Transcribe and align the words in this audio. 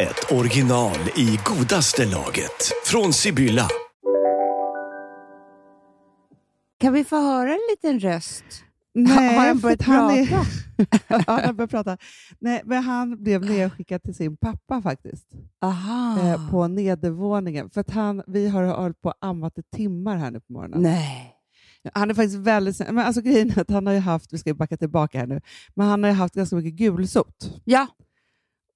ett 0.00 0.32
original 0.32 0.96
i 1.16 1.38
godaste 1.44 2.04
laget. 2.06 2.72
Från 2.84 3.12
Sibylla. 3.12 3.68
Kan 6.80 6.92
vi 6.92 7.04
få 7.04 7.16
höra 7.16 7.52
en 7.52 7.58
liten 7.70 8.00
röst? 8.00 8.44
Nej, 8.94 9.36
har 9.36 9.46
han 9.46 9.58
börjat 9.58 9.82
han 9.82 10.10
är- 10.10 10.26
prata? 10.26 10.44
ja, 11.26 11.40
han 11.56 11.68
prata. 11.68 11.96
Nej, 12.38 12.62
men 12.64 12.82
han 12.82 13.22
blev 13.22 13.44
nedskickad 13.44 14.02
till 14.02 14.14
sin 14.14 14.36
pappa 14.36 14.82
faktiskt, 14.82 15.26
Aha. 15.62 16.18
eh, 16.28 16.50
på 16.50 16.68
nedervåningen. 16.68 17.70
För 17.70 17.80
att 17.80 17.90
han, 17.90 18.22
vi 18.26 18.48
har 18.48 18.62
hållit 18.64 19.00
på 19.00 19.08
och 19.08 19.14
ammat 19.20 19.58
i 19.58 19.62
timmar 19.76 20.16
här 20.16 20.30
nu 20.30 20.40
på 20.40 20.52
morgonen. 20.52 20.82
Nej. 20.82 21.34
Han 21.94 22.10
är 22.10 22.14
faktiskt 22.14 22.36
väldigt. 22.36 22.78
Men 22.78 22.98
alltså 22.98 23.20
grejen 23.20 23.50
är 23.50 23.60
att 23.60 23.70
han 23.70 23.86
har 23.86 23.94
ju 23.94 24.00
haft, 24.00 24.32
vi 24.32 24.38
ska 24.38 24.54
backa 24.54 24.76
tillbaka 24.76 25.18
här 25.18 25.26
nu, 25.26 25.40
men 25.74 25.86
han 25.88 26.02
har 26.02 26.10
ju 26.10 26.16
haft 26.16 26.34
ganska 26.34 26.56
mycket 26.56 26.72
gulsot. 26.74 27.60
Ja, 27.64 27.86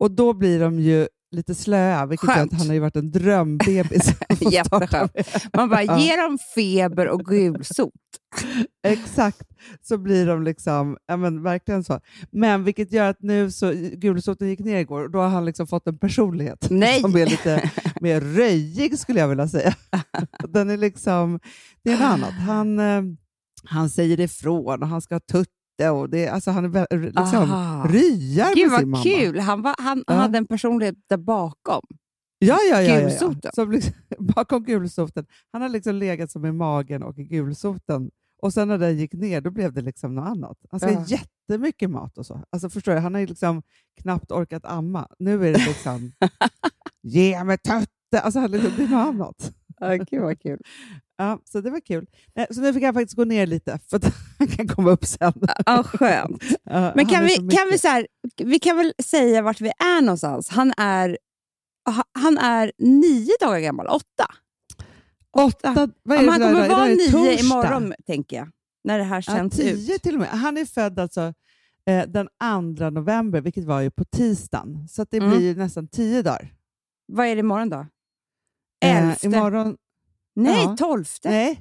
Och 0.01 0.11
då 0.11 0.33
blir 0.33 0.61
de 0.61 0.80
ju 0.80 1.09
lite 1.30 1.55
slöa, 1.55 2.07
vilket 2.07 2.29
gör 2.29 2.43
att 2.43 2.53
han 2.53 2.66
har 2.66 2.75
ju 2.75 2.80
varit 2.80 2.97
en 2.97 3.11
drömbebis. 3.11 4.12
jätteskönt. 4.53 5.12
Man 5.53 5.69
bara, 5.69 5.83
Ja. 5.83 5.98
ge 5.98 6.17
dem 6.17 6.39
feber 6.55 7.09
och 7.09 7.25
gulsot. 7.25 7.92
Exakt, 8.86 9.42
så 9.83 9.98
blir 9.98 10.27
de 10.27 10.42
liksom, 10.42 10.97
ja 11.06 11.17
men 11.17 11.42
verkligen 11.42 11.84
så. 11.84 12.01
Men 12.33 12.64
vilket 12.64 12.92
gör 12.92 13.11
att 13.11 13.23
nu 13.23 13.51
så, 13.51 13.73
gulsoten 13.92 14.48
gick 14.48 14.59
ner 14.61 14.77
igår 14.81 15.05
och 15.05 15.11
då 15.11 15.19
har 15.19 15.28
han 15.28 15.45
liksom 15.45 15.67
fått 15.67 15.86
en 15.86 15.98
personlighet 15.98 16.67
Nej. 16.70 17.01
som 17.01 17.17
är 17.17 17.27
lite 17.27 17.70
mer 18.01 18.20
röjig 18.20 18.98
skulle 18.98 19.20
jag 19.20 19.29
vilja 19.29 19.48
säga. 19.48 19.75
Den 20.48 20.70
är 20.70 20.77
liksom, 20.77 21.41
det 21.84 21.91
är 21.92 21.97
något 21.97 22.05
annat. 22.05 22.33
Han, 22.34 22.79
eh, 22.79 23.03
han 23.64 23.91
säger 23.91 24.20
ifrån 24.20 24.83
och 24.83 24.89
han 24.89 25.03
ska 25.03 25.14
ha 25.14 25.20
tutte 25.20 25.51
och 25.91 26.11
det, 26.11 26.28
alltså 26.28 26.50
han 26.50 26.72
liksom, 26.91 27.50
Aha. 27.50 27.86
ryar 27.89 28.55
Gud 28.55 28.70
med 28.70 28.70
sin 28.70 28.70
vad 28.70 28.86
mamma. 28.86 29.03
kul. 29.03 29.39
Han, 29.39 29.62
var, 29.62 29.75
han 29.78 30.05
Ja. 30.06 30.14
hade 30.14 30.39
en 30.39 30.47
personlighet 30.47 30.94
där 31.08 31.17
bakom. 31.17 31.83
Ja, 32.39 32.58
ja, 32.70 32.83
ja. 32.83 32.83
ja, 32.83 32.94
ja. 32.94 33.00
Gulsoten. 33.00 33.50
Som 33.55 33.70
liksom, 33.72 33.92
bakom 34.19 34.64
gulsoten. 34.64 35.27
Han 35.52 35.62
har 35.62 35.69
liksom 35.69 35.95
legat 35.95 36.30
som 36.30 36.47
i 36.47 36.52
magen 36.52 37.02
och 37.02 37.19
i 37.19 37.25
gulsoten. 37.25 38.11
Och 38.42 38.52
sen 38.52 38.69
när 38.69 38.78
den 38.78 38.97
gick 38.98 39.12
ner, 39.12 39.41
då 39.41 39.50
blev 39.50 39.72
det 39.72 39.80
liksom 39.80 40.14
något 40.14 40.27
annat. 40.28 40.58
Han 40.70 40.80
ska 40.80 40.91
Ja. 40.92 41.05
jättemycket 41.06 41.91
mat 41.91 42.19
och 42.19 42.27
så. 42.27 42.41
Alltså 42.50 42.69
förstår 42.70 42.92
du? 42.92 42.98
Han 42.98 43.14
har 43.14 43.20
ju 43.20 43.27
liksom 43.27 43.62
knappt 44.02 44.33
orkat 44.33 44.64
amma. 44.64 45.08
Nu 45.19 45.34
är 45.48 45.52
det 45.52 45.67
liksom, 45.67 46.12
ge 47.02 47.45
mig 47.45 47.58
tötte! 47.58 48.20
Alltså 48.22 48.41
han 48.41 48.50
liksom, 48.50 48.72
det 48.77 48.83
är 48.84 48.89
något 48.89 49.08
annat. 49.14 49.52
Ja, 49.80 49.95
Gud 49.95 50.22
vad 50.22 50.41
kul. 50.41 50.61
Ja, 51.17 51.39
så 51.45 51.61
det 51.61 51.70
var 51.70 51.81
kul. 51.81 52.07
Nej, 52.34 52.47
Så 52.51 52.61
nu 52.61 52.73
fick 52.73 52.83
jag 52.83 52.95
faktiskt 52.95 53.17
gå 53.17 53.25
ner 53.25 53.47
lite, 53.47 53.79
för 53.91 53.97
att 53.97 54.05
han 54.39 54.48
kan 54.48 54.69
komma 54.69 54.91
upp 54.91 55.05
sen. 55.05 55.33
Ja, 55.67 55.83
skönt. 55.83 56.43
Ja, 56.65 56.93
Men 56.97 57.07
han 57.07 57.15
kan 57.15 57.25
vi, 57.25 57.37
kan 57.37 57.69
vi, 57.70 57.79
så 57.79 57.89
här, 57.89 58.07
vi 58.45 58.59
kan 58.59 58.77
väl 58.77 58.93
säga 59.05 59.42
vart 59.42 59.61
vi 59.61 59.69
är 59.69 60.01
någonstans? 60.03 60.48
Han 60.48 60.73
är, 60.77 61.19
ha- 61.91 62.05
han 62.19 62.39
är 62.39 62.73
nio 62.79 63.33
dagar 63.41 63.61
gammal, 63.61 63.87
åtta. 63.87 64.27
Åtta, 65.37 65.89
vad 66.03 66.19
är 66.19 66.23
det 66.23 66.31
han 66.31 66.41
för 66.41 66.41
dag 66.41 66.53
kommer 66.53 66.65
idag? 66.67 66.77
vara 66.77 66.89
Idag 66.91 66.97
nio 66.98 67.11
torsdag. 67.33 67.47
imorgon, 67.47 67.95
tänker 68.07 68.37
jag. 68.37 68.48
När 68.85 68.98
det 68.98 69.05
här 69.05 69.17
Ja, 69.17 69.20
känns 69.23 69.57
tio 69.57 69.95
ut. 69.95 70.03
till 70.03 70.14
och 70.14 70.20
med. 70.20 70.29
Han 70.29 70.57
är 70.57 70.64
född 70.64 70.98
alltså 70.98 71.20
eh, 71.86 72.05
den 72.08 72.29
2 72.79 72.91
november, 72.91 73.41
vilket 73.41 73.64
var 73.64 73.80
ju 73.80 73.91
på 73.91 74.05
tisdagen. 74.05 74.89
Så 74.89 75.07
det 75.11 75.17
Mm. 75.17 75.30
blir 75.30 75.55
nästan 75.57 75.89
tio 75.89 76.23
dagar. 76.23 76.55
Vad 77.07 77.27
är 77.27 77.35
det 77.35 77.41
imorgon 77.41 77.69
då? 77.70 77.86
Eh, 78.85 79.08
Elfte? 79.11 79.27
imorgon, 79.27 79.77
Nej, 80.34 80.64
ja. 80.64 80.77
tolfte. 80.77 81.30
nej. 81.30 81.61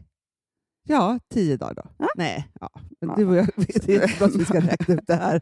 Ja, 0.88 1.20
tio 1.34 1.58
dagar 1.58 1.74
då. 1.74 1.84
Ja. 1.98 2.10
Nej, 2.16 2.48
ja. 2.60 2.70
Du 3.16 3.26
och 3.26 3.36
jag, 3.36 3.50
är 3.58 4.04
inte 4.04 4.26
att 4.26 4.36
vi 4.36 4.46
ska 4.46 4.60
räkna 4.60 4.96
ut 4.96 5.08
det 5.08 5.16
här. 5.16 5.42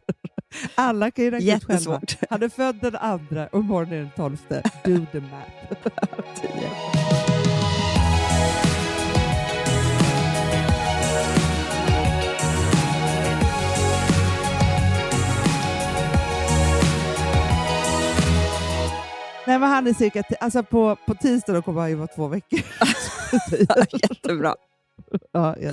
Alla 0.74 1.10
kan 1.10 1.24
ju 1.24 1.30
räkna 1.30 1.54
ut 1.56 1.64
själva. 1.64 1.94
Jättesvårt. 1.94 2.30
Han 2.30 2.42
är 2.42 2.48
född 2.48 2.78
den 2.80 2.96
andra 2.96 3.46
och 3.46 3.60
imorgon 3.60 3.92
är 3.92 3.98
den 3.98 4.10
tolfte. 4.16 4.62
Do 4.84 5.06
the 5.12 5.20
math. 5.20 5.90
Tio. 6.40 7.21
Nej, 19.46 19.58
men 19.58 19.68
han 19.70 19.86
är 19.86 19.92
cirka, 19.92 20.22
alltså 20.40 20.62
på, 20.62 20.96
på 21.06 21.14
tisdag 21.14 21.52
då 21.52 21.62
kommer 21.62 21.80
han 21.80 21.90
ju 21.90 21.96
vara 21.96 22.06
två 22.06 22.28
veckor. 22.28 22.60
Jättebra. 24.02 24.54
ja, 25.32 25.56
ja. 25.60 25.70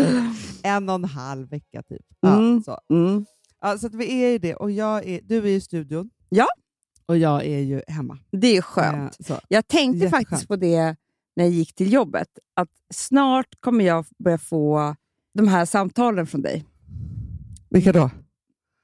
En 0.64 0.90
och 0.90 0.96
en 0.96 1.06
halv 1.06 1.50
vecka 1.50 1.82
typ. 1.90 2.02
Ja, 2.20 2.38
Mm. 2.38 2.64
så. 2.64 2.80
Mm. 2.90 3.26
Ja, 3.62 3.78
så 3.78 3.90
vi 3.90 4.24
är 4.24 4.30
ju 4.30 4.38
det. 4.38 4.56
Och 4.56 4.72
jag 4.72 5.08
är, 5.08 5.20
du 5.24 5.38
är 5.38 5.46
i 5.46 5.62
studion. 5.62 6.10
Ja. 6.30 6.48
Och 7.06 7.18
jag 7.18 7.46
är 7.46 7.60
ju 7.60 7.82
hemma. 7.88 8.18
Det 8.32 8.58
är 8.58 8.62
skönt. 8.62 9.18
Eh, 9.20 9.26
så. 9.26 9.40
Jag 9.48 9.68
tänkte 9.68 9.98
Jätteskönt. 10.06 10.28
faktiskt 10.30 10.48
på 10.48 10.56
det 10.56 10.96
när 11.36 11.44
jag 11.44 11.50
gick 11.50 11.76
till 11.76 11.94
jobbet, 11.94 12.28
att 12.54 12.70
snart 12.94 13.48
kommer 13.60 13.86
jag 13.86 14.06
börja 14.24 14.38
få 14.38 14.96
de 15.34 15.48
här 15.48 15.66
samtalen 15.66 16.28
från 16.28 16.42
dig. 16.42 16.66
Vilka 17.70 17.92
då? 17.94 18.10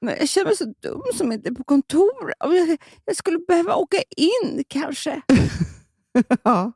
Men 0.06 0.14
jag 0.18 0.28
känner 0.28 0.46
mig 0.46 0.56
så 0.56 0.64
dum 0.64 1.02
som 1.14 1.32
inte 1.32 1.48
är 1.48 1.52
på 1.52 1.64
kontor. 1.64 2.32
Jag, 2.38 2.78
jag 3.04 3.16
skulle 3.16 3.38
behöva 3.48 3.74
åka 3.74 3.96
in 4.16 4.64
kanske. 4.68 5.20
ja. 6.42 6.72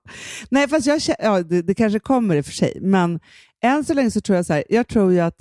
Nej, 0.50 0.68
fast 0.68 0.86
jag, 0.86 1.00
ja, 1.18 1.42
det, 1.42 1.62
det 1.62 1.74
kanske 1.74 1.98
kommer 1.98 2.36
i 2.36 2.40
och 2.40 2.44
för 2.46 2.52
sig, 2.52 2.78
men 2.80 3.20
än 3.62 3.84
så 3.84 3.94
länge 3.94 4.10
så 4.10 4.20
tror 4.20 4.36
jag 4.36 4.46
så 4.46 4.52
här, 4.52 4.64
jag 4.68 4.88
tror 4.88 5.12
ju 5.12 5.20
att 5.20 5.36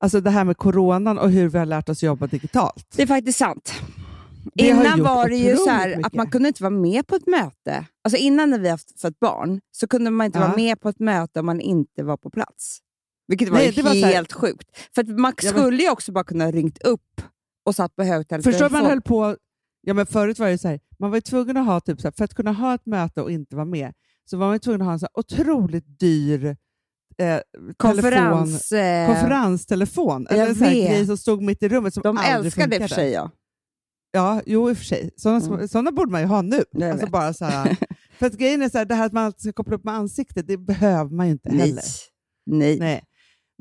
alltså 0.00 0.20
det 0.20 0.30
här 0.30 0.44
med 0.44 0.56
coronan 0.56 1.18
och 1.18 1.30
hur 1.30 1.48
vi 1.48 1.58
har 1.58 1.66
lärt 1.66 1.88
oss 1.88 2.02
jobba 2.02 2.26
digitalt. 2.26 2.86
Det 2.96 3.02
är 3.02 3.06
faktiskt 3.06 3.38
sant. 3.38 3.72
Det 4.54 4.70
har 4.70 4.84
innan 4.84 5.02
var 5.02 5.28
det 5.28 5.36
ju 5.36 5.56
så 5.56 5.70
här 5.70 6.00
att 6.06 6.14
man 6.14 6.30
kunde 6.30 6.48
inte 6.48 6.62
vara 6.62 6.70
med 6.70 7.06
på 7.06 7.16
ett 7.16 7.26
möte. 7.26 7.86
Alltså 8.04 8.16
innan 8.18 8.50
när 8.50 8.58
vi 8.58 8.68
haft 8.68 9.00
fått 9.00 9.18
barn 9.20 9.60
så 9.70 9.88
kunde 9.88 10.10
man 10.10 10.26
inte 10.26 10.38
Ja. 10.38 10.44
vara 10.46 10.56
med 10.56 10.80
på 10.80 10.88
ett 10.88 11.00
möte 11.00 11.40
om 11.40 11.46
man 11.46 11.60
inte 11.60 12.02
var 12.02 12.16
på 12.16 12.30
plats. 12.30 12.78
Vilket 13.28 13.48
var 13.48 13.56
Nej, 13.58 13.72
det 13.72 13.82
var 13.82 13.94
så 13.94 14.06
här- 14.06 14.12
helt 14.14 14.32
sjukt. 14.32 14.68
För 14.94 15.04
man 15.04 15.32
Ja, 15.42 15.50
men- 15.52 15.60
skulle 15.62 15.82
ju 15.82 15.90
också 15.90 16.12
bara 16.12 16.24
kunna 16.24 16.50
ringt 16.50 16.82
upp 16.82 17.22
och 17.66 17.74
satt 17.74 17.96
på 17.96 18.02
högtalare. 18.02 18.42
Förstår 18.42 18.70
man 18.70 18.84
höll 18.86 19.00
på, 19.02 19.36
ja 19.80 19.94
men 19.94 20.06
förut 20.06 20.38
var 20.38 20.48
det 20.48 20.58
så 20.58 20.68
här, 20.68 20.80
man 20.98 21.10
var 21.10 21.16
ju 21.16 21.20
tvungen 21.20 21.56
att 21.56 21.66
ha, 21.66 21.80
typ 21.80 22.00
så 22.00 22.06
här, 22.06 22.12
för 22.16 22.24
att 22.24 22.34
kunna 22.34 22.52
ha 22.52 22.74
ett 22.74 22.86
möte 22.86 23.22
och 23.22 23.30
inte 23.30 23.56
vara 23.56 23.66
med, 23.66 23.92
så 24.24 24.36
var 24.36 24.46
man 24.48 24.60
tvungen 24.60 24.80
att 24.80 24.86
ha 24.86 24.92
en 24.92 24.98
så 25.00 25.06
här 25.06 25.18
otroligt 25.20 25.98
dyr 26.00 26.44
eh, 26.46 26.54
telefon, 27.16 27.42
Konferens... 27.76 28.72
eh, 28.72 29.06
konferenstelefon. 29.06 30.26
jag 30.30 30.38
Eller 30.38 30.62
en 30.66 30.72
grej 30.74 31.06
som 31.06 31.16
stod 31.16 31.42
mitt 31.42 31.62
i 31.62 31.68
rummet 31.68 31.94
som 31.94 32.02
De 32.02 32.16
aldrig 32.16 32.34
älskar 32.46 32.66
det 32.66 32.76
i 32.76 32.78
och 32.78 32.80
funkade. 32.82 32.88
för 32.88 32.94
sig. 32.94 33.10
Ja. 33.12 33.30
Ja, 34.14 34.42
jo 34.46 34.70
i 34.70 34.72
och 34.72 34.76
för 34.78 34.84
sig. 34.84 35.10
Sådana, 35.16 35.46
Mm. 35.46 35.68
sådana 35.68 35.92
borde 35.92 36.12
man 36.12 36.20
ju 36.20 36.26
ha 36.26 36.42
nu. 36.42 36.64
Jag 36.70 36.90
Alltså 36.90 37.06
vet. 37.06 37.12
bara 37.12 37.34
så 37.34 37.44
här, 37.44 37.76
för 38.18 38.26
att 38.26 38.32
grejen 38.32 38.62
är 38.62 38.68
så 38.68 38.78
här, 38.78 38.84
det 38.84 38.94
här 38.94 39.06
att 39.06 39.12
man 39.12 39.24
alltid 39.24 39.40
ska 39.40 39.52
koppla 39.52 39.74
upp 39.76 39.84
med 39.84 39.94
ansiktet, 39.94 40.46
det 40.46 40.56
behöver 40.56 41.10
man 41.10 41.26
ju 41.26 41.32
inte 41.32 41.48
Nej. 41.48 41.58
heller. 41.60 41.82
Nej. 42.46 42.78
Nej. 42.78 43.02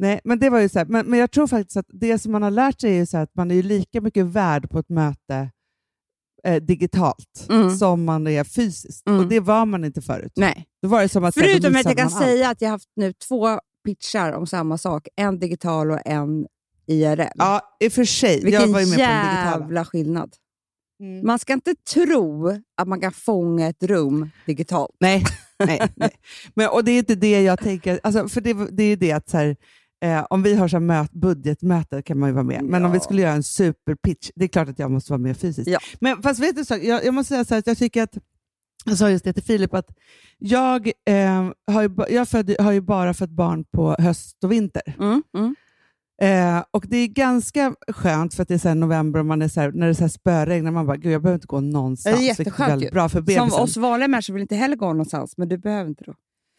Nej, 0.01 0.19
men 0.23 0.39
det 0.39 0.49
var 0.49 0.59
ju 0.59 0.69
så 0.69 0.79
här, 0.79 0.85
men, 0.85 1.05
men 1.07 1.19
jag 1.19 1.31
tror 1.31 1.47
faktiskt 1.47 1.77
att 1.77 1.85
det 1.89 2.19
som 2.19 2.31
man 2.31 2.43
har 2.43 2.51
lärt 2.51 2.81
sig 2.81 2.91
är 2.91 2.95
ju 2.95 3.05
så 3.05 3.17
att 3.17 3.35
man 3.35 3.51
är 3.51 3.55
ju 3.55 3.61
lika 3.63 4.01
mycket 4.01 4.25
värd 4.25 4.69
på 4.69 4.79
ett 4.79 4.89
möte 4.89 5.49
eh, 6.43 6.55
digitalt 6.63 7.47
Mm. 7.49 7.77
som 7.77 8.03
man 8.05 8.27
är 8.27 8.43
fysiskt. 8.43 9.07
Mm. 9.07 9.19
Och 9.19 9.27
det 9.27 9.39
var 9.39 9.65
man 9.65 9.85
inte 9.85 10.01
förut. 10.01 10.31
Nej. 10.35 10.65
Då 10.81 10.87
var 10.87 11.01
det 11.01 11.09
som 11.09 11.23
att, 11.23 11.33
Förutom 11.33 11.75
att 11.75 11.85
jag 11.85 11.97
kan 11.97 12.05
allt. 12.07 12.17
säga 12.17 12.49
att 12.49 12.61
jag 12.61 12.67
har 12.69 12.71
haft 12.71 12.89
nu 12.95 13.13
två 13.13 13.59
pitchar 13.85 14.31
om 14.31 14.47
samma 14.47 14.77
sak. 14.77 15.07
En 15.15 15.39
digital 15.39 15.91
och 15.91 15.99
en 16.05 16.47
IRL. 16.87 17.21
Ja, 17.35 17.61
i 17.79 17.87
och 17.87 17.93
för 17.93 18.05
sig. 18.05 18.35
jag 18.37 18.43
Vilken 18.43 18.71
var 18.73 18.79
ju 18.79 18.85
med 18.85 18.95
på 18.95 19.01
digitala. 19.01 19.59
jävla 19.59 19.85
skillnad. 19.85 20.33
Mm. 20.99 21.25
Man 21.27 21.39
ska 21.39 21.53
inte 21.53 21.75
tro 21.93 22.49
att 22.77 22.87
man 22.87 23.01
kan 23.01 23.11
fånga 23.11 23.67
ett 23.67 23.83
rum 23.83 24.29
digitalt. 24.45 24.95
Nej, 24.99 25.23
nej, 25.65 25.81
nej. 25.95 26.09
Men, 26.55 26.69
och 26.69 26.83
det 26.83 26.91
är 26.91 26.99
inte 26.99 27.15
det 27.15 27.41
jag 27.41 27.59
tänker. 27.59 27.99
Alltså, 28.03 28.27
för 28.27 28.41
det, 28.41 28.53
det 28.53 28.83
är 28.83 28.87
ju 28.87 28.95
det 28.95 29.11
att 29.11 29.29
så 29.29 29.37
här, 29.37 29.55
eh, 30.01 30.25
om 30.29 30.43
vi 30.43 30.55
har 30.55 30.67
så 30.67 30.79
möt, 30.79 31.11
budgetmöte 31.11 32.01
kan 32.01 32.19
man 32.19 32.29
ju 32.29 32.33
vara 32.33 32.43
med. 32.43 32.63
Men 32.63 32.85
om 32.85 32.91
vi 32.91 32.97
Ja. 32.97 33.03
skulle 33.03 33.21
göra 33.21 33.33
en 33.33 33.43
superpitch, 33.43 34.29
det 34.35 34.43
är 34.45 34.47
klart 34.47 34.69
att 34.69 34.79
jag 34.79 34.91
måste 34.91 35.11
vara 35.11 35.21
med 35.21 35.37
fysiskt. 35.37 35.67
Ja. 35.69 35.79
Men 35.99 36.21
fast 36.21 36.39
vet 36.39 36.55
du, 36.55 36.65
så, 36.65 36.77
jag, 36.81 37.05
jag 37.05 37.13
måste 37.13 37.33
säga 37.33 37.45
så 37.45 37.53
här, 37.53 37.59
att 37.59 37.67
jag 37.67 37.77
tycker 37.77 38.03
att 38.03 38.17
jag 38.85 38.97
sa 38.97 39.09
just 39.09 39.23
det 39.25 39.33
till 39.33 39.43
Filip, 39.43 39.73
att 39.73 39.89
jag, 40.37 40.87
eh, 40.87 41.49
har, 41.71 41.81
ju, 41.81 41.89
jag 42.09 42.27
födde, 42.29 42.55
har 42.59 42.71
ju 42.71 42.81
bara 42.81 43.13
fött 43.13 43.29
barn 43.29 43.63
på 43.73 43.95
höst 43.99 44.43
och 44.43 44.51
vinter. 44.51 44.95
Mm, 44.99 45.23
mm. 45.37 45.55
Eh, 46.21 46.63
och 46.71 46.85
Det 46.87 46.97
är 46.97 47.07
ganska 47.07 47.75
skönt 47.87 48.33
för 48.33 48.41
att 48.41 48.47
det 48.47 48.53
är 48.53 48.57
så 48.57 48.73
november 48.73 49.19
och 49.19 49.25
man 49.25 49.41
är 49.41 49.47
så 49.47 49.61
här, 49.61 49.71
när 49.71 49.85
det 49.85 49.91
är 49.91 49.93
så 49.93 50.01
här 50.03 50.07
spöregn, 50.09 50.67
och 50.67 50.73
man 50.73 50.85
bara, 50.85 50.97
gud 50.97 51.11
jag 51.13 51.21
behöver 51.21 51.35
inte 51.37 51.47
gå 51.47 51.59
någonstans. 51.59 52.17
Det 52.17 52.23
är 52.23 52.27
jätteskönt 52.27 52.83
ju. 52.83 52.89
bra 52.91 53.09
för 53.09 53.47
Som 53.49 53.61
oss 53.63 53.77
vanliga 53.77 54.07
människor 54.07 54.33
vill 54.33 54.41
inte 54.41 54.55
heller 54.55 54.75
gå 54.75 54.85
någonstans, 54.87 55.37
men 55.37 55.49
du 55.49 55.57
behöver 55.57 55.89
inte 55.89 56.03
då. 56.03 56.13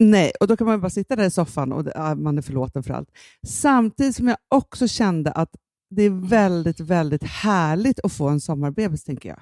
Nej, 0.09 0.31
och 0.39 0.47
då 0.47 0.57
kan 0.57 0.67
man 0.67 0.81
bara 0.81 0.89
sitta 0.89 1.15
där 1.15 1.25
i 1.25 1.31
soffan 1.31 1.71
och 1.71 1.83
det- 1.83 1.91
ja, 1.95 2.15
man 2.15 2.37
är 2.37 2.41
förlåten 2.41 2.83
för 2.83 2.93
allt. 2.93 3.09
Samtidigt 3.47 4.15
som 4.15 4.27
jag 4.27 4.37
också 4.47 4.87
kände 4.87 5.31
att 5.31 5.49
det 5.89 6.03
är 6.03 6.09
väldigt, 6.29 6.79
väldigt 6.79 7.23
härligt 7.23 7.99
att 8.03 8.13
få 8.13 8.29
en 8.29 8.41
sommarbebis, 8.41 9.03
tänker 9.03 9.29
jag. 9.29 9.39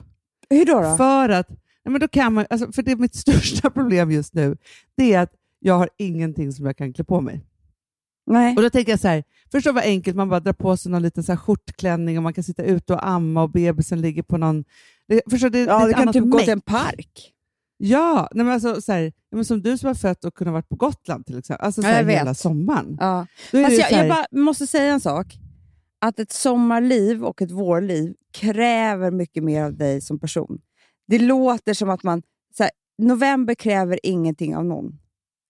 Hur 0.49 0.65
då? 0.65 0.81
då? 0.81 0.97
För 0.97 1.29
att, 1.29 1.49
nej 1.49 1.91
men 1.91 1.99
då 2.01 2.07
kan 2.07 2.33
man, 2.33 2.45
alltså, 2.49 2.71
för 2.71 2.81
det 2.83 2.91
är 2.91 2.95
mitt 2.95 3.15
största 3.25 3.69
problem 3.69 4.11
just 4.11 4.33
nu, 4.33 4.57
det 4.97 5.13
är 5.13 5.19
att 5.19 5.33
jag 5.59 5.73
har 5.77 5.89
ingenting 5.97 6.51
som 6.53 6.65
jag 6.65 6.77
kan 6.77 6.93
klä 6.93 7.03
på 7.03 7.21
mig. 7.21 7.45
Nej. 8.25 8.55
Och 8.55 8.61
då 8.61 8.69
tänker 8.69 8.91
jag 8.91 8.99
så 8.99 9.07
här, 9.07 9.23
förstå 9.51 9.71
vad 9.71 9.83
enkelt, 9.83 10.17
man 10.17 10.29
bara 10.29 10.39
drar 10.39 10.53
på 10.53 10.77
sig 10.77 10.91
någon 10.91 11.01
liten 11.01 11.23
så 11.23 11.31
här 11.31 11.37
skjortklänning 11.37 12.17
och 12.17 12.23
man 12.23 12.33
kan 12.33 12.43
sitta 12.43 12.63
ute 12.63 12.93
och 12.93 13.07
amma 13.07 13.43
och 13.43 13.49
bebisen 13.51 14.01
ligger 14.01 14.23
på 14.23 14.37
någon... 14.37 14.63
Det, 15.07 15.21
förstår, 15.29 15.49
det, 15.49 15.59
det 15.65 15.71
Ja, 15.71 15.81
ett 15.89 15.97
du 15.97 16.03
kan 16.03 16.13
typ 16.13 16.23
gå 16.31 16.39
till 16.39 16.49
en 16.49 16.61
park. 16.61 17.33
Ja, 17.83 18.29
nej 18.31 18.45
men 18.45 18.53
alltså, 18.53 18.81
så 18.81 18.91
här, 18.91 19.01
ja, 19.29 19.35
men 19.35 19.45
som 19.45 19.61
du 19.61 19.77
som 19.77 19.87
har 19.87 19.95
fött 19.95 20.25
och 20.25 20.33
kunnat 20.33 20.51
vara 20.51 20.61
på 20.61 20.75
Gotland 20.75 21.25
till 21.25 21.37
exempel, 21.37 21.65
alltså 21.65 21.81
så 21.81 21.87
Ja, 21.87 21.91
här, 21.91 22.03
vet. 22.03 22.19
hela 22.19 22.33
sommaren. 22.33 22.97
Ja. 22.99 23.27
Ju 23.53 23.59
jag, 23.59 23.69
här, 23.69 23.97
jag 23.97 24.09
bara 24.09 24.25
måste 24.41 24.67
säga 24.67 24.93
en 24.93 24.99
sak. 24.99 25.37
Att 26.01 26.19
ett 26.19 26.31
sommarliv 26.31 27.23
och 27.23 27.41
ett 27.41 27.51
vårliv 27.51 28.13
kräver 28.33 29.11
mycket 29.11 29.43
mer 29.43 29.63
av 29.63 29.77
dig 29.77 30.01
som 30.01 30.19
person. 30.19 30.61
Det 31.07 31.19
låter 31.19 31.73
som 31.73 31.89
att 31.89 32.03
man... 32.03 32.21
Så 32.57 32.63
här, 32.63 32.71
november 32.97 33.53
kräver 33.55 33.99
ingenting 34.03 34.55
av 34.55 34.65
någon. 34.65 34.99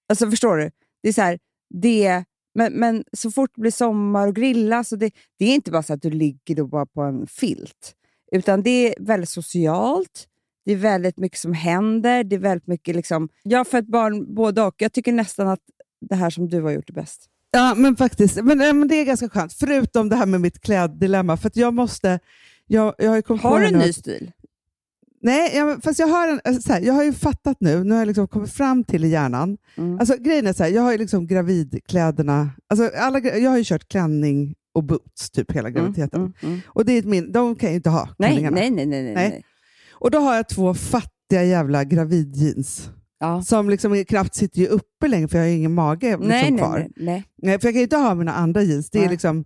Alltså 0.09 0.29
Förstår 0.29 0.57
du? 0.57 0.71
Det 1.03 1.09
är 1.09 1.13
så 1.13 1.21
här, 1.21 1.39
det, 1.73 2.23
men, 2.55 2.73
men 2.73 3.03
så 3.13 3.31
fort 3.31 3.51
det 3.55 3.61
blir 3.61 3.71
sommar 3.71 4.27
och 4.27 4.35
grilla, 4.35 4.83
så 4.83 4.95
det, 4.95 5.11
det 5.39 5.45
är 5.45 5.55
inte 5.55 5.71
bara 5.71 5.83
så 5.83 5.93
att 5.93 6.01
du 6.01 6.09
ligger 6.09 6.55
då 6.55 6.67
bara 6.67 6.85
på 6.85 7.01
en 7.01 7.27
filt. 7.27 7.95
Utan 8.31 8.63
det 8.63 8.69
är 8.69 9.03
väldigt 9.05 9.29
socialt. 9.29 10.27
Det 10.65 10.71
är 10.71 10.77
väldigt 10.77 11.17
mycket 11.17 11.39
som 11.39 11.53
händer. 11.53 12.23
Det 12.23 12.35
är 12.35 12.39
väldigt 12.39 12.67
mycket 12.67 12.95
liksom... 12.95 13.29
Jag 13.43 13.59
har 13.59 13.65
fött 13.65 13.87
barn 13.87 14.35
både 14.35 14.61
och. 14.61 14.75
Jag 14.77 14.93
tycker 14.93 15.11
nästan 15.11 15.47
att 15.47 15.59
det 16.09 16.15
här 16.15 16.29
som 16.29 16.49
du 16.49 16.61
har 16.61 16.71
gjort 16.71 16.89
är 16.89 16.93
bäst. 16.93 17.25
Ja, 17.51 17.75
men 17.75 17.95
faktiskt. 17.95 18.43
Men, 18.43 18.57
men 18.57 18.87
det 18.87 18.95
är 18.95 19.05
ganska 19.05 19.29
skönt, 19.29 19.53
förutom 19.53 20.09
det 20.09 20.15
här 20.15 20.25
med 20.25 20.41
mitt 20.41 20.61
kläddilemma. 20.61 21.37
För 21.37 21.51
jag 21.53 21.73
måste... 21.73 22.19
Jag, 22.67 22.95
jag 22.97 23.09
har, 23.09 23.37
Har 23.37 23.59
du 23.59 23.65
en 23.65 23.73
ny 23.73 23.93
stil? 23.93 24.31
Nej, 25.23 25.51
ja, 25.55 25.65
men 25.65 25.81
fast 25.81 25.99
jag 25.99 26.07
har, 26.07 26.27
en, 26.27 26.41
alltså, 26.43 26.61
så 26.61 26.73
här, 26.73 26.81
jag 26.81 26.93
har 26.93 27.03
ju 27.03 27.13
fattat 27.13 27.57
nu, 27.59 27.83
nu 27.83 27.91
har 27.91 27.99
jag 27.99 28.07
liksom 28.07 28.27
kommit 28.27 28.51
fram 28.53 28.83
till 28.83 29.05
i 29.05 29.07
hjärnan. 29.07 29.57
Mm. 29.77 29.99
Alltså, 29.99 30.17
grejen 30.19 30.47
är 30.47 30.53
så 30.53 30.63
här, 30.63 30.71
jag 30.71 30.81
har 30.81 30.91
ju 30.91 30.97
liksom 30.97 31.27
gravidkläderna, 31.27 32.49
alltså, 32.69 32.91
alla, 32.97 33.19
jag 33.19 33.49
har 33.49 33.57
ju 33.57 33.63
kört 33.63 33.87
klänning 33.87 34.55
och 34.73 34.83
boots 34.83 35.29
typ 35.31 35.51
hela 35.51 35.69
graviditeten. 35.69 36.21
Mm, 36.21 36.33
mm, 36.41 36.53
mm. 36.53 36.61
Och 36.67 36.85
det 36.85 36.93
är 36.93 37.03
min, 37.03 37.31
de 37.31 37.55
kan 37.55 37.67
jag 37.67 37.71
ju 37.71 37.75
inte 37.75 37.89
ha, 37.89 38.09
Nej, 38.17 38.49
nej, 38.51 38.71
nej, 38.71 38.85
nej, 38.85 39.03
nej. 39.03 39.13
Nej. 39.13 39.43
Och 40.01 40.11
då 40.11 40.19
har 40.19 40.35
jag 40.35 40.49
två 40.49 40.73
fattiga 40.73 41.43
jävla 41.43 41.83
gravidjeans. 41.83 42.89
Ja. 43.19 43.41
Som 43.41 43.69
liksom 43.69 44.05
knappt 44.05 44.35
sitter 44.35 44.59
ju 44.59 44.67
uppe 44.67 45.07
längre 45.07 45.27
för 45.27 45.37
jag 45.37 45.45
har 45.45 45.51
ingen 45.51 45.73
mage 45.73 46.09
liksom 46.09 46.27
Nej, 46.27 46.57
kvar. 46.57 46.77
nej, 46.79 46.91
nej. 46.95 47.23
Nej, 47.41 47.59
för 47.59 47.67
jag 47.67 47.73
kan 47.73 47.79
ju 47.79 47.83
inte 47.83 47.97
ha 47.97 48.15
mina 48.15 48.33
andra 48.33 48.61
jeans. 48.61 48.89
Det 48.89 48.97
är 48.97 49.01
Nej. 49.01 49.09
liksom, 49.09 49.45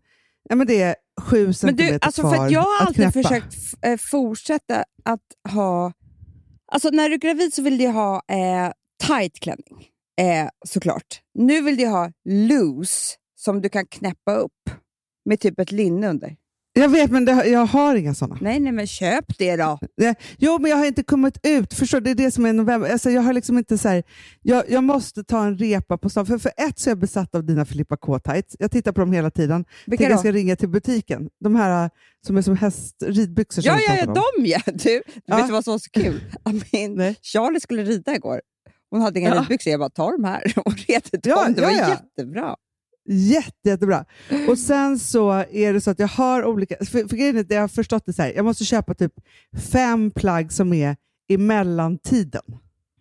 ja, 0.50 0.56
men 0.56 0.68
det 0.68 0.82
är 0.82 0.96
sju 1.22 1.46
Men 1.46 1.54
centimeter 1.54 1.94
du, 1.94 2.00
alltså 2.02 2.22
kvar 2.22 2.36
för 2.36 2.50
jag 2.50 2.62
har 2.62 2.82
alltid 2.88 2.96
knäppa. 2.96 3.12
försökt 3.12 3.56
eh, 3.82 3.98
fortsätta 3.98 4.84
att 5.04 5.22
ha... 5.50 5.94
Alltså 6.72 6.90
när 6.90 7.10
du 7.10 7.16
är 7.16 7.20
gravid 7.20 7.54
så 7.54 7.62
vill 7.62 7.78
du 7.78 7.88
ha 7.88 8.16
eh, 8.28 8.72
tight 9.08 9.40
klänning, 9.40 9.88
eh, 10.22 10.50
såklart. 10.66 11.22
Nu 11.34 11.62
vill 11.62 11.78
du 11.78 11.88
ha 11.88 12.12
loose, 12.30 13.16
som 13.36 13.62
du 13.62 13.70
kan 13.70 13.86
knäppa 13.86 14.36
upp 14.36 14.70
med 15.26 15.40
typ 15.40 15.60
ett 15.60 15.72
linne 15.72 16.08
under. 16.10 16.36
Jag 16.78 16.90
vet, 16.90 17.12
men 17.12 17.26
det, 17.26 17.46
jag 17.48 17.66
har 17.66 17.96
inga 17.96 18.14
sådana. 18.14 18.38
Nej, 18.42 18.60
nej, 18.60 18.72
men 18.72 18.88
köp 18.88 19.38
det 19.38 19.56
då. 19.56 19.80
Det- 19.98 20.16
Jo, 20.38 20.58
men 20.60 20.72
jag 20.72 20.78
har 20.78 20.86
inte 20.86 21.04
kommit 21.04 21.38
ut. 21.44 21.74
Förstår? 21.74 22.02
Det 22.02 22.10
är 22.12 22.16
det 22.16 22.32
som 22.32 22.46
är 22.46 22.54
november. 22.54 22.90
Alltså, 22.92 23.10
jag 23.10 23.22
har 23.22 23.34
liksom 23.34 23.58
inte 23.58 23.78
så 23.78 23.90
här, 23.90 24.04
jag, 24.42 24.64
jag 24.70 24.84
måste 24.84 25.24
ta 25.24 25.46
en 25.46 25.58
repa 25.58 25.98
på 25.98 26.10
stan. 26.10 26.26
För, 26.26 26.38
för 26.38 26.52
ett 26.58 26.80
så 26.80 26.90
är 26.90 26.92
jag 26.92 26.98
besatt 27.00 27.36
av 27.36 27.44
dina 27.46 27.66
Filippa 27.66 27.98
K-tights. 27.98 28.56
Jag 28.60 28.72
tittar 28.72 28.92
på 28.92 29.00
dem 29.02 29.12
hela 29.14 29.32
tiden. 29.32 29.66
Vilka 29.86 30.04
jag 30.04 30.14
då? 30.14 30.18
ska 30.18 30.32
ringa 30.32 30.56
till 30.56 30.70
butiken. 30.70 31.30
De 31.44 31.56
här 31.56 31.84
äh, 31.86 31.90
som 32.28 32.38
är 32.38 32.42
som 32.42 32.58
häst, 32.58 32.96
ridbyxor 33.06 33.64
Ja, 33.66 33.80
ja, 33.88 33.96
ja, 33.96 34.08
om. 34.08 34.14
de 34.14 34.46
ja. 34.46 34.60
Du, 34.66 35.02
Ja. 35.26 35.36
vet 35.38 35.46
du 35.48 35.52
vad 35.54 35.64
som 35.64 35.72
var 35.72 35.80
så 35.80 35.90
kul? 35.90 36.22
Min. 36.72 37.16
Charlie 37.22 37.60
skulle 37.60 37.84
rida 37.84 38.16
igår. 38.16 38.42
Hon 38.92 39.02
hade 39.02 39.20
inga 39.20 39.30
Ja. 39.36 39.42
ridbyxor. 39.42 39.72
Jag 39.72 39.80
bara, 39.80 39.90
ta 39.90 40.12
de 40.12 40.24
här. 40.24 40.54
Och 40.66 40.74
red 40.88 41.02
dem. 41.12 41.20
Ja, 41.24 41.48
det 41.56 41.62
var 41.62 41.72
ja, 41.72 41.78
ja. 41.78 41.90
jättebra. 41.90 42.56
Jätte, 43.08 43.70
jättebra. 43.70 44.06
Och 44.50 44.58
sen 44.60 45.00
så 45.00 45.32
är 45.52 45.74
det 45.74 45.82
så 45.82 45.92
att 45.92 46.00
jag 46.00 46.08
har 46.08 46.46
olika... 46.46 46.76
För, 46.86 47.08
för 47.08 47.16
grejen 47.18 47.38
är 47.38 47.42
att 47.42 47.52
jag 47.52 47.62
har 47.62 47.68
förstått 47.68 48.06
det 48.06 48.14
så 48.14 48.22
här. 48.22 48.34
Jag 48.36 48.46
måste 48.46 48.66
köpa 48.66 48.94
typ 48.94 49.14
fem 49.72 50.12
plagg 50.12 50.52
som 50.52 50.74
är 50.74 50.96
i 51.28 51.38
mellantiden. 51.38 52.42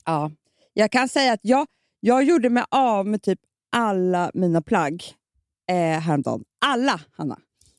Ja. 0.05 0.31
Jag 0.73 0.91
kan 0.91 1.09
säga 1.09 1.33
att 1.33 1.41
jag, 1.43 1.67
jag 2.01 2.25
gjorde 2.25 2.51
mig 2.51 2.65
av 2.71 3.07
med 3.07 3.23
typ 3.23 3.39
alla 3.77 4.31
mina 4.35 4.63
plagg 4.63 5.05
eh, 5.71 6.01
häromdagen. 6.01 6.45
Alla, 6.67 7.01
Hanna. 7.17 7.39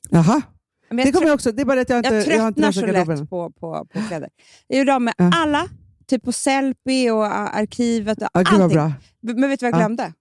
Jaha. 0.10 0.42
Men 0.90 1.06
Det 1.06 1.12
kommer 1.12 1.28
jag 1.28 1.34
också. 1.36 1.52
Det 1.52 1.62
är 1.62 1.66
bara 1.66 1.82
att 1.82 1.90
jag 1.90 2.00
inte, 2.00 2.16
jag 2.16 2.26
tröttnar 2.26 2.72
så 2.72 2.86
lätt 2.86 3.30
på, 3.30 3.52
på, 3.52 3.86
på 3.94 4.00
kläder. 4.08 4.30
Jag 4.68 4.80
gjorde 4.80 4.96
av 4.96 5.02
med 5.02 5.14
Ja. 5.18 5.32
alla, 5.36 5.68
typ 6.08 6.24
på 6.24 6.32
Sellpy 6.32 7.10
och 7.10 7.26
arkivet 7.36 8.18
och 8.18 8.28
Ja, 8.34 8.44
allting. 8.46 8.68
bra. 8.68 8.92
Men 9.22 9.50
vet 9.50 9.60
du 9.60 9.66
vad 9.66 9.74
jag 9.74 9.82
Ja. 9.82 9.86
glömde? 9.86 10.14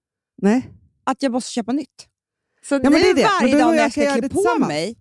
Nej? 0.43 0.71
Att 1.05 1.23
jag 1.23 1.33
måste 1.33 1.53
köpa 1.53 1.73
nytt. 1.73 1.89
Så 2.69 2.75
men 2.83 2.93
nu 2.93 2.99
det 2.99 3.15
det. 3.15 3.29
Varje 3.41 3.53
dag 3.53 3.61
jag 3.61 3.71
när 3.71 3.83
jag 3.83 3.93
ska 3.93 4.15
klä 4.15 4.29
på 4.29 4.59
mig, 4.67 4.97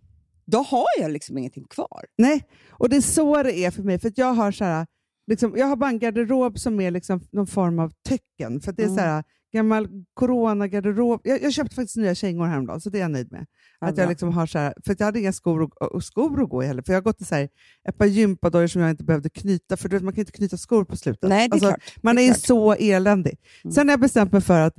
då 0.46 0.58
har 0.58 0.86
jag 1.00 1.12
liksom 1.12 1.38
ingenting 1.38 1.66
kvar. 1.70 2.06
Nej, 2.18 2.44
och 2.72 2.90
det 2.90 2.96
är 2.96 3.02
så 3.02 3.44
det 3.44 3.54
är 3.66 3.72
för 3.72 3.84
mig. 3.84 4.00
För 4.00 4.12
jag 4.16 4.34
har 4.34 4.52
så 4.52 4.64
här, 4.64 4.86
liksom, 5.28 5.54
jag 5.58 5.66
har 5.68 5.76
bara 5.76 5.90
en 5.90 6.00
garderob 6.00 6.60
som 6.60 6.80
är 6.82 6.92
liksom 6.92 7.22
någon 7.32 7.48
form 7.48 7.80
av 7.80 7.92
tecken. 8.10 8.62
För 8.62 8.72
att 8.72 8.78
det 8.78 8.84
är 8.84 8.88
Mm. 8.88 8.98
så 8.98 9.04
här, 9.04 9.24
gammal 9.54 9.88
corona-garderob. 10.14 11.22
Jag, 11.24 11.44
jag 11.44 11.54
köpte 11.54 11.76
faktiskt 11.76 11.98
nya 11.98 12.16
kängor 12.16 12.46
häromdagen, 12.46 12.82
så 12.82 12.90
det 12.90 12.98
är 12.98 13.02
jag 13.02 13.12
nöjd 13.12 13.32
med. 13.32 13.46
Ja, 13.80 13.88
att 13.88 13.98
jag 13.98 14.10
liksom 14.10 14.30
har 14.34 14.46
så 14.46 14.60
här, 14.60 14.74
för 14.86 14.96
jag 15.00 15.06
hade 15.06 15.20
inga 15.20 15.34
skor 15.34 15.62
och, 15.62 15.82
och 15.82 16.04
skor 16.04 16.44
att 16.44 16.50
gå 16.50 16.64
i 16.64 16.68
heller. 16.68 16.82
För 16.86 16.94
jag 16.94 16.98
har 16.98 17.04
gått 17.04 17.22
i 17.22 17.26
så 17.26 17.36
här, 17.36 17.50
ett 17.90 17.98
par 17.98 18.06
gympadojor 18.06 18.68
som 18.68 18.82
jag 18.82 18.90
inte 18.92 19.04
behövde 19.04 19.30
knyta, 19.30 19.78
för 19.78 19.90
du 19.90 19.96
vet, 19.96 20.04
man 20.04 20.14
kan 20.14 20.20
inte 20.22 20.32
knyta 20.32 20.58
skor 20.58 20.86
på 20.86 20.98
slutet. 20.98 21.30
Nej, 21.30 21.48
det 21.50 21.52
är 21.52 21.56
Alltså, 21.56 21.68
klart. 21.68 22.04
Man 22.04 22.16
det 22.16 22.22
är 22.22 22.30
är 22.30 22.34
så 22.34 22.74
eländig. 22.74 23.38
Mm. 23.64 23.72
Sen 23.74 23.88
har 23.88 23.94
jag 23.94 24.00
bestämt 24.00 24.32
mig 24.32 24.42
för 24.42 24.60
att 24.60 24.74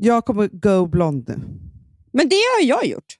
jag 0.00 0.24
kommer 0.24 0.48
go 0.48 0.86
blond 0.86 1.28
nu. 1.28 1.34
Men 2.12 2.28
det 2.28 2.36
har 2.36 2.68
jag 2.68 2.86
gjort. 2.86 3.16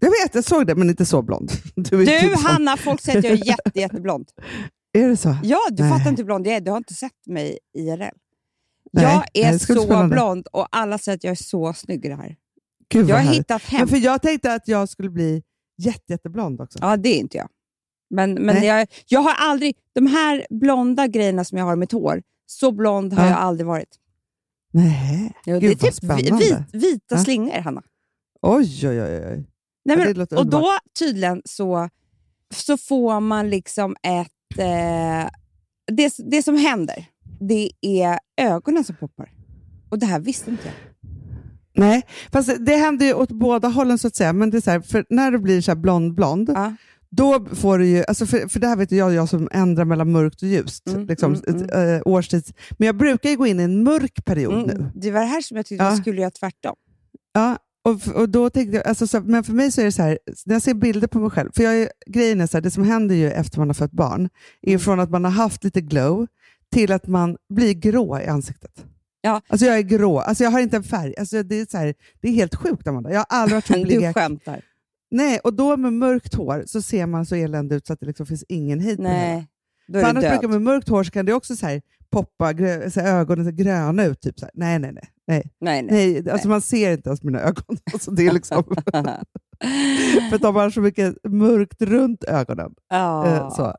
Jag 0.00 0.08
vet, 0.10 0.34
jag 0.34 0.44
såg 0.44 0.66
det, 0.66 0.74
men 0.74 0.90
inte 0.90 1.06
så 1.06 1.22
blond. 1.22 1.52
Du, 1.74 1.82
Du, 1.82 2.06
typ. 2.06 2.38
Hanna, 2.38 2.76
folk 2.76 3.00
säger 3.00 3.18
att 3.18 3.24
jag 3.24 3.32
är 3.32 3.46
jätte, 3.46 3.70
jätteblond. 3.80 4.28
Är 4.98 5.08
det 5.08 5.16
så? 5.16 5.36
Ja, 5.42 5.58
du 5.70 5.82
Nej. 5.82 5.92
fattar 5.92 6.10
inte 6.10 6.22
hur 6.22 6.26
blond 6.26 6.46
jag 6.46 6.54
är. 6.54 6.60
Du 6.60 6.70
har 6.70 6.78
inte 6.78 6.94
sett 6.94 7.26
mig 7.26 7.58
IRL. 7.78 8.00
Nej, 8.92 9.04
jag 9.04 9.24
är 9.34 9.50
nej, 9.50 9.58
så 9.58 10.06
blond 10.08 10.46
och 10.46 10.66
alla 10.70 10.98
säger 10.98 11.16
att 11.16 11.24
jag 11.24 11.30
är 11.30 11.34
så 11.34 11.72
snygg 11.72 12.04
i 12.04 12.08
det 12.08 12.14
här. 12.16 12.36
Gud, 12.88 13.08
Jag 13.08 13.16
har 13.16 13.22
härligt. 13.22 13.38
hittat 13.38 13.62
hem. 13.62 13.78
Men 13.80 13.88
för 13.88 13.96
jag 13.96 14.22
tänkte 14.22 14.54
att 14.54 14.68
jag 14.68 14.88
skulle 14.88 15.10
bli 15.10 15.42
jätte, 15.78 16.12
jätteblond 16.12 16.60
också. 16.60 16.78
Ja, 16.82 16.96
det 16.96 17.08
är 17.08 17.18
inte 17.18 17.36
jag. 17.36 17.48
Men, 18.10 18.34
men 18.34 18.54
Nej. 18.54 18.66
jag, 18.66 18.88
jag 19.06 19.20
har 19.20 19.34
aldrig... 19.38 19.76
De 19.94 20.06
här 20.06 20.46
blonda 20.50 21.06
grejerna 21.06 21.44
som 21.44 21.58
jag 21.58 21.64
har 21.64 21.72
i 21.72 21.76
mitt 21.76 21.92
hår, 21.92 22.22
så 22.46 22.72
blond 22.72 23.12
har 23.12 23.24
Ja. 23.24 23.30
jag 23.30 23.38
aldrig 23.38 23.66
varit. 23.66 23.88
Nej, 24.72 25.32
Jo, 25.46 25.58
Gud, 25.58 25.78
det 25.78 25.86
är 25.88 25.90
typ 25.92 26.40
vit, 26.40 26.82
vita 26.82 27.14
Ja. 27.14 27.18
slingor, 27.24 27.60
Hanna. 27.60 27.82
Oj, 28.42 28.88
oj, 28.88 29.02
oj. 29.02 29.16
oj. 29.16 29.22
Nej, 29.24 29.46
Ja, 29.84 29.96
men, 29.96 30.12
låter 30.16 30.38
och 30.38 30.46
då 30.46 30.56
underbart. 30.56 30.80
tydligen 30.98 31.42
så, 31.44 31.88
så 32.54 32.76
får 32.76 33.20
man 33.20 33.50
liksom 33.50 33.96
ett... 34.02 34.58
Eh, 34.58 35.30
det, 35.92 36.14
det 36.30 36.42
som 36.42 36.56
händer, 36.56 37.04
det 37.40 37.70
är 37.80 38.18
ögonen 38.36 38.84
som 38.84 38.96
poppar. 38.96 39.32
Och 39.90 39.98
det 39.98 40.06
här 40.06 40.20
visste 40.20 40.50
inte 40.50 40.62
jag. 40.66 40.74
Nej, 41.74 42.02
fast 42.32 42.50
det 42.66 42.76
händer 42.76 43.06
ju 43.06 43.14
åt 43.14 43.30
båda 43.30 43.68
hållen 43.68 43.98
så 43.98 44.08
att 44.08 44.16
säga. 44.16 44.32
Men 44.32 44.50
det 44.50 44.56
är 44.56 44.60
så 44.60 44.70
här, 44.70 44.80
för 44.80 45.04
när 45.10 45.30
du 45.30 45.38
blir 45.38 45.60
så 45.60 45.70
här 45.70 45.76
blond-blond, 45.76 46.50
Ja. 46.54 46.74
Då 47.16 47.46
får 47.54 47.78
du 47.78 47.86
ju, 47.86 48.04
alltså 48.08 48.26
för, 48.26 48.48
för 48.48 48.60
det 48.60 48.66
här 48.66 48.76
vet 48.76 48.92
jag, 48.92 49.12
jag 49.14 49.28
som 49.28 49.48
ändrar 49.52 49.84
mellan 49.84 50.12
mörkt 50.12 50.42
och 50.42 50.48
ljust, 50.48 50.88
Mm, 50.88 51.06
liksom, 51.06 51.34
mm, 51.48 51.64
ett, 51.64 51.74
eh, 51.74 52.12
årstids. 52.12 52.52
Men 52.70 52.86
jag 52.86 52.96
brukar 52.96 53.30
ju 53.30 53.36
gå 53.36 53.46
in 53.46 53.60
i 53.60 53.62
en 53.62 53.82
mörk 53.84 54.24
period 54.24 54.66
nu. 54.66 54.72
Mm, 54.72 54.86
det 54.94 55.10
var 55.10 55.20
det 55.20 55.26
här 55.26 55.40
som 55.40 55.56
jag 55.56 55.66
tyckte 55.66 55.84
Ja. 55.84 55.90
jag 55.90 55.98
skulle 55.98 56.20
göra 56.20 56.30
tvärtom. 56.30 56.74
Ja, 57.32 57.58
och, 57.84 58.14
och 58.14 58.28
då 58.28 58.50
tänkte 58.50 58.76
jag, 58.76 58.86
alltså, 58.86 59.06
så, 59.06 59.20
men 59.20 59.44
för 59.44 59.52
mig 59.52 59.72
så 59.72 59.80
är 59.80 59.84
det 59.84 59.92
så 59.92 60.02
här, 60.02 60.18
när 60.46 60.54
jag 60.54 60.62
ser 60.62 60.74
bilder 60.74 61.06
på 61.08 61.18
mig 61.18 61.30
själv, 61.30 61.50
för 61.56 61.62
jag 61.62 61.76
är, 61.82 61.88
grejen 62.06 62.40
är 62.40 62.46
så 62.46 62.56
här, 62.56 62.62
det 62.62 62.70
som 62.70 62.84
händer 62.84 63.14
ju 63.14 63.30
efter 63.30 63.58
man 63.58 63.68
har 63.68 63.74
fött 63.74 63.92
barn, 63.92 64.28
är 64.62 64.68
Mm. 64.68 64.80
från 64.80 65.00
att 65.00 65.10
man 65.10 65.24
har 65.24 65.30
haft 65.30 65.64
lite 65.64 65.80
glow 65.80 66.26
till 66.72 66.92
att 66.92 67.06
man 67.06 67.36
blir 67.54 67.72
grå 67.74 68.20
i 68.20 68.26
ansiktet. 68.26 68.84
Ja. 69.20 69.40
Alltså 69.48 69.66
jag 69.66 69.78
är 69.78 69.82
grå, 69.82 70.18
alltså 70.18 70.44
jag 70.44 70.50
har 70.50 70.60
inte 70.60 70.76
en 70.76 70.82
färg. 70.82 71.14
Alltså 71.18 71.42
det, 71.42 71.60
är 71.60 71.66
så 71.70 71.78
här, 71.78 71.94
det 72.20 72.28
är 72.28 72.32
helt 72.32 72.54
sjukt 72.54 72.86
Amanda. 72.88 73.10
Jag 73.10 73.18
har 73.18 73.26
aldrig 73.28 73.54
varit 73.56 73.66
så 73.66 73.72
Du 73.76 73.84
blek. 73.84 74.14
skämtar. 74.14 74.60
Nej, 75.12 75.38
och 75.44 75.54
då 75.54 75.76
med 75.76 75.92
mörkt 75.92 76.34
hår 76.34 76.64
så 76.66 76.82
ser 76.82 77.06
man 77.06 77.26
så 77.26 77.34
eländig 77.34 77.76
ut 77.76 77.86
så 77.86 77.92
att 77.92 78.00
det 78.00 78.06
liksom 78.06 78.26
finns 78.26 78.44
ingen 78.48 78.80
hejd 78.80 78.96
på 78.98 79.44
då 79.88 79.98
är 79.98 80.04
annars 80.04 80.28
brukar 80.28 80.48
med 80.48 80.62
mörkt 80.62 80.88
hår 80.88 81.04
så 81.04 81.10
kan 81.10 81.26
det 81.26 81.32
också 81.32 81.56
så 81.56 81.66
här, 81.66 81.82
poppa, 82.10 82.52
grö, 82.52 82.90
så 82.90 83.00
här, 83.00 83.20
ögonen 83.20 83.44
så 83.44 83.50
här, 83.50 83.56
gröna 83.56 84.04
ut. 84.04 84.20
Typ 84.20 84.38
så 84.38 84.44
här. 84.46 84.52
Nej, 84.54 84.78
nej, 84.78 84.92
nej. 84.92 85.08
nej. 85.26 85.42
Nej, 85.60 85.82
nej. 85.82 86.22
nej 86.22 86.32
alltså 86.32 86.48
man 86.48 86.62
ser 86.62 86.92
inte 86.92 87.08
ens 87.08 87.22
mina 87.22 87.40
ögon. 87.40 87.78
Alltså 87.92 88.10
det 88.10 88.26
är 88.26 88.32
liksom... 88.32 88.64
För 90.30 90.38
de 90.38 90.56
har 90.56 90.70
så 90.70 90.80
mycket 90.80 91.16
mörkt 91.28 91.82
runt 91.82 92.24
ögonen. 92.24 92.74
Eh, 92.92 93.50
så. 93.50 93.74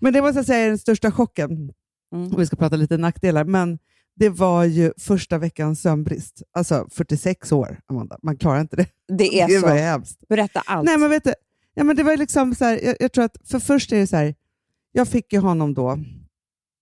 Men 0.00 0.12
det 0.12 0.22
måste 0.22 0.38
jag 0.38 0.46
säga 0.46 0.64
är 0.64 0.68
den 0.68 0.78
största 0.78 1.10
chocken, 1.10 1.72
Mm. 2.14 2.32
om 2.32 2.40
vi 2.40 2.46
ska 2.46 2.56
prata 2.56 2.76
lite 2.76 2.96
nackdelar. 2.96 3.44
Men 3.44 3.78
det 4.18 4.28
var 4.28 4.64
ju 4.64 4.92
första 4.98 5.38
veckans 5.38 5.82
sömnbrist. 5.82 6.42
Alltså 6.52 6.88
46 6.92 7.52
år, 7.52 7.80
Amanda. 7.86 8.18
Man 8.22 8.36
klarar 8.36 8.60
inte 8.60 8.76
det. 8.76 8.86
Det 9.08 9.40
är 9.40 9.48
det 9.48 9.60
så. 9.60 9.66
hemskt. 9.66 10.28
Berätta 10.28 10.62
allt. 10.66 10.84
Nej, 10.84 10.98
men 10.98 11.10
vet 11.10 11.24
du, 11.24 11.34
ja, 11.74 11.84
men 11.84 11.96
det 11.96 12.02
var 12.02 12.16
liksom 12.16 12.54
så 12.54 12.64
här, 12.64 12.80
jag, 12.84 12.96
jag 13.00 13.12
tror 13.12 13.24
att 13.24 13.36
för 13.44 13.58
först 13.58 13.92
är 13.92 13.96
det 13.96 14.06
så 14.06 14.16
här, 14.16 14.34
jag 14.92 15.08
fick 15.08 15.32
ju 15.32 15.38
honom 15.38 15.74
då, 15.74 15.98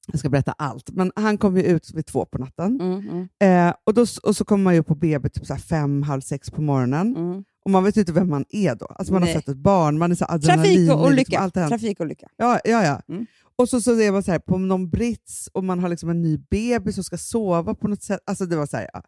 jag 0.07 0.21
ska 0.21 0.29
berätta 0.29 0.53
allt, 0.53 0.91
men 0.91 1.13
han 1.17 1.39
kom 1.39 1.57
ju 1.57 1.63
ut 1.63 1.91
vid 1.95 2.07
två 2.07 2.25
på 2.25 2.39
natten. 2.39 2.81
Mm, 2.81 3.09
mm, 3.09 3.29
Eh, 3.69 3.75
och, 3.85 3.95
då, 3.95 4.07
och 4.23 4.37
så 4.37 4.45
kommer 4.45 4.65
man 4.65 4.75
ju 4.75 4.83
på 4.83 4.95
BB 4.95 5.29
typ 5.29 5.47
så 5.47 5.57
fem, 5.57 6.03
halv 6.03 6.21
sex 6.21 6.51
på 6.51 6.63
morgonen. 6.63 7.17
mm. 7.17 7.45
Och 7.67 7.73
man 7.73 7.85
vet 7.85 7.97
inte 7.97 8.13
vem 8.13 8.31
man 8.31 8.45
är 8.49 8.75
då. 8.75 8.87
Alltså 8.87 9.13
man 9.13 9.23
Nej. 9.23 9.35
har 9.35 9.41
fött 9.41 9.49
ett 9.49 9.57
barn, 9.57 9.99
man 9.99 10.11
är 10.11 10.15
så 10.15 10.25
adrenalin. 10.29 10.87
Trafikolycka. 10.87 11.45
Liksom. 11.45 11.69
Trafikolycka. 11.69 12.29
Ja, 12.37 12.61
ja, 12.65 12.85
ja. 12.85 13.15
Mm. 13.15 13.27
Och 13.57 13.69
så, 13.69 13.81
så 13.81 14.01
är 14.01 14.13
man 14.13 14.23
så 14.23 14.31
här, 14.31 14.39
på 14.39 14.59
någon 14.59 14.91
brits 14.91 15.49
och 15.53 15.65
man 15.65 15.79
har 15.79 15.89
liksom 15.89 16.11
en 16.11 16.23
ny 16.23 16.39
bebis 16.51 16.95
som 16.95 17.05
ska 17.05 17.19
sova 17.19 17.75
på 17.75 17.89
något 17.89 18.03
sätt. 18.03 18.21
Alltså 18.27 18.47
det 18.47 18.57
var 18.57 18.67
så, 18.67 18.77
här, 18.77 18.91
ja. 18.93 19.03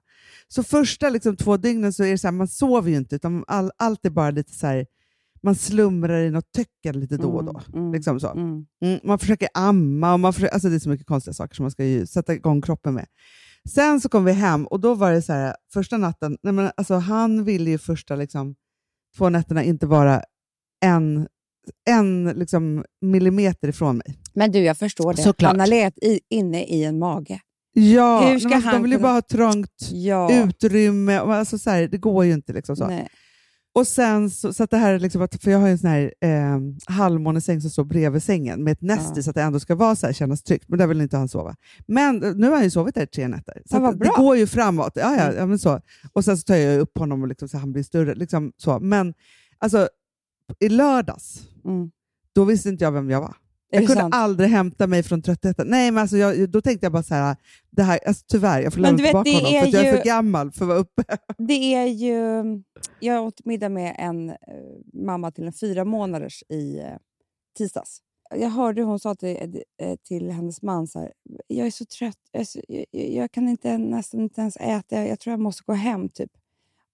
så 0.48 0.62
första 0.62 1.08
liksom, 1.08 1.36
två 1.36 1.56
dygnen 1.56 1.92
så 1.92 2.04
är 2.04 2.10
det 2.10 2.18
så 2.18 2.26
här, 2.26 2.32
man 2.32 2.48
sover 2.48 2.90
ju 2.90 2.96
inte, 2.96 3.16
utan 3.16 3.44
all, 3.46 3.70
allt 3.76 4.04
är 4.04 4.10
bara 4.10 4.30
lite 4.30 4.52
så 4.52 4.66
här, 4.66 4.86
man 5.42 5.54
slumrar 5.54 6.20
i 6.20 6.30
något 6.30 6.52
töcken 6.52 7.00
lite 7.00 7.16
då 7.16 7.30
och 7.30 7.44
då. 7.44 7.60
Mm, 7.68 7.80
mm, 7.80 7.92
Liksom 7.92 8.20
så. 8.20 8.30
mm. 8.30 8.66
Mm, 8.82 9.00
man 9.04 9.18
försöker 9.18 9.48
amma, 9.54 10.12
och 10.12 10.20
man 10.20 10.32
försöker, 10.32 10.54
alltså 10.54 10.68
det 10.68 10.74
är 10.74 10.78
så 10.80 10.88
mycket 10.88 11.06
konstiga 11.06 11.34
saker 11.34 11.54
som 11.54 11.62
man 11.62 11.70
ska 11.70 12.06
sätta 12.06 12.34
igång 12.34 12.62
kroppen 12.62 12.94
med. 12.94 13.06
Sen 13.68 14.00
så 14.00 14.08
kom 14.08 14.24
vi 14.24 14.32
hem 14.32 14.66
och 14.66 14.80
då 14.80 14.94
var 14.94 15.12
det 15.12 15.22
så 15.22 15.32
här, 15.32 15.54
första 15.72 15.96
natten, 15.96 16.36
nej 16.42 16.52
men 16.52 16.70
alltså 16.76 16.94
han 16.94 17.44
ville 17.44 17.70
ju 17.70 17.78
första 17.78 18.16
liksom, 18.16 18.54
två 19.16 19.28
nätterna 19.28 19.62
inte 19.64 19.86
vara 19.86 20.22
en, 20.84 21.28
en 21.90 22.24
liksom, 22.36 22.84
millimeter 23.00 23.68
ifrån 23.68 23.96
mig. 23.96 24.18
Men 24.34 24.50
du, 24.52 24.58
jag 24.58 24.76
förstår 24.78 25.14
det. 25.14 25.22
Såklart. 25.22 25.50
Han 25.50 25.60
har 25.60 25.66
legat 25.66 25.98
i, 26.02 26.20
inne 26.30 26.64
i 26.64 26.84
en 26.84 26.98
mage. 26.98 27.40
Ja, 27.72 28.20
Hur 28.30 28.38
ska 28.38 28.48
men 28.48 28.56
alltså, 28.56 28.68
han 28.70 28.76
de 28.76 28.82
vill 28.82 28.92
ju 28.92 28.96
kunna- 28.98 29.08
bara 29.08 29.12
ha 29.14 29.22
trångt 29.22 29.88
Ja. 29.92 30.42
utrymme. 30.44 31.20
Och 31.20 31.34
alltså, 31.34 31.58
så 31.58 31.70
här, 31.70 31.88
det 31.88 31.98
går 31.98 32.24
ju 32.24 32.32
inte. 32.32 32.52
Liksom, 32.52 32.76
så. 32.76 32.86
Nej. 32.86 33.08
Och 33.78 33.86
sen 33.86 34.30
så, 34.30 34.52
så 34.52 34.62
att 34.64 34.70
det 34.70 34.76
här 34.76 34.92
är 34.94 34.98
liksom 34.98 35.28
för 35.42 35.50
jag 35.50 35.58
har 35.58 35.68
en 35.68 35.78
sån 35.78 35.90
här 35.90 36.14
eh, 36.20 36.58
halvmånesäng 36.86 37.60
som 37.60 37.70
står 37.70 37.84
bredvid 37.84 38.22
sängen 38.22 38.64
med 38.64 38.72
ett 38.72 38.82
näst 38.82 39.10
Ja. 39.14 39.20
i 39.20 39.22
så 39.22 39.30
att 39.30 39.36
det 39.36 39.42
ändå 39.42 39.60
ska 39.60 39.74
vara 39.74 39.96
så 39.96 40.06
här, 40.06 40.12
kännas 40.12 40.42
tryggt. 40.42 40.64
Men 40.68 40.78
där 40.78 40.86
vill 40.86 41.00
inte 41.00 41.16
han 41.16 41.28
sova. 41.28 41.56
Men 41.86 42.22
eh, 42.24 42.34
nu 42.34 42.46
har 42.48 42.54
han 42.54 42.64
ju 42.64 42.70
sovit 42.70 42.94
där 42.94 43.06
tre 43.06 43.28
nätter. 43.28 43.62
Så 43.70 43.76
Ja, 43.76 43.92
det 43.92 44.10
går 44.16 44.36
ju 44.36 44.46
framåt. 44.46 44.92
Ja, 44.94 45.16
ja, 45.16 45.22
Mm. 45.22 45.36
ja, 45.36 45.46
men 45.46 45.58
så. 45.58 45.80
Och 46.12 46.24
sen 46.24 46.38
så 46.38 46.42
tar 46.42 46.56
jag 46.56 46.80
upp 46.80 46.98
honom 46.98 47.22
och 47.22 47.28
liksom, 47.28 47.48
så 47.48 47.58
han 47.58 47.72
blir 47.72 47.82
större. 47.82 48.14
Liksom, 48.14 48.52
så. 48.56 48.78
Men 48.80 49.14
alltså, 49.58 49.88
i 50.60 50.68
lördags, 50.68 51.40
Mm. 51.64 51.90
då 52.34 52.44
visste 52.44 52.68
inte 52.68 52.84
jag 52.84 52.92
vem 52.92 53.10
jag 53.10 53.20
var. 53.20 53.34
Jag 53.70 53.86
kunde 53.86 54.00
sant? 54.02 54.14
aldrig 54.14 54.48
hämta 54.50 54.86
mig 54.86 55.02
från 55.02 55.22
tröttheten. 55.22 55.66
Nej, 55.66 55.90
men 55.90 56.00
alltså 56.02 56.16
jag, 56.16 56.50
då 56.50 56.60
tänkte 56.60 56.84
jag 56.86 56.92
bara 56.92 57.02
så 57.02 57.14
här, 57.14 57.36
det 57.70 57.82
här 57.82 58.00
alltså 58.06 58.24
tyvärr, 58.28 58.60
jag 58.60 58.72
får 58.72 58.80
lämna 58.80 58.96
vet, 59.02 59.06
tillbaka 59.06 59.30
det 59.30 59.34
honom 59.36 59.50
för 59.52 59.58
att 59.68 59.74
är 59.74 59.78
jag 59.78 59.86
är 59.86 59.92
ju- 59.92 59.98
för 59.98 60.04
gammal 60.04 60.52
för 60.52 60.64
att 60.64 60.68
vara 60.68 60.78
uppe. 60.78 61.02
Det 61.38 61.74
är 61.74 61.86
ju... 61.86 62.44
Jag 63.00 63.24
åt 63.24 63.44
middag 63.44 63.68
med 63.68 63.94
en 63.98 64.30
eh, 64.30 64.36
mamma 64.92 65.30
till 65.30 65.46
en 65.46 65.52
fyra 65.52 65.84
månaders 65.84 66.42
i 66.48 66.78
eh, 66.78 66.84
tisdags. 67.58 67.98
Jag 68.30 68.48
hörde 68.50 68.82
hon 68.82 68.98
sa 69.00 69.14
till, 69.14 69.62
eh, 69.82 69.96
till 70.08 70.30
hennes 70.30 70.62
man 70.62 70.86
så 70.86 70.98
här, 70.98 71.12
jag 71.46 71.66
är 71.66 71.70
så 71.70 71.84
trött, 71.84 72.18
jag, 72.32 72.46
så, 72.46 72.60
jag, 72.68 72.86
jag 72.92 73.32
kan 73.32 73.48
inte, 73.48 73.78
nästan 73.78 74.20
inte 74.20 74.40
ens 74.40 74.56
äta, 74.56 75.06
jag 75.06 75.20
tror 75.20 75.32
jag 75.32 75.40
måste 75.40 75.62
gå 75.66 75.72
hem. 75.72 76.08
typ. 76.08 76.30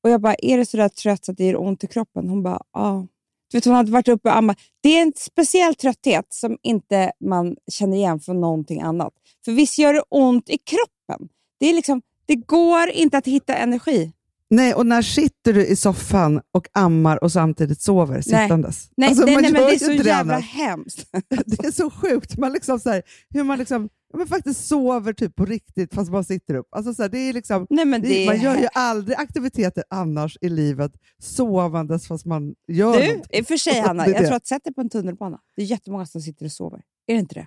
Och 0.02 0.10
jag 0.10 0.20
bara, 0.20 0.34
är 0.34 0.58
du 0.58 0.64
så 0.64 0.76
där 0.76 0.88
trött 0.88 1.24
så 1.24 1.32
att 1.32 1.38
det 1.38 1.44
gör 1.46 1.60
ont 1.60 1.84
i 1.84 1.86
kroppen? 1.86 2.28
Hon 2.28 2.42
bara, 2.42 2.62
ja. 2.72 3.06
Du 3.50 3.56
vet, 3.56 3.64
hon 3.64 3.74
hade 3.74 3.92
varit 3.92 4.08
uppe 4.08 4.28
och 4.28 4.36
ammat. 4.36 4.58
Det 4.82 4.98
är 4.98 5.02
en 5.02 5.12
speciell 5.16 5.74
trötthet 5.74 6.26
som 6.28 6.58
inte 6.62 7.12
man 7.24 7.56
känner 7.72 7.96
igen 7.96 8.20
från 8.20 8.40
någonting 8.40 8.80
annat. 8.80 9.12
För 9.44 9.52
visst 9.52 9.78
gör 9.78 9.92
det 9.92 10.02
ont 10.08 10.50
i 10.50 10.58
kroppen? 10.58 11.28
Det, 11.60 11.66
är 11.66 11.74
liksom, 11.74 12.02
det 12.26 12.34
går 12.34 12.88
inte 12.90 13.18
att 13.18 13.26
hitta 13.26 13.54
energi. 13.54 14.12
Nej, 14.54 14.74
och 14.74 14.86
när 14.86 15.02
sitter 15.02 15.52
du 15.52 15.66
i 15.66 15.76
soffan 15.76 16.40
och 16.52 16.66
ammar 16.72 17.24
och 17.24 17.32
samtidigt 17.32 17.80
sover 17.82 18.20
sittandes? 18.20 18.88
Nej, 18.96 19.08
Alltså, 19.08 19.24
nej, 19.24 19.36
nej 19.36 19.52
men 19.52 19.62
det 19.62 19.74
är 19.74 19.78
så 19.78 19.92
jävla 19.92 20.38
hemskt. 20.38 21.06
Det 21.46 21.64
är 21.66 21.70
så 21.70 21.90
sjukt. 21.90 22.38
Man 22.38 22.52
liksom 22.52 22.80
så 22.80 22.90
här, 22.90 23.02
hur 23.30 23.44
man 23.44 23.58
liksom, 23.58 23.88
men 24.16 24.26
faktiskt 24.26 24.66
sover 24.66 25.12
typ 25.12 25.36
på 25.36 25.44
riktigt 25.44 25.94
fast 25.94 26.10
man 26.10 26.24
sitter 26.24 26.54
upp. 26.54 26.66
Alltså 26.70 26.94
så 26.94 27.02
här, 27.02 27.08
det 27.08 27.18
är 27.18 27.32
liksom, 27.32 27.66
Nej, 27.70 27.84
det, 27.84 27.98
det 27.98 28.26
man 28.26 28.40
gör 28.40 28.56
ju 28.56 28.68
aldrig 28.74 29.16
aktiviteter 29.18 29.84
annars 29.90 30.36
i 30.40 30.48
livet 30.48 30.92
sovandes 31.22 32.06
fast 32.06 32.26
man 32.26 32.54
gör 32.68 32.92
Du, 33.00 33.06
någonting. 33.06 33.38
i 33.38 33.42
och 33.42 33.46
för 33.46 33.56
sig 33.56 33.80
Hanna, 33.80 34.06
jag 34.08 34.16
det. 34.22 34.26
tror 34.26 34.36
att 34.36 34.46
sätt 34.46 34.64
dig 34.64 34.74
på 34.74 34.80
en 34.80 34.90
tunnelbana. 34.90 35.38
Det 35.56 35.62
är 35.62 35.66
jättemånga 35.66 36.06
som 36.06 36.20
sitter 36.20 36.44
och 36.46 36.52
sover. 36.52 36.80
Är 37.06 37.14
det 37.14 37.20
inte 37.20 37.34
det? 37.34 37.46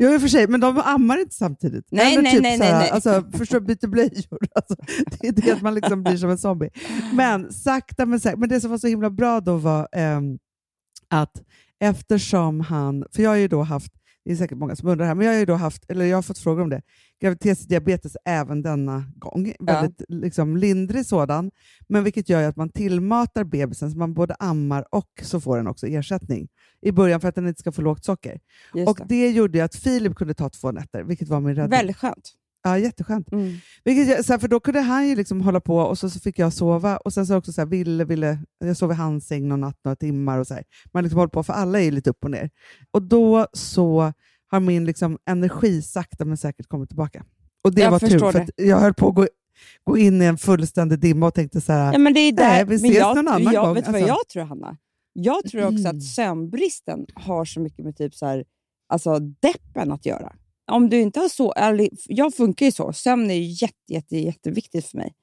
Jo, 0.00 0.14
i 0.14 0.16
och 0.16 0.20
för 0.20 0.28
sig, 0.28 0.48
men 0.48 0.60
de 0.60 0.78
ammar 0.78 1.18
inte 1.18 1.34
samtidigt. 1.34 1.84
Nej, 1.90 2.12
Eller 2.12 2.22
nej, 2.22 2.32
typ 2.32 2.42
nej, 2.42 2.58
nej, 2.58 2.72
nej. 2.72 2.90
Alltså, 2.90 3.24
förstår, 3.32 3.60
byter 3.60 3.86
blöjor. 3.86 4.38
Alltså, 4.54 4.76
det 5.10 5.28
är 5.28 5.32
det 5.32 5.52
att 5.52 5.62
man 5.62 5.74
liksom 5.74 6.02
blir 6.02 6.16
som 6.16 6.30
en 6.30 6.38
zombie. 6.38 6.70
Men 7.12 7.52
sakta 7.52 8.06
men 8.06 8.20
säkert. 8.20 8.38
Men 8.38 8.48
det 8.48 8.60
som 8.60 8.70
var 8.70 8.78
så 8.78 8.86
himla 8.86 9.10
bra 9.10 9.40
då 9.40 9.56
var 9.56 9.88
ehm, 9.92 10.38
att 11.08 11.42
eftersom 11.80 12.60
han, 12.60 13.04
för 13.14 13.22
jag 13.22 13.30
har 13.30 13.36
ju 13.36 13.48
då 13.48 13.62
haft, 13.62 13.92
det 14.24 14.32
är 14.32 14.36
säkert 14.36 14.58
många 14.58 14.76
som 14.76 14.88
undrar 14.88 15.06
här, 15.06 15.14
men 15.14 15.26
jag 15.26 15.32
har 15.32 15.38
ju 15.38 15.46
då 15.46 15.54
haft, 15.54 15.90
eller 15.90 16.04
jag 16.04 16.16
har 16.16 16.22
fått 16.22 16.38
frågor 16.38 16.62
om 16.62 16.70
det, 16.70 16.82
graviditetsdiabetes 17.20 18.16
även 18.24 18.62
denna 18.62 19.04
gång. 19.16 19.52
Väldigt 19.60 20.02
liksom, 20.08 20.56
lindrig 20.56 21.06
sådan, 21.06 21.50
men 21.88 22.04
vilket 22.04 22.28
gör 22.28 22.48
att 22.48 22.56
man 22.56 22.70
tillmatar 22.70 23.44
bebisen 23.44 23.90
så 23.90 23.98
man 23.98 24.14
både 24.14 24.34
ammar 24.34 24.84
och 24.90 25.10
så 25.22 25.40
får 25.40 25.56
den 25.56 25.66
också 25.66 25.86
ersättning 25.86 26.48
i 26.82 26.92
början 26.92 27.20
för 27.20 27.28
att 27.28 27.34
den 27.34 27.48
inte 27.48 27.60
ska 27.60 27.72
få 27.72 27.82
lågt 27.82 28.04
socker. 28.04 28.40
Just 28.74 28.88
Och 28.88 28.98
det. 28.98 29.04
det 29.08 29.30
gjorde 29.30 29.64
att 29.64 29.74
Filip 29.76 30.14
kunde 30.14 30.34
ta 30.34 30.50
två 30.50 30.72
nätter, 30.72 31.02
vilket 31.02 31.28
var 31.28 31.40
min 31.40 31.54
räddning. 31.54 31.70
Väldigt 31.78 31.96
skönt. 31.96 32.32
Ja, 32.62 32.78
jätteskönt. 32.78 33.32
Mm. 33.32 33.54
Vilket, 33.84 34.26
så 34.26 34.38
för 34.38 34.48
då 34.48 34.60
kunde 34.60 34.80
han 34.80 35.08
ju 35.08 35.16
liksom 35.16 35.40
hålla 35.40 35.60
på 35.60 35.78
och 35.78 35.98
så, 35.98 36.10
så 36.10 36.20
fick 36.20 36.38
jag 36.38 36.52
sova. 36.52 36.96
Och 36.96 37.12
sen 37.12 37.26
så 37.26 37.36
också 37.36 37.52
så 37.52 37.60
här, 37.60 37.66
ville, 37.66 38.04
ville, 38.04 38.38
jag 38.58 38.76
sov 38.76 38.92
i 38.92 38.94
hans 38.94 39.26
säng 39.26 39.48
någon 39.48 39.60
natt, 39.60 39.78
några 39.84 39.96
timmar. 39.96 40.38
och 40.38 40.46
så 40.46 40.54
här. 40.54 40.64
Man 40.92 41.02
liksom 41.04 41.18
håller 41.18 41.30
på, 41.30 41.42
för 41.42 41.52
alla 41.52 41.80
är 41.80 41.84
ju 41.84 41.90
lite 41.90 42.10
upp 42.10 42.24
och 42.24 42.30
ner. 42.30 42.50
Och 42.90 43.02
då 43.02 43.46
så 43.52 44.12
har 44.50 44.60
min 44.60 44.84
liksom, 44.84 45.18
energi 45.26 45.82
sakta 45.82 46.24
men 46.24 46.36
säkert 46.36 46.66
kommit 46.66 46.88
tillbaka. 46.88 47.24
Och 47.64 47.74
det 47.74 47.82
Jag 47.82 47.90
var 47.90 47.98
tur, 47.98 48.32
för 48.32 48.46
jag 48.56 48.78
höll 48.78 48.94
på 48.94 49.08
att 49.08 49.14
gå, 49.14 49.26
gå 49.84 49.98
in 49.98 50.22
i 50.22 50.24
en 50.24 50.38
fullständig 50.38 50.98
dimma 50.98 51.26
och 51.26 51.34
tänkte 51.34 51.60
så 51.60 51.72
här, 51.72 51.92
Ja, 51.92 51.98
men 51.98 52.14
det 52.14 52.20
är 52.20 52.32
där, 52.32 52.48
Nej, 52.48 52.64
vi 52.64 52.68
men 52.68 52.76
ses 52.76 52.96
jag, 52.96 53.16
någon 53.16 53.28
annan 53.28 53.52
jag, 53.52 53.64
gång, 53.64 53.74
Vet 53.74 53.84
du 53.86 53.92
vad 53.92 54.00
alltså. 54.00 54.14
jag 54.16 54.28
tror, 54.28 54.44
Hanna? 54.44 54.76
Jag 55.20 55.44
tror 55.50 55.62
också 55.64 55.78
Mm. 55.84 55.96
att 55.96 56.02
sömnbristen 56.02 57.06
har 57.14 57.44
så 57.44 57.60
mycket 57.60 57.84
med 57.84 57.96
typ 57.96 58.14
så 58.14 58.26
här, 58.26 58.44
alltså 58.88 59.18
deppen 59.18 59.92
att 59.92 60.06
göra. 60.06 60.32
Om 60.70 60.88
du 60.90 61.00
inte 61.00 61.20
har 61.20 61.28
så, 61.28 61.52
eller, 61.52 61.88
jag 62.06 62.34
funkar 62.34 62.66
ju 62.66 62.72
så. 62.72 62.92
Sömn 62.92 63.30
är 63.30 63.34
ju 63.34 63.42
jätte, 63.66 63.92
jätte, 63.92 64.16
jätteviktigt 64.18 64.86
för 64.86 64.96
mig. 64.98 65.14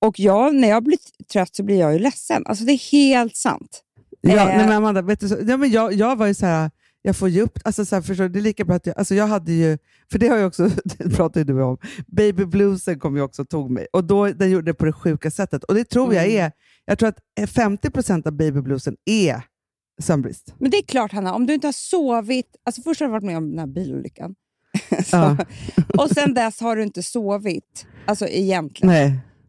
Och 0.00 0.20
jag, 0.20 0.54
när 0.54 0.68
jag 0.68 0.82
blir 0.82 0.98
trött 1.32 1.54
så 1.56 1.62
blir 1.62 1.78
jag 1.80 1.92
ju 1.92 1.98
ledsen. 1.98 2.42
Alltså 2.46 2.64
det 2.64 2.72
är 2.72 2.92
helt 2.92 3.36
sant. 3.36 3.82
Ja, 4.20 4.30
Eh. 4.30 4.36
nej, 4.46 4.56
men 4.66 4.72
Amanda, 4.76 5.02
vet 5.02 5.20
du, 5.20 5.28
så, 5.28 5.36
ja, 5.46 5.56
men 5.56 5.70
jag, 5.70 5.92
jag 5.92 6.16
var 6.16 6.26
ju 6.26 6.34
så 6.34 6.46
här, 6.46 6.70
jag 7.02 7.16
får 7.16 7.28
ge 7.28 7.40
upp, 7.42 7.58
alltså, 7.64 7.84
så 7.84 7.94
här, 7.94 8.02
förstår, 8.02 8.28
det 8.28 8.38
är 8.38 8.40
lika 8.42 8.64
bra 8.64 8.76
att 8.76 8.86
jag, 8.86 8.98
alltså, 8.98 9.14
jag 9.14 9.26
hade 9.26 9.52
ju, 9.52 9.78
för 10.12 10.18
det 10.18 10.28
har 10.28 10.36
jag 10.36 10.46
också, 10.46 10.68
det 10.84 11.10
pratade 11.16 11.40
ju 11.40 11.44
du 11.44 11.62
om, 11.62 11.78
baby 12.06 12.44
bluesen 12.44 12.98
kom 13.00 13.16
ju 13.16 13.22
också 13.22 13.42
och 13.42 13.48
tog 13.48 13.70
mig 13.70 13.86
och 13.92 14.04
då, 14.04 14.26
den 14.28 14.50
gjorde 14.50 14.70
det 14.70 14.74
på 14.74 14.84
det 14.84 14.92
sjuka 14.92 15.30
sättet 15.30 15.64
och 15.64 15.74
det 15.74 15.84
tror 15.84 16.14
jag 16.14 16.24
Mm. 16.24 16.36
är, 16.44 16.52
jag 16.84 16.98
tror 16.98 17.08
att 17.08 17.18
50% 17.40 18.26
av 18.26 18.32
baby 18.32 18.60
bluesen 18.60 18.96
är 19.04 19.42
sömnbrist. 20.02 20.54
Men 20.58 20.70
det 20.70 20.76
är 20.76 20.82
klart 20.82 21.12
Hanna, 21.12 21.34
om 21.34 21.46
du 21.46 21.54
inte 21.54 21.66
har 21.66 21.72
sovit... 21.72 22.56
Alltså 22.64 22.82
först 22.82 23.00
har 23.00 23.06
du 23.06 23.12
varit 23.12 23.24
med 23.24 23.36
om 23.36 23.50
den 23.50 23.58
här 23.58 23.66
bilolyckan. 23.66 24.34
Ja. 25.12 25.36
Och 25.98 26.10
sen 26.10 26.34
dess 26.34 26.60
har 26.60 26.76
du 26.76 26.82
inte 26.82 27.02
sovit, 27.02 27.86
alltså 28.06 28.28
egentligen. 28.28 28.94
Nej. 28.94 29.06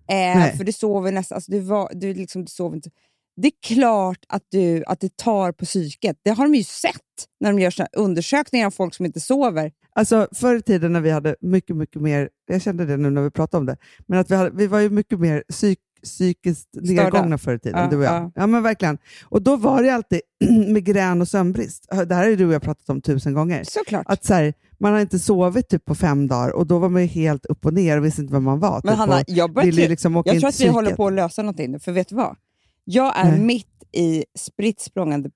Eh, 0.07 0.39
Nej. 0.39 0.57
för 0.57 0.63
du 0.63 0.71
sover 0.71 1.11
nästan, 1.11 1.35
alltså 1.35 1.51
du, 1.51 1.59
var, 1.59 1.91
du, 1.93 2.13
liksom, 2.13 2.41
du 2.45 2.47
sover 2.47 2.75
inte. 2.75 2.89
Det 3.35 3.47
är 3.47 3.75
klart 3.75 4.19
att, 4.27 4.43
du, 4.49 4.83
att 4.87 4.99
det 4.99 5.17
tar 5.17 5.51
på 5.51 5.65
psyket. 5.65 6.17
Det 6.23 6.29
har 6.29 6.45
de 6.45 6.55
ju 6.55 6.63
sett 6.63 6.93
när 7.39 7.51
de 7.51 7.59
gör 7.59 7.71
såna 7.71 7.87
undersökningar 7.97 8.67
av 8.67 8.71
folk 8.71 8.95
som 8.95 9.05
inte 9.05 9.19
sover. 9.19 9.71
Alltså 9.95 10.27
förr 10.31 10.55
i 10.55 10.61
tiden 10.61 10.93
när 10.93 11.01
vi 11.01 11.11
hade 11.11 11.35
mycket, 11.41 11.75
mycket 11.75 12.01
mer, 12.01 12.29
jag 12.47 12.61
kände 12.61 12.85
det 12.85 12.97
nu 12.97 13.09
när 13.09 13.21
vi 13.21 13.31
pratade 13.31 13.59
om 13.59 13.65
det, 13.65 13.77
men 14.07 14.19
att 14.19 14.31
vi, 14.31 14.35
hade, 14.35 14.49
vi 14.53 14.67
var 14.67 14.79
ju 14.79 14.89
mycket 14.89 15.19
mer 15.19 15.43
psyk, 15.49 15.79
psykiskt 16.03 16.69
nedgångna 16.73 17.37
förr 17.37 17.55
i 17.55 17.59
tiden, 17.59 17.79
Ja, 17.81 17.89
du 17.89 17.97
och 17.97 18.03
jag. 18.03 18.13
ja. 18.13 18.31
Ja. 18.35 18.47
men 18.47 18.63
verkligen. 18.63 18.97
Och 19.23 19.41
då 19.41 19.55
var 19.55 19.83
det 19.83 19.89
alltid 19.89 20.21
migrän 20.67 21.21
och 21.21 21.27
sömnbrist. 21.27 21.87
Det 22.07 22.15
här 22.15 22.25
ju 22.29 22.35
du 22.35 22.45
och 22.47 22.53
jag 22.53 22.61
pratat 22.61 22.89
om 22.89 23.01
tusen 23.01 23.33
gånger. 23.33 23.63
Såklart. 23.63 24.05
Att 24.09 24.25
så 24.25 24.33
här, 24.33 24.53
man 24.79 24.93
har 24.93 24.99
inte 24.99 25.19
sovit 25.19 25.69
typ 25.69 25.85
på 25.85 25.95
fem 25.95 26.27
dagar 26.27 26.49
och 26.49 26.67
då 26.67 26.79
var 26.79 26.89
man 26.89 27.01
ju 27.01 27.07
helt 27.07 27.45
upp 27.45 27.65
och 27.65 27.73
ner 27.73 27.97
och 27.97 28.05
visste 28.05 28.21
inte 28.21 28.33
vem 28.33 28.43
man 28.43 28.59
var. 28.59 28.81
Men 28.83 28.93
typ, 28.93 28.97
Hanna, 28.97 29.23
jag, 29.27 29.55
tro- 29.55 29.89
liksom 29.89 30.13
jag 30.15 30.25
tror 30.39 30.47
att 30.49 30.59
vi 30.61 30.67
håller 30.67 30.85
psyket. 30.87 30.97
på 30.97 31.07
att 31.07 31.13
lösa 31.13 31.41
någonting 31.41 31.71
nu, 31.71 31.79
för 31.79 31.91
vet 31.91 32.07
du 32.07 32.15
vad? 32.15 32.35
Jag 32.83 33.17
är 33.19 33.31
Nej. 33.31 33.39
mitt 33.39 33.67
i 33.95 34.25
spritt 34.39 34.87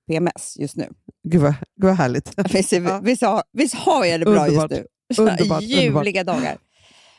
PMS 0.06 0.56
just 0.58 0.76
nu. 0.76 0.88
Gud 1.28 1.40
vad, 1.42 1.54
gud 1.76 1.84
vad 1.86 1.94
härligt. 1.96 2.32
Visst, 2.54 2.72
Ja. 2.72 3.00
visst, 3.02 3.22
har, 3.22 3.42
visst 3.52 3.74
har 3.74 4.04
jag 4.04 4.20
det 4.20 4.24
bra 4.24 4.46
Underbart. 4.46 4.70
just 4.70 4.82
nu? 4.82 4.86
Underbart, 5.18 5.40
underbart. 5.40 5.62
Ljuvliga 5.62 6.24
dagar. 6.24 6.56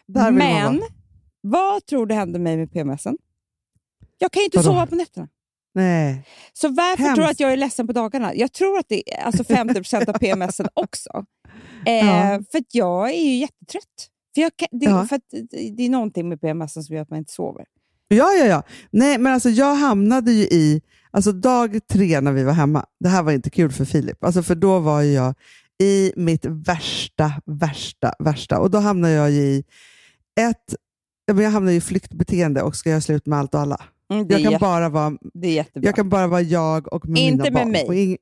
Vill 0.08 0.22
man 0.22 0.34
Men, 0.36 0.82
vad 1.42 1.86
tror 1.86 2.06
du 2.06 2.16
händer 2.16 2.40
mig 2.40 2.58
med 2.58 2.72
PMSen? 2.72 3.18
Jag 4.20 4.32
kan 4.32 4.40
ju 4.40 4.46
inte 4.46 4.58
Vadå? 4.58 4.70
sova 4.70 4.86
på 4.86 4.96
nätterna. 4.96 5.28
Nej. 5.76 6.26
Så 6.54 6.68
varför 6.70 7.04
Hemskt. 7.04 7.16
tror 7.16 7.26
du 7.26 7.32
att 7.32 7.40
jag 7.40 7.52
är 7.54 7.58
ledsen 7.58 7.88
på 7.88 7.94
dagarna? 7.94 8.36
Jag 8.36 8.52
tror 8.54 8.78
att 8.80 8.86
det 8.90 9.14
är 9.14 9.22
alltså 9.24 9.44
50 9.44 9.96
av 10.08 10.14
PMSen 10.20 10.68
också. 10.74 11.26
Eh, 11.86 11.94
Ja. 12.08 12.42
För 12.52 12.64
jag 12.72 13.10
är 13.10 13.24
ju 13.24 13.36
jättetrött. 13.36 14.08
För, 14.36 14.42
jag 14.42 14.52
kan, 14.56 14.68
det, 14.72 14.86
Ja. 14.86 15.06
för 15.08 15.20
det 15.76 15.86
är 15.86 15.90
någonting 15.90 16.30
med 16.30 16.42
PMSen 16.42 16.84
som 16.84 16.96
gör 16.96 17.02
att 17.04 17.10
man 17.10 17.20
inte 17.20 17.34
sover. 17.34 17.66
Ja, 18.08 18.32
ja, 18.34 18.46
ja. 18.46 18.64
Nej, 18.92 19.18
men 19.18 19.34
alltså 19.34 19.50
jag 19.50 19.76
hamnade 19.76 20.32
ju 20.32 20.44
i, 20.44 20.82
alltså 21.12 21.32
dag 21.32 21.80
tre 21.92 22.22
när 22.22 22.32
vi 22.32 22.44
var 22.44 22.54
hemma, 22.54 22.86
det 23.00 23.10
här 23.10 23.24
var 23.24 23.32
inte 23.32 23.50
kul 23.50 23.72
för 23.72 23.86
Filip, 23.86 24.24
alltså 24.24 24.44
för 24.44 24.56
då 24.56 24.80
var 24.80 25.02
jag 25.02 25.34
i 25.84 26.14
mitt 26.16 26.46
värsta, 26.46 27.32
värsta, 27.46 28.14
värsta. 28.20 28.60
Och 28.60 28.72
då 28.72 28.78
hamnade 28.78 29.14
jag 29.14 29.32
i 29.32 29.64
ett, 30.40 30.76
jag 31.26 31.50
hamnade 31.52 31.76
i 31.76 31.82
flyktbeteende 31.82 32.62
och 32.62 32.76
ska 32.76 32.90
göra 32.90 33.02
slut 33.02 33.26
med 33.26 33.40
allt 33.40 33.54
och 33.54 33.62
alla. 33.62 33.82
Mm, 34.10 34.28
det, 34.28 34.40
Jag 34.40 34.52
kan, 34.52 34.60
bara 34.60 34.90
vara, 34.90 35.18
det 35.34 35.48
är 35.48 35.54
jättebra. 35.54 35.88
jag 35.88 35.96
kan 35.96 36.10
bara 36.10 36.28
vara 36.28 36.42
jag 36.42 36.94
och 36.94 37.10
med 37.10 37.22
Inte 37.22 37.44
mina 37.44 37.66
med 37.66 37.86
barn. 37.86 37.88
mig. 37.96 38.08
Ing- 38.08 38.18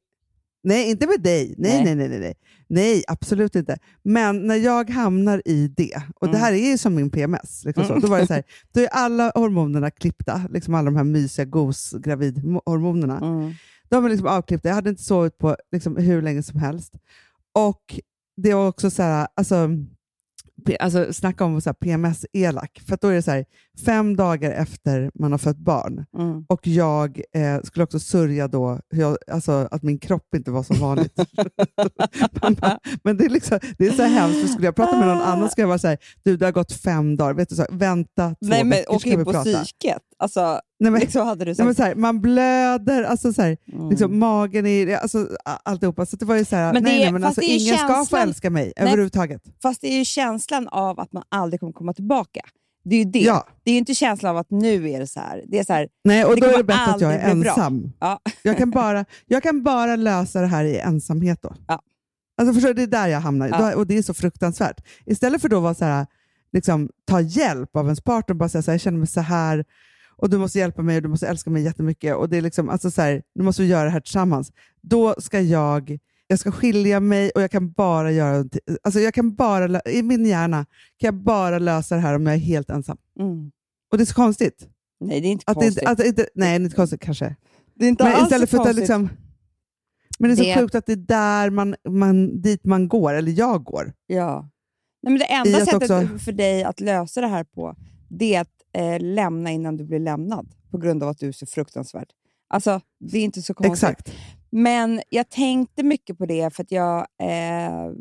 nej, 0.64 0.90
inte 0.92 1.08
med 1.08 1.22
dig. 1.22 1.56
Nej, 1.58 1.84
Nej. 1.84 1.96
nej, 1.96 2.10
nej, 2.10 2.20
nej, 2.20 2.34
nej. 2.68 3.04
Absolut 3.08 3.56
inte. 3.56 3.78
Men 4.04 4.48
när 4.48 4.56
jag 4.56 4.90
hamnar 4.90 5.42
i 5.46 5.68
det, 5.68 5.96
och 6.16 6.28
det 6.28 6.38
Mm. 6.38 6.42
här 6.42 6.54
är 6.54 6.72
ju 6.72 6.78
som 6.78 6.96
min 6.96 7.10
PMS, 7.10 7.66
liksom 7.66 7.84
så, 7.84 7.92
Mm. 7.94 8.02
då, 8.02 8.08
var 8.08 8.20
det 8.20 8.28
så 8.28 8.34
här, 8.34 8.44
då 8.74 8.80
är 8.82 8.88
alla 8.92 9.32
hormonerna 9.36 9.92
klippta, 9.92 10.42
liksom 10.50 10.74
alla 10.76 10.86
de 10.86 10.96
här 10.96 11.04
mysiga 11.04 11.46
gos-gravidhormonerna. 11.46 13.18
Mm. 13.18 13.54
De 13.90 14.06
är 14.06 14.10
liksom 14.10 14.28
avklippta. 14.28 14.68
Jag 14.68 14.76
hade 14.76 14.90
inte 14.90 15.04
sovit 15.04 15.38
på 15.38 15.56
liksom 15.72 15.96
hur 15.98 16.22
länge 16.22 16.44
som 16.44 16.60
helst. 16.60 16.94
Och 17.56 18.00
det 18.42 18.54
var 18.54 18.68
också 18.68 18.90
så 18.90 19.04
här, 19.04 19.28
alltså, 19.36 19.70
alltså 20.80 21.14
snacka 21.14 21.46
om 21.46 21.62
så 21.62 21.70
här 21.70 21.74
PMS-elak. 21.74 22.82
För 22.88 22.98
då 23.02 23.08
är 23.08 23.14
det 23.16 23.22
så 23.22 23.32
här, 23.32 23.46
fem 23.86 24.16
dagar 24.16 24.52
efter 24.52 25.12
man 25.20 25.32
har 25.32 25.40
fött 25.40 25.58
barn 25.58 26.06
Mm. 26.18 26.46
och 26.50 26.68
jag 26.68 27.22
eh, 27.36 27.62
skulle 27.64 27.84
också 27.84 28.00
sörja 28.00 28.48
då 28.48 28.80
hur 28.90 29.02
jag, 29.02 29.18
alltså, 29.32 29.68
att 29.72 29.84
min 29.84 30.00
kropp 30.00 30.36
inte 30.36 30.52
var 30.52 30.64
som 30.64 30.80
vanligt. 30.80 31.14
Bara, 32.42 32.80
Men 33.04 33.18
det 33.18 33.26
är, 33.26 33.30
liksom, 33.30 33.60
det 33.78 33.88
är 33.88 33.92
så 33.92 34.04
hemskt, 34.04 34.42
för 34.42 34.48
skulle 34.48 34.68
jag 34.68 34.76
prata 34.76 34.98
med 35.00 35.08
någon 35.08 35.22
annan 35.22 35.50
skulle 35.50 35.64
jag 35.64 35.68
vara 35.68 35.80
så 35.80 35.88
här, 35.88 35.98
du 36.24 36.38
det 36.38 36.46
har 36.46 36.52
gått 36.52 36.72
fem 36.72 37.16
dagar, 37.16 37.34
vet 37.34 37.50
du, 37.50 37.56
så 37.56 37.62
här, 37.62 37.70
vänta 37.72 38.30
två 38.30 38.36
Nej, 38.42 38.64
men 38.64 38.70
veckor 38.70 38.96
åk 38.96 39.02
ska 39.02 39.18
vi 39.18 39.24
på 39.26 39.32
prata. 39.32 39.64
psyket. 39.64 40.02
Alltså, 40.20 40.60
Nej, 40.80 40.92
men, 40.92 41.02
liksom 41.02 41.28
hade 41.28 41.46
du 41.46 41.52
nej, 41.52 41.66
men 41.66 41.76
sagt. 41.76 41.78
så 41.78 41.84
här, 41.84 41.96
man 41.96 42.22
blöder, 42.22 43.04
alltså, 43.04 43.34
så 43.34 43.42
här, 43.42 43.58
Mm. 43.74 43.90
liksom, 43.90 44.20
magen 44.20 44.66
är, 44.66 44.98
alltså, 44.98 45.28
alltihopa. 45.66 46.06
Så 46.06 46.16
det 46.16 46.26
var 46.26 46.36
ju 46.36 46.46
så 46.46 46.56
här, 46.56 46.74
Men 46.74 46.84
nej, 46.84 46.96
är- 46.98 47.00
nej, 47.04 47.12
men 47.12 47.24
alltså, 47.24 47.42
ingen 47.42 47.78
ska 47.78 47.88
få 47.88 47.94
känslan- 47.94 48.22
älska 48.22 48.50
mig 48.50 48.74
Nej. 48.78 48.88
överhuvudtaget. 48.88 49.42
Fast 49.62 49.82
det 49.82 49.88
är 49.94 49.98
ju 49.98 50.06
känslan 50.06 50.68
av 50.68 51.00
att 51.00 51.14
man 51.14 51.24
aldrig 51.30 51.60
kommer 51.60 51.74
komma 51.74 51.94
tillbaka. 51.94 52.42
Det 52.90 52.96
är 52.96 53.06
ju 53.06 53.12
det. 53.12 53.20
Ja. 53.20 53.48
Det 53.64 53.72
är 53.72 53.78
inte 53.78 53.96
känslan 53.96 54.30
av 54.30 54.38
att 54.38 54.52
nu 54.52 54.90
är 54.90 55.00
det 55.00 55.08
så 55.08 55.20
här. 55.20 55.44
Det 55.48 55.60
är 55.60 55.64
så 55.64 55.74
här, 55.74 55.88
Nej, 56.04 56.26
och 56.26 56.36
Det 56.36 56.42
då 56.42 56.48
är 56.54 56.58
det 56.58 56.64
bättre 56.64 56.84
att 56.86 57.02
jag 57.02 57.14
är 57.14 57.20
ensam. 57.30 57.92
ja. 58.00 58.20
Jag 58.42 58.58
kan, 58.58 58.72
bara, 58.72 59.06
jag 59.26 59.44
kan 59.44 59.64
bara 59.64 59.96
lösa 59.96 60.42
det 60.42 60.48
här 60.48 60.66
i 60.66 60.78
ensamhet 60.80 61.40
då. 61.42 61.56
Ja. 61.68 61.82
Alltså 62.38 62.54
förstår 62.54 62.74
det 62.74 62.84
är 62.84 62.88
där 62.88 63.08
jag 63.08 63.20
hamnar. 63.20 63.48
Ja. 63.48 63.76
Och 63.76 63.88
det 63.88 63.98
är 63.98 64.02
så 64.02 64.14
fruktansvärt. 64.14 64.82
Istället 65.06 65.42
för 65.42 65.50
då 65.50 65.58
att 65.58 65.64
vara 65.64 65.74
så 65.74 65.86
här, 65.86 66.06
liksom, 66.54 66.90
ta 67.06 67.22
hjälp 67.22 67.76
av 67.76 67.86
ens 67.86 68.02
partner 68.02 68.34
och 68.34 68.38
bara 68.38 68.50
säga 68.50 68.62
så 68.62 68.72
här, 68.72 68.74
jag 68.74 68.82
känner 68.82 68.98
mig 68.98 69.08
så 69.08 69.22
här 69.22 69.66
och 70.18 70.30
du 70.30 70.38
måste 70.38 70.60
hjälpa 70.60 70.82
mig 70.82 70.96
och 70.98 71.02
du 71.04 71.10
måste 71.10 71.28
älska 71.28 71.50
mig 71.50 71.64
jättemycket 71.64 72.16
och 72.16 72.30
det 72.30 72.38
är 72.38 72.42
liksom, 72.42 72.70
alltså 72.70 72.92
så 72.92 73.02
här, 73.02 73.22
nu 73.36 73.44
måste 73.44 73.62
vi 73.62 73.68
göra 73.68 73.84
det 73.84 73.90
här 73.90 74.00
tillsammans. 74.00 74.52
Då 74.82 75.16
ska 75.20 75.40
jag, 75.42 75.98
jag 76.28 76.40
ska 76.40 76.52
skilja 76.52 77.00
mig 77.00 77.32
och 77.36 77.42
jag 77.42 77.52
kan 77.52 77.72
bara 77.72 78.12
göra, 78.12 78.46
alltså 78.84 79.00
jag 79.00 79.14
kan 79.14 79.36
bara, 79.36 79.82
i 79.82 80.04
min 80.04 80.26
hjärna 80.26 80.66
kan 80.98 81.08
jag 81.08 81.14
bara 81.24 81.60
lösa 81.60 81.96
det 81.96 82.02
här 82.02 82.14
om 82.16 82.26
jag 82.26 82.36
är 82.36 82.40
helt 82.40 82.70
ensam. 82.70 82.98
Mm. 83.20 83.52
Och 83.92 83.98
det 83.98 84.04
är 84.04 84.06
så 84.06 84.14
konstigt. 84.16 84.68
Nej, 85.00 85.22
det 85.22 85.28
är 85.28 85.32
inte 85.32 85.44
Att 85.48 85.60
det 85.60 85.66
konstigt. 85.66 85.82
inte, 85.90 85.92
att 85.92 85.98
det 86.16 86.30
nej, 86.36 86.50
det 86.60 86.64
är 86.64 86.66
inte 86.66 86.76
konstigt 86.76 87.02
kanske. 87.02 87.36
det 87.76 87.86
är 87.86 87.90
inte 87.90 88.04
Men 88.04 88.14
alls 88.14 88.24
istället 88.24 88.50
för 88.50 88.58
att 88.58 88.64
konstigt. 88.64 88.80
liksom, 88.82 89.10
men 90.20 90.30
det 90.30 90.34
är 90.34 90.36
så 90.36 90.44
Det- 90.44 90.56
sjukt 90.62 90.76
att 90.76 90.86
det 90.86 90.92
är 90.92 90.96
där 90.96 91.50
man, 91.50 91.76
man, 91.90 92.42
dit 92.42 92.66
man 92.66 92.88
går, 92.88 93.14
eller 93.14 93.32
jag 93.32 93.64
går. 93.64 93.94
Ja. 94.08 94.50
Nej, 95.04 95.12
men 95.12 95.20
det 95.20 95.26
enda 95.26 95.66
sättet 95.66 95.92
också- 95.92 96.18
för 96.18 96.32
dig 96.32 96.64
att 96.64 96.80
lösa 96.80 97.22
det 97.22 97.28
här 97.28 97.44
på, 97.44 97.76
det 98.10 98.36
är 98.36 98.42
att 98.42 98.50
eh, 98.74 99.00
lämna 99.00 99.52
innan 99.52 99.78
du 99.78 99.84
blir 99.84 100.00
lämnad. 100.00 100.48
På 100.72 100.78
grund 100.78 101.04
av 101.04 101.10
att 101.10 101.20
du 101.20 101.28
är 101.28 101.32
så 101.32 101.46
fruktansvärd. 101.46 102.08
Alltså, 102.50 102.82
det 103.00 103.18
är 103.18 103.24
inte 103.24 103.42
så 103.42 103.54
konstigt. 103.54 103.90
Exakt. 103.90 104.14
Men 104.52 105.02
jag 105.10 105.30
tänkte 105.30 105.84
mycket 105.84 106.18
på 106.18 106.26
det 106.26 106.56
för 106.56 106.64
att 106.64 106.72
jag, 106.72 107.08
eh, 107.22 107.92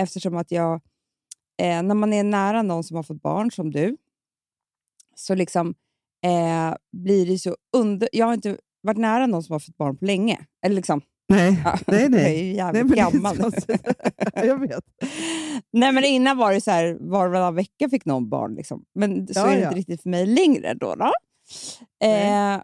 eftersom 0.00 0.36
att 0.36 0.50
jag, 0.50 0.74
eh, 1.62 1.82
när 1.82 1.94
man 1.94 2.12
är 2.12 2.24
nära 2.24 2.62
någon 2.62 2.84
som 2.84 2.96
har 2.96 3.02
fått 3.02 3.22
barn 3.22 3.50
som 3.50 3.70
du, 3.70 3.96
så 5.16 5.34
liksom 5.34 5.74
eh, 6.24 6.74
blir 6.92 7.26
det 7.26 7.38
så 7.38 7.56
under... 7.76 8.08
Jag 8.12 8.26
har 8.26 8.34
inte 8.34 8.56
varit 8.82 8.98
nära 8.98 9.26
någon 9.26 9.42
som 9.42 9.52
har 9.52 9.60
fått 9.60 9.76
barn 9.76 9.96
på 9.96 10.04
länge. 10.04 10.46
Eller 10.66 10.76
liksom, 10.76 11.00
Nej, 11.28 11.62
ja, 11.64 11.78
nej, 11.86 12.00
Jag 12.02 12.04
är 12.04 12.08
nej. 12.08 12.38
ju 12.38 12.44
nej 12.44 12.56
jävligt 12.56 12.88
så 12.88 12.94
gammal. 12.96 13.36
konstigt. 13.40 13.86
jag 14.34 14.60
vet. 14.60 14.84
Nej, 15.72 15.92
men 15.92 16.04
innan 16.04 16.36
var 16.36 16.52
det 16.52 16.60
så 16.60 16.70
här, 16.70 16.96
var 17.00 17.26
och 17.26 17.32
varannan 17.32 17.54
vecka 17.54 17.88
fick 17.90 18.04
någon 18.04 18.28
barn. 18.28 18.54
Liksom. 18.54 18.84
Men 18.94 19.26
så 19.26 19.40
Ja, 19.40 19.46
är 19.46 19.56
det 19.56 19.60
ja. 19.60 19.68
inte 19.68 19.78
riktigt 19.78 20.02
för 20.02 20.10
mig 20.10 20.26
längre. 20.26 20.74
Då, 20.74 20.94
då. 20.94 21.12
Nej. 22.00 22.54
Eh, 22.54 22.62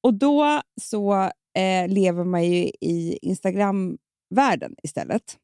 och 0.00 0.14
då 0.14 0.60
så 0.80 1.30
eh, 1.54 1.88
lever 1.88 2.24
man 2.24 2.44
ju 2.44 2.70
i 2.80 3.18
Instagram-världen 3.22 4.74
istället. 4.82 5.38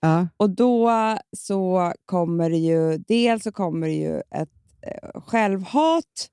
Ja. 0.00 0.28
Och 0.36 0.50
då 0.50 0.90
så 1.36 1.92
kommer 2.06 2.50
det 2.50 2.56
ju, 2.56 2.98
dels 2.98 3.42
så 3.42 3.52
kommer 3.52 3.86
det 3.86 3.94
ju 3.94 4.18
ett 4.18 4.50
eh, 4.82 5.20
självhat 5.20 6.30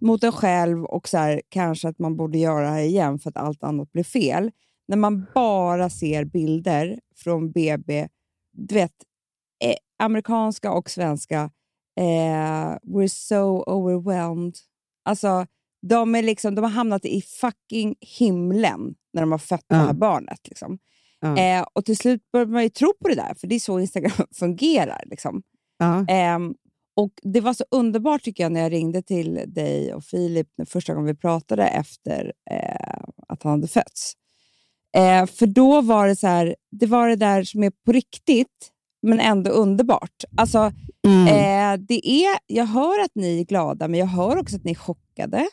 mot 0.00 0.24
en 0.24 0.32
själv 0.32 0.84
och 0.84 1.08
så 1.08 1.18
här, 1.18 1.42
kanske 1.48 1.88
att 1.88 1.98
man 1.98 2.16
borde 2.16 2.38
göra 2.38 2.66
det 2.66 2.72
här 2.72 2.82
igen 2.82 3.18
för 3.18 3.30
att 3.30 3.36
allt 3.36 3.62
annat 3.62 3.92
blir 3.92 4.04
fel. 4.04 4.50
När 4.88 4.96
man 4.96 5.26
bara 5.34 5.90
ser 5.90 6.24
bilder 6.24 7.00
från 7.16 7.52
BB, 7.52 8.08
du 8.52 8.74
vet, 8.74 8.94
eh, 9.64 9.74
amerikanska 9.98 10.72
och 10.72 10.90
svenska, 10.90 11.50
eh, 11.96 12.76
we're 12.82 13.08
so 13.08 13.62
overwhelmed. 13.66 14.54
Alltså, 15.04 15.46
de, 15.88 16.14
är 16.14 16.22
liksom, 16.22 16.54
de 16.54 16.62
har 16.64 16.70
hamnat 16.70 17.04
i 17.04 17.22
fucking 17.22 17.94
himlen 18.00 18.94
när 19.12 19.22
de 19.22 19.32
har 19.32 19.38
fött 19.38 19.64
det 19.68 19.76
Ja. 19.76 19.82
här 19.82 19.92
barnet. 19.92 20.40
Liksom. 20.48 20.78
Ja. 21.20 21.38
Eh, 21.38 21.66
och 21.72 21.84
till 21.84 21.96
slut 21.96 22.20
börjar 22.32 22.46
man 22.46 22.62
ju 22.62 22.68
tro 22.68 22.92
på 23.02 23.08
det 23.08 23.14
där, 23.14 23.34
för 23.40 23.46
det 23.46 23.54
är 23.54 23.58
så 23.60 23.80
Instagram 23.80 24.26
fungerar. 24.38 25.02
Liksom. 25.06 25.42
Ja. 25.78 26.04
Ehm, 26.08 26.54
och 26.96 27.12
Det 27.22 27.40
var 27.40 27.54
så 27.54 27.64
underbart 27.70 28.22
tycker 28.22 28.42
jag 28.42 28.52
när 28.52 28.60
jag 28.60 28.72
ringde 28.72 29.02
till 29.02 29.40
dig 29.46 29.94
och 29.94 30.04
Filip 30.04 30.48
första 30.68 30.94
gången 30.94 31.06
vi 31.06 31.20
pratade 31.20 31.66
efter 31.66 32.32
eh, 32.50 33.02
att 33.28 33.42
han 33.42 33.52
hade 33.52 33.68
fötts. 33.68 34.12
Eh, 34.96 35.26
för 35.26 35.46
då 35.46 35.80
var 35.80 36.06
det 36.08 36.16
så 36.16 36.26
här, 36.26 36.56
det 36.70 36.86
var 36.86 37.08
det 37.08 37.16
där 37.16 37.44
som 37.44 37.62
är 37.62 37.72
på 37.84 37.92
riktigt, 37.92 38.70
men 39.02 39.20
ändå 39.20 39.50
underbart. 39.50 40.24
Alltså, 40.36 40.72
Mm. 41.06 41.26
eh, 41.26 41.86
det 41.88 42.08
är, 42.10 42.38
jag 42.46 42.66
hör 42.66 43.00
att 43.04 43.10
ni 43.14 43.40
är 43.40 43.44
glada, 43.44 43.88
men 43.88 44.00
jag 44.00 44.06
hör 44.06 44.36
också 44.38 44.56
att 44.56 44.64
ni 44.64 44.70
är 44.70 44.74
chockade. 44.74 45.48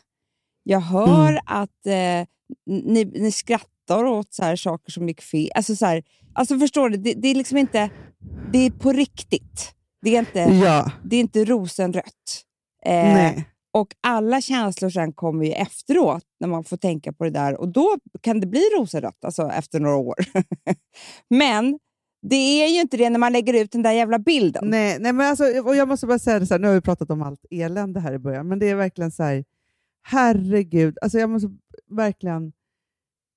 Jag 0.62 0.80
hör 0.80 1.30
Mm. 1.30 1.42
att 1.46 1.86
eh, 1.86 2.26
ni, 2.66 3.04
ni 3.04 3.32
skrattar 3.32 4.04
åt 4.04 4.34
så 4.34 4.42
här 4.44 4.56
saker 4.56 4.92
som 4.92 5.08
gick 5.08 5.20
fel. 5.20 5.50
Alltså, 5.54 5.76
så 5.76 5.86
här, 5.86 6.02
alltså 6.32 6.58
förstår 6.58 6.88
du? 6.88 6.96
Det, 6.96 7.14
det 7.14 7.28
är 7.28 7.34
liksom 7.34 7.58
inte... 7.58 7.90
Det 8.52 8.58
är 8.58 8.70
på 8.70 8.92
riktigt. 8.92 9.72
Det 10.02 10.16
är 10.16 10.18
inte, 10.18 10.38
ja. 10.38 10.90
det 11.04 11.16
är 11.16 11.20
inte 11.20 11.44
rosenrött. 11.44 12.44
Eh, 12.86 13.32
och 13.72 13.88
alla 14.00 14.40
känslor 14.40 14.90
sen 14.90 15.12
kommer 15.12 15.44
ju 15.44 15.52
efteråt, 15.52 16.24
när 16.40 16.48
man 16.48 16.64
får 16.64 16.76
tänka 16.76 17.12
på 17.12 17.24
det 17.24 17.30
där. 17.30 17.60
Och 17.60 17.68
då 17.68 17.96
kan 18.20 18.40
det 18.40 18.46
bli 18.46 18.60
rosenrött, 18.78 19.24
alltså 19.24 19.48
efter 19.48 19.80
några 19.80 19.96
år. 19.96 20.14
Men 21.30 21.78
det 22.22 22.36
är 22.36 22.68
ju 22.68 22.80
inte 22.80 22.96
det 22.96 23.10
när 23.10 23.18
man 23.18 23.32
lägger 23.32 23.54
ut 23.54 23.72
den 23.72 23.82
där 23.82 23.92
jävla 23.92 24.18
bilden. 24.18 24.64
Nej, 24.66 24.96
nej 25.00 25.12
men 25.12 25.26
alltså, 25.26 25.44
och 25.44 25.76
jag 25.76 25.88
måste 25.88 26.06
bara 26.06 26.18
säga 26.18 26.38
det 26.38 26.46
så 26.46 26.54
här, 26.54 26.58
nu 26.58 26.66
har 26.68 26.74
vi 26.74 26.80
pratat 26.80 27.10
om 27.10 27.22
allt 27.22 27.44
elände 27.50 28.00
här 28.00 28.12
i 28.12 28.18
början, 28.18 28.48
men 28.48 28.58
det 28.58 28.68
är 28.68 28.74
verkligen 28.74 29.10
så 29.10 29.22
här, 29.22 29.44
herregud, 30.10 30.98
alltså 31.02 31.18
jag 31.18 31.30
måste 31.30 31.48
verkligen, 31.90 32.52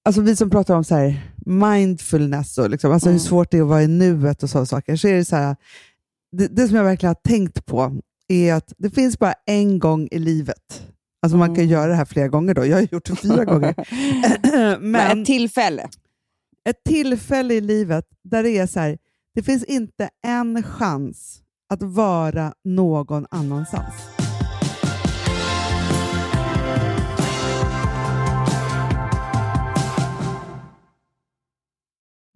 alltså 0.05 0.21
vi 0.21 0.35
som 0.35 0.49
pratar 0.49 0.75
om 0.75 0.83
så 0.83 0.95
här 0.95 1.21
mindfulness 1.45 2.57
och 2.57 2.69
liksom, 2.69 2.91
alltså 2.91 3.09
Mm. 3.09 3.13
hur 3.19 3.27
svårt 3.27 3.51
det 3.51 3.57
är 3.57 3.61
att 3.61 3.67
vara 3.67 3.83
i 3.83 3.87
nuet 3.87 4.43
och 4.43 4.49
sådana 4.49 4.65
saker, 4.65 4.95
så 4.95 5.07
är 5.07 5.13
det 5.13 5.25
så 5.25 5.35
här, 5.35 5.55
det, 6.31 6.47
det 6.47 6.67
som 6.67 6.77
jag 6.77 6.83
verkligen 6.83 7.09
har 7.15 7.29
tänkt 7.29 7.65
på 7.65 7.99
är 8.27 8.53
att 8.53 8.73
det 8.77 8.89
finns 8.89 9.19
bara 9.19 9.33
en 9.45 9.79
gång 9.79 10.07
i 10.11 10.19
livet. 10.19 10.83
Alltså 11.21 11.37
man 11.37 11.47
kan 11.47 11.55
Mm. 11.63 11.67
göra 11.69 11.87
det 11.87 11.95
här 11.95 12.05
flera 12.05 12.27
gånger 12.27 12.53
då, 12.53 12.65
jag 12.65 12.77
har 12.77 12.87
gjort 12.91 13.05
det 13.05 13.15
fyra 13.15 13.45
gånger. 13.45 13.75
Men 14.79 14.91
men 14.91 15.19
ett 15.19 15.25
tillfälle. 15.25 15.89
ett 16.69 16.83
tillfälle 16.85 17.53
i 17.53 17.61
livet 17.61 18.05
där 18.23 18.43
det 18.43 18.57
är 18.57 18.67
så 18.67 18.79
här, 18.79 18.97
det 19.35 19.43
finns 19.43 19.63
inte 19.63 20.09
en 20.27 20.63
chans 20.63 21.39
att 21.73 21.81
vara 21.83 22.53
någon 22.63 23.25
annanstans. 23.31 23.93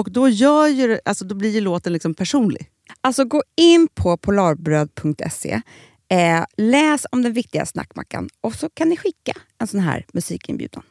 Och 0.00 0.12
då, 0.12 0.28
gör 0.28 0.66
ju, 0.66 0.86
det- 0.88 1.00
alltså, 1.04 1.24
då 1.24 1.34
blir 1.34 1.50
ju 1.50 1.60
låten 1.60 1.92
liksom 1.92 2.14
personlig. 2.14 2.70
Alltså 3.00 3.24
gå 3.24 3.42
in 3.56 3.88
på 3.94 4.16
polarbröd.se, 4.16 5.62
eh, 6.08 6.44
läs 6.56 7.06
om 7.12 7.22
den 7.22 7.32
viktiga 7.32 7.66
snackmackan 7.66 8.28
och 8.40 8.54
så 8.54 8.68
kan 8.74 8.88
ni 8.88 8.96
skicka 8.96 9.32
en 9.58 9.66
sån 9.66 9.80
här 9.80 10.06
musikinbjudan. 10.12 10.82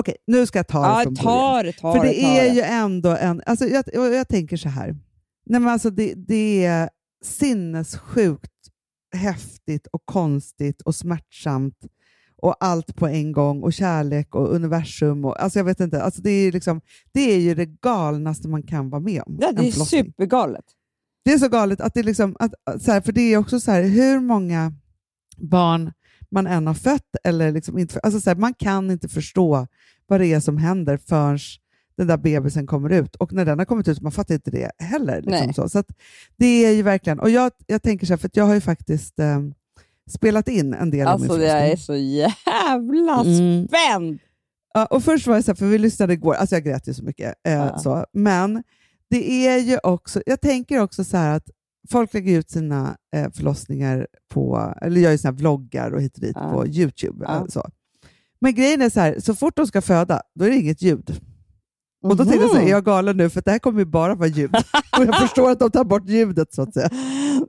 Okej, 0.00 0.16
nu 0.26 0.46
ska 0.46 0.58
jag 0.58 0.68
ta 0.68 0.98
det 0.98 1.02
från 1.02 1.14
början. 1.14 1.64
det, 1.64 1.72
ta 1.72 1.94
För 1.94 2.04
det, 2.04 2.24
är 2.24 2.54
ju 2.54 2.60
ändå 2.60 3.10
en... 3.10 3.42
Alltså 3.46 3.66
jag, 3.66 3.84
jag, 3.92 4.14
jag 4.14 4.28
tänker 4.28 4.56
så 4.56 4.68
här. 4.68 4.96
Nej, 5.46 5.60
men 5.60 5.68
alltså 5.68 5.90
det, 5.90 6.14
det 6.16 6.64
är 6.64 6.90
sinnessjukt 7.24 8.50
häftigt 9.16 9.86
och 9.86 10.02
konstigt 10.04 10.82
och 10.82 10.94
smärtsamt 10.94 11.76
och 12.42 12.56
allt 12.60 12.96
på 12.96 13.08
en 13.08 13.32
gång 13.32 13.62
och 13.62 13.72
kärlek 13.72 14.34
och 14.34 14.54
universum. 14.54 15.24
Och, 15.24 15.42
alltså 15.42 15.58
jag 15.58 15.64
vet 15.64 15.80
inte, 15.80 16.02
alltså 16.02 16.22
det, 16.22 16.30
är 16.30 16.52
liksom, 16.52 16.80
det 17.12 17.20
är 17.20 17.38
ju 17.38 17.54
det 17.54 17.66
galnaste 17.66 18.48
man 18.48 18.62
kan 18.62 18.90
vara 18.90 19.00
med 19.00 19.22
om. 19.26 19.38
Ja, 19.40 19.52
det 19.52 19.68
är 19.68 19.72
supergalet. 19.72 20.64
Det 21.24 21.32
är 21.32 21.38
så 21.38 21.48
galet, 21.48 21.80
att 21.80 21.94
det, 21.94 22.02
liksom, 22.02 22.36
att, 22.38 22.54
så 22.82 22.92
här, 22.92 23.00
för 23.00 23.12
det 23.12 23.20
är 23.20 23.36
också 23.36 23.60
så 23.60 23.70
här, 23.70 23.82
hur 23.82 24.20
många 24.20 24.72
barn 25.36 25.92
man 26.30 26.46
än 26.46 26.66
har 26.66 26.74
fött, 26.74 27.16
eller 27.24 27.52
liksom 27.52 27.78
inte, 27.78 28.00
alltså 28.00 28.20
så 28.20 28.30
här, 28.30 28.36
man 28.36 28.54
kan 28.54 28.90
inte 28.90 29.08
förstå 29.08 29.66
vad 30.06 30.20
det 30.20 30.26
är 30.26 30.40
som 30.40 30.58
händer 30.58 30.96
förrän 30.96 31.38
den 32.00 32.08
där 32.08 32.16
bebisen 32.16 32.66
kommer 32.66 32.90
ut. 32.92 33.16
Och 33.16 33.32
när 33.32 33.44
den 33.44 33.58
har 33.58 33.66
kommit 33.66 33.88
ut, 33.88 34.00
man 34.00 34.12
fattar 34.12 34.34
inte 34.34 34.50
det 34.50 34.70
heller. 34.78 35.22
Liksom 35.22 35.52
så. 35.54 35.68
Så 35.68 35.82
det 36.36 36.46
är 36.66 36.70
ju 36.72 36.82
verkligen, 36.82 37.20
och 37.20 37.30
jag, 37.30 37.52
jag 37.66 37.82
tänker 37.82 38.06
så 38.06 38.12
här, 38.12 38.18
för 38.18 38.26
att 38.28 38.36
jag 38.36 38.44
har 38.44 38.54
ju 38.54 38.60
faktiskt 38.60 39.18
eh, 39.18 39.40
spelat 40.10 40.48
in 40.48 40.74
en 40.74 40.90
del 40.90 41.06
av 41.06 41.12
Alltså 41.12 41.32
min 41.32 41.40
jag 41.46 41.50
förlossning. 41.50 41.72
är 41.72 41.76
så 41.76 41.96
jävla 41.96 43.20
Mm. 43.24 43.68
spänd! 43.68 44.18
Ja, 44.74 44.86
och 44.86 45.04
först 45.04 45.26
var 45.26 45.36
det 45.36 45.42
så 45.42 45.50
här, 45.50 45.56
för 45.56 45.66
vi 45.66 45.78
lyssnade 45.78 46.12
igår, 46.12 46.34
alltså 46.34 46.54
jag 46.56 46.64
grät 46.64 46.88
ju 46.88 46.94
så 46.94 47.04
mycket. 47.04 47.34
Eh, 47.46 47.52
Ja. 47.52 47.78
så. 47.78 48.04
Men 48.12 48.62
det 49.10 49.46
är 49.46 49.58
ju 49.58 49.78
också, 49.82 50.22
jag 50.26 50.40
tänker 50.40 50.78
också 50.80 51.04
så 51.04 51.16
här 51.16 51.36
att 51.36 51.50
folk 51.90 52.14
lägger 52.14 52.38
ut 52.38 52.50
sina 52.50 52.96
eh, 53.16 53.30
förlossningar 53.30 54.06
på, 54.28 54.74
eller 54.82 55.00
gör 55.00 55.10
ju 55.10 55.18
sina 55.18 55.32
vloggar 55.32 55.90
och 55.90 56.02
hit 56.02 56.14
och 56.14 56.20
dit 56.20 56.36
Ja. 56.36 56.52
på 56.52 56.66
YouTube. 56.66 57.24
Eh, 57.26 57.46
Så. 57.48 57.68
Men 58.40 58.54
grejen 58.54 58.82
är 58.82 58.90
så 58.90 59.00
här, 59.00 59.20
så 59.20 59.34
fort 59.34 59.56
de 59.56 59.66
ska 59.66 59.82
föda, 59.82 60.22
då 60.34 60.44
är 60.44 60.50
det 60.50 60.56
inget 60.56 60.82
ljud. 60.82 61.20
Och 62.02 62.16
då 62.16 62.24
tänkte 62.24 62.42
jag 62.42 62.50
så 62.50 62.56
här, 62.56 62.66
är 62.66 62.70
jag 62.70 62.84
galen 62.84 63.16
nu? 63.16 63.30
För 63.30 63.42
det 63.44 63.50
här 63.50 63.58
kommer 63.58 63.78
ju 63.78 63.84
bara 63.84 64.14
vara 64.14 64.28
ljud. 64.28 64.54
och 64.98 65.04
jag 65.04 65.18
förstår 65.18 65.50
att 65.50 65.58
de 65.58 65.70
tar 65.70 65.84
bort 65.84 66.08
ljudet 66.08 66.54
så 66.54 66.62
att 66.62 66.74
säga. 66.74 66.88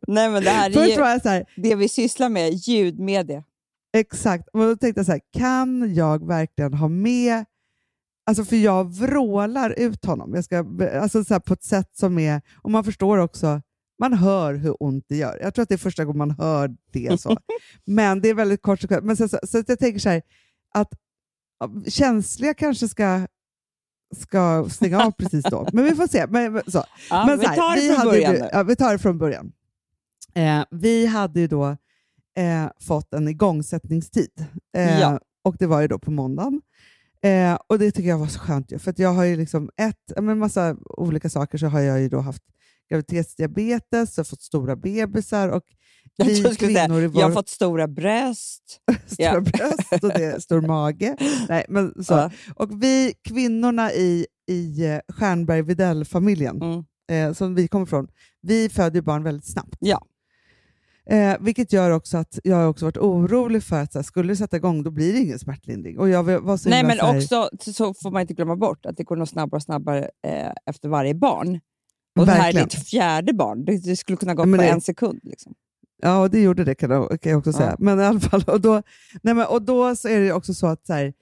Nej, 0.07 0.29
men 0.29 0.43
det 0.43 0.49
här 0.49 0.69
är 0.69 0.73
Först 0.73 0.91
ju 0.91 1.01
var 1.01 1.09
jag 1.09 1.21
så 1.21 1.29
här, 1.29 1.45
det 1.55 1.75
vi 1.75 1.89
sysslar 1.89 2.29
med, 2.29 2.53
ljudmedia. 2.53 3.43
Exakt. 3.93 4.47
Och 4.53 4.59
då 4.59 4.75
tänkte 4.75 4.99
jag 4.99 5.05
så 5.05 5.11
här, 5.11 5.21
kan 5.33 5.93
jag 5.95 6.27
verkligen 6.27 6.73
ha 6.73 6.87
med... 6.87 7.45
Alltså 8.25 8.45
för 8.45 8.55
jag 8.55 8.95
vrålar 8.95 9.79
ut 9.79 10.05
honom. 10.05 10.33
Jag 10.33 10.43
ska, 10.43 10.65
alltså 11.01 11.23
så 11.23 11.33
här 11.33 11.39
på 11.39 11.53
ett 11.53 11.63
sätt 11.63 11.89
som 11.93 12.19
är... 12.19 12.41
Och 12.61 12.71
man 12.71 12.83
förstår 12.83 13.17
också, 13.17 13.61
man 13.99 14.13
hör 14.13 14.53
hur 14.53 14.83
ont 14.83 15.05
det 15.09 15.15
gör. 15.15 15.39
Jag 15.41 15.53
tror 15.53 15.63
att 15.63 15.69
det 15.69 15.75
är 15.75 15.77
första 15.77 16.05
gången 16.05 16.17
man 16.17 16.31
hör 16.31 16.75
det. 16.91 17.21
så. 17.21 17.37
Men 17.85 18.21
det 18.21 18.29
är 18.29 18.33
väldigt 18.33 18.61
kort 18.61 18.81
sekund. 18.81 19.03
Men 19.03 19.17
så, 19.17 19.27
så, 19.27 19.39
så 19.47 19.63
jag 19.67 19.79
tänker 19.79 19.99
så 19.99 20.09
här, 20.09 20.21
att 20.73 20.93
känsliga 21.87 22.53
kanske 22.53 22.87
ska, 22.87 23.27
ska 24.15 24.67
stänga 24.69 25.04
av 25.06 25.12
precis 25.12 25.43
då. 25.43 25.67
Men 25.74 25.86
vi 25.86 25.95
får 25.95 26.08
se. 26.08 26.28
Men, 26.28 26.62
så. 26.67 26.84
Ja, 27.10 27.26
Men 27.28 27.39
vi 27.39 27.45
så 27.45 27.50
här, 27.52 27.58
tar 27.58 27.76
det 27.76 27.82
vi 27.82 27.95
från 27.95 28.06
början 28.06 28.34
ju, 28.34 28.50
ja, 28.52 28.63
Vi 28.63 28.76
tar 28.76 28.91
det 28.91 29.00
från 29.00 29.17
början. 29.17 29.52
Eh, 30.34 30.63
vi 30.71 31.06
hade 31.06 31.39
ju 31.39 31.47
då 31.47 31.65
eh, 32.38 32.69
fått 32.80 33.13
en 33.13 33.28
igångsättningstid. 33.28 34.45
Eh, 34.78 35.00
Ja. 35.00 35.19
Och 35.43 35.56
det 35.60 35.67
var 35.67 35.82
ju 35.82 35.88
då 35.88 36.00
på 36.00 36.12
måndagen. 36.12 36.62
Eh, 37.24 37.58
och 37.67 37.80
det 37.80 37.91
tycker 37.91 38.10
jag 38.10 38.17
var 38.17 38.28
så 38.28 38.39
skönt. 38.39 38.71
Ju, 38.71 38.80
för 38.80 38.93
jag 38.97 39.13
har 39.13 39.24
ju 39.24 39.36
liksom 39.36 39.69
ett, 39.78 40.24
men 40.24 40.39
massa 40.39 40.76
olika 40.84 41.30
saker 41.30 41.58
så 41.58 41.67
har 41.67 41.80
jag 41.80 42.02
ju 42.02 42.10
då 42.10 42.19
haft 42.19 42.43
graviditetsdiabetes, 42.89 44.17
och 44.17 44.28
fått 44.28 44.41
stora 44.41 44.76
bebisar 44.76 45.50
och 45.50 45.63
Jag 45.65 45.78
vi 46.17 46.36
säga, 46.36 46.86
i 46.86 46.88
vår 47.08 47.21
jag 47.21 47.28
har 47.28 47.32
fått 47.32 47.50
stora 47.50 47.88
bröst. 47.88 48.63
stora 49.06 49.28
Ja. 49.34 49.39
bröst 49.41 50.04
och 50.04 50.10
det 50.10 50.24
är 50.26 50.39
stor 50.39 50.62
mage. 50.62 51.15
Nej, 51.50 51.65
men 51.69 52.04
så. 52.04 52.13
Ja. 52.13 52.32
Och 52.56 52.84
vi 52.84 53.13
kvinnorna 53.28 53.91
i, 53.93 54.26
i 54.50 54.86
eh, 54.86 55.00
Stjernberg 55.13 55.62
Widell-familjen, 55.62 56.62
Mm. 56.62 56.84
eh, 57.30 57.34
som 57.34 57.56
vi 57.56 57.67
kommer 57.67 57.86
från, 57.86 58.08
vi 58.41 58.69
föder 58.69 59.02
barn 59.02 59.24
väldigt 59.24 59.45
snabbt. 59.52 59.76
Ja. 59.80 60.06
Eh, 61.10 61.36
vilket 61.39 61.74
gör 61.74 61.91
också 61.91 62.17
att 62.17 62.39
jag 62.43 62.56
har 62.56 62.67
också 62.67 62.86
varit 62.86 62.97
orolig 62.97 63.63
för 63.63 63.80
att 63.82 63.91
så 63.93 64.00
här, 64.00 64.04
skulle 64.04 64.32
det 64.32 64.36
sätta 64.38 64.58
igång, 64.58 64.84
då 64.84 64.91
blir 64.91 65.13
det 65.13 65.19
ingen 65.19 65.39
smärtlindring. 65.39 66.00
Och 66.00 66.10
jag 66.10 66.24
var 66.41 66.58
så 66.58 66.69
Nej, 66.69 66.84
men 66.84 66.97
så 66.97 67.06
här- 67.06 67.15
också 67.15 67.50
så 67.74 67.93
får 67.93 68.12
man 68.12 68.21
inte 68.21 68.34
glömma 68.34 68.56
bort 68.56 68.86
att 68.86 68.97
det 68.97 69.04
går 69.04 69.15
nog 69.15 69.28
snabbare 69.28 69.58
och 69.58 69.63
snabbare 69.63 70.10
eh, 70.28 70.52
efter 70.65 70.89
varje 70.89 71.13
barn. 71.13 71.60
Och 72.19 72.26
det 72.26 72.32
här 72.32 72.39
är 72.39 72.43
Verkligen. 72.43 72.67
ditt 72.67 72.88
fjärde 72.88 73.34
barn. 73.34 73.65
Det, 73.65 73.78
det 73.86 73.95
skulle 73.97 74.17
kunna 74.17 74.34
gå 74.36 74.41
Ja, 74.41 74.45
på 74.45 74.62
det- 74.62 74.69
en 74.69 74.82
sekund. 74.82 75.19
Liksom. 75.24 75.54
Ja, 76.01 76.27
det 76.27 76.41
gjorde 76.41 76.63
det 76.63 76.75
kan 76.75 76.91
jag, 76.91 77.21
kan 77.21 77.29
jag 77.31 77.39
också 77.39 77.53
säga. 77.53 77.69
Ja. 77.69 77.75
Men 77.79 77.99
i 77.99 78.03
alla 78.03 78.19
fall, 78.19 78.43
och 78.47 78.61
då, 78.61 78.81
nej 79.21 79.33
men, 79.33 79.45
och 79.45 79.61
då 79.61 79.95
så 79.95 80.07
är 80.07 80.19
det 80.19 80.33
också 80.33 80.53
så 80.53 80.67
att 80.67 80.85
så 80.85 80.93
här, 80.93 81.13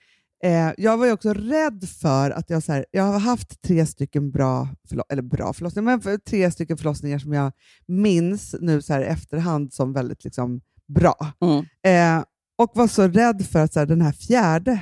eh, 0.44 0.72
jag 0.78 0.98
var 0.98 1.06
ju 1.06 1.12
också 1.12 1.34
rädd 1.34 1.90
för 2.02 2.32
att 2.32 2.50
jag, 2.50 2.64
så 2.64 2.72
här, 2.72 2.86
jag 2.92 3.04
har 3.04 3.20
haft 3.20 3.62
tre 3.62 3.86
stycken 3.86 4.32
bra, 4.32 4.68
förlo- 4.90 5.04
eller 5.10 5.22
bra 5.22 5.54
förlossningar, 5.54 6.02
men 6.06 6.20
tre 6.20 6.52
stycken 6.52 6.78
förlossningar 6.78 7.20
som 7.20 7.34
jag 7.34 7.52
minns 7.88 8.56
nu 8.60 8.82
så 8.82 8.94
här, 8.94 9.02
efterhand 9.02 9.74
som 9.74 9.94
väldigt 9.94 10.24
liksom, 10.24 10.62
bra. 10.88 11.16
Mm. 11.42 11.66
Eh, 12.18 12.24
och 12.58 12.72
var 12.74 12.88
så 12.88 13.08
rädd 13.08 13.46
för 13.46 13.60
att 13.60 13.74
så 13.74 13.80
här, 13.80 13.86
den 13.86 14.02
här 14.02 14.12
fjärde 14.12 14.82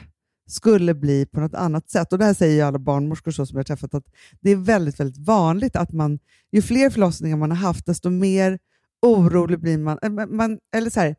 skulle 0.49 0.93
bli 0.93 1.25
på 1.25 1.39
något 1.39 1.53
annat 1.53 1.89
sätt. 1.89 2.13
Och 2.13 2.19
Det 2.19 2.25
här 2.25 2.33
säger 2.33 2.55
ju 2.55 2.61
alla 2.61 2.79
barnmorskor 2.79 3.31
så 3.31 3.45
som 3.45 3.55
jag 3.55 3.59
har 3.59 3.63
träffat, 3.63 3.93
att 3.93 4.05
det 4.41 4.51
är 4.51 4.55
väldigt, 4.55 4.99
väldigt 4.99 5.27
vanligt 5.27 5.75
att 5.75 5.91
man, 5.91 6.19
ju 6.51 6.61
fler 6.61 6.89
förlossningar 6.89 7.37
man 7.37 7.51
har 7.51 7.57
haft, 7.57 7.85
desto 7.85 8.09
mer 8.09 8.59
orolig 9.01 9.59
blir 9.59 9.77
man. 9.77 9.97
Eh, 10.01 10.09
man- 10.27 10.59
eller 10.75 10.89
så 10.89 10.99
här, 10.99 11.15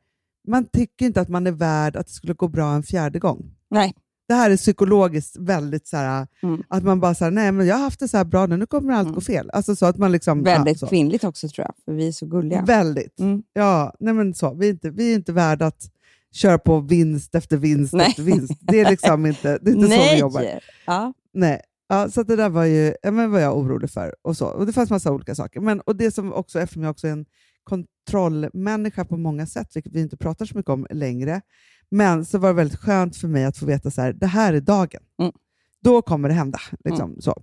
man 0.48 0.64
tycker 0.64 1.06
inte 1.06 1.20
att 1.20 1.28
man 1.28 1.46
är 1.46 1.52
värd 1.52 1.96
att 1.96 2.06
det 2.06 2.12
skulle 2.12 2.34
gå 2.34 2.48
bra 2.48 2.72
en 2.74 2.82
fjärde 2.82 3.18
gång. 3.18 3.54
Nej. 3.70 3.94
Det 4.28 4.34
här 4.34 4.50
är 4.50 4.56
psykologiskt 4.56 5.36
väldigt 5.36 5.86
så 5.86 5.96
här, 5.96 6.26
Mm. 6.42 6.62
att 6.68 6.84
man 6.84 7.00
bara 7.00 7.14
säger 7.14 7.30
nej 7.32 7.52
men 7.52 7.66
jag 7.66 7.74
har 7.76 7.82
haft 7.82 8.00
det 8.00 8.08
så 8.08 8.16
här 8.16 8.24
bra 8.24 8.46
nu, 8.46 8.56
nu 8.56 8.66
kommer 8.66 8.94
allt 8.94 9.04
Mm. 9.06 9.14
gå 9.14 9.20
fel. 9.20 9.50
Alltså 9.52 9.76
så 9.76 9.86
att 9.86 9.96
man 9.96 10.12
liksom, 10.12 10.42
Väldigt 10.42 10.82
ja, 10.82 10.88
kvinnligt 10.88 11.24
också 11.24 11.48
tror 11.48 11.66
jag, 11.66 11.74
för 11.84 11.92
vi 11.92 12.08
är 12.08 12.12
så 12.12 12.26
gulliga. 12.26 12.62
Väldigt. 12.62 13.20
Mm. 13.20 13.42
Ja, 13.52 13.94
nej 14.00 14.14
men 14.14 14.34
så. 14.34 14.54
Vi 14.54 14.66
är 14.66 14.70
inte, 14.70 14.90
vi 14.90 15.10
är 15.10 15.14
inte 15.14 15.32
värda 15.32 15.66
att 15.66 15.90
köra 16.32 16.58
på 16.58 16.80
vinst 16.80 17.34
efter 17.34 17.56
vinst 17.56 17.92
Nej. 17.92 18.06
efter 18.08 18.22
vinst. 18.22 18.52
Det 18.60 18.80
är 18.80 18.90
liksom 18.90 19.26
inte, 19.26 19.58
det 19.62 19.70
är 19.70 19.74
inte 19.74 19.96
så 19.96 20.02
vi 20.14 20.18
jobbar. 20.18 20.40
Nej! 20.40 20.60
Ja. 20.86 21.12
Nej. 21.34 21.60
Ja, 21.88 22.08
så 22.10 22.22
det 22.22 22.36
där 22.36 22.48
var 22.48 22.64
ju, 22.64 22.94
ja, 23.02 23.10
men 23.10 23.30
var 23.30 23.38
jag 23.38 23.58
orolig 23.58 23.90
för. 23.90 24.14
Och, 24.22 24.36
så. 24.36 24.46
och 24.46 24.66
Det 24.66 24.72
fanns 24.72 24.90
massa 24.90 25.12
olika 25.12 25.34
saker. 25.34 25.60
Men, 25.60 25.80
och 25.80 25.96
det 25.96 26.10
som 26.10 26.32
också, 26.32 26.60
eftersom 26.60 26.82
jag 26.82 26.90
också 26.90 27.06
är 27.08 27.12
en 27.12 27.26
kontrollmänniska 27.68 29.04
på 29.04 29.16
många 29.16 29.46
sätt, 29.46 29.76
vilket 29.76 29.92
vi 29.92 30.00
inte 30.00 30.16
pratar 30.16 30.46
så 30.46 30.56
mycket 30.56 30.70
om 30.70 30.86
längre, 30.90 31.40
men 31.90 32.24
så 32.24 32.38
var 32.38 32.48
det 32.48 32.54
väldigt 32.54 32.78
skönt 32.78 33.16
för 33.16 33.28
mig 33.28 33.44
att 33.44 33.56
få 33.56 33.66
veta 33.66 33.90
så 33.90 34.00
här, 34.00 34.12
det 34.12 34.26
här 34.26 34.52
är 34.52 34.60
dagen. 34.60 35.02
Mm. 35.20 35.32
Då 35.80 36.02
kommer 36.02 36.28
det 36.28 36.34
hända. 36.34 36.58
Liksom, 36.84 37.16
så. 37.20 37.42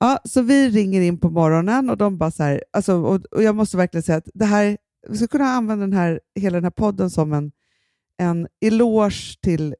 Ja, 0.00 0.18
så 0.24 0.42
vi 0.42 0.68
ringer 0.68 1.00
in 1.00 1.18
på 1.18 1.30
morgonen 1.30 1.90
och 1.90 1.96
de 1.96 2.18
bara 2.18 2.30
så 2.30 2.42
här, 2.42 2.64
alltså, 2.70 2.94
och, 2.94 3.24
och 3.24 3.42
jag 3.42 3.56
måste 3.56 3.76
verkligen 3.76 4.02
säga 4.02 4.18
att 4.18 4.28
det 4.34 4.44
här, 4.44 4.76
vi 5.08 5.16
ska 5.16 5.26
kunna 5.26 5.44
använda 5.44 5.86
den 5.86 5.92
här, 5.92 6.20
hela 6.34 6.56
den 6.56 6.64
här 6.64 6.70
podden 6.70 7.10
som 7.10 7.32
en, 7.32 7.52
en 8.18 8.48
eloge 8.60 9.40
till 9.42 9.74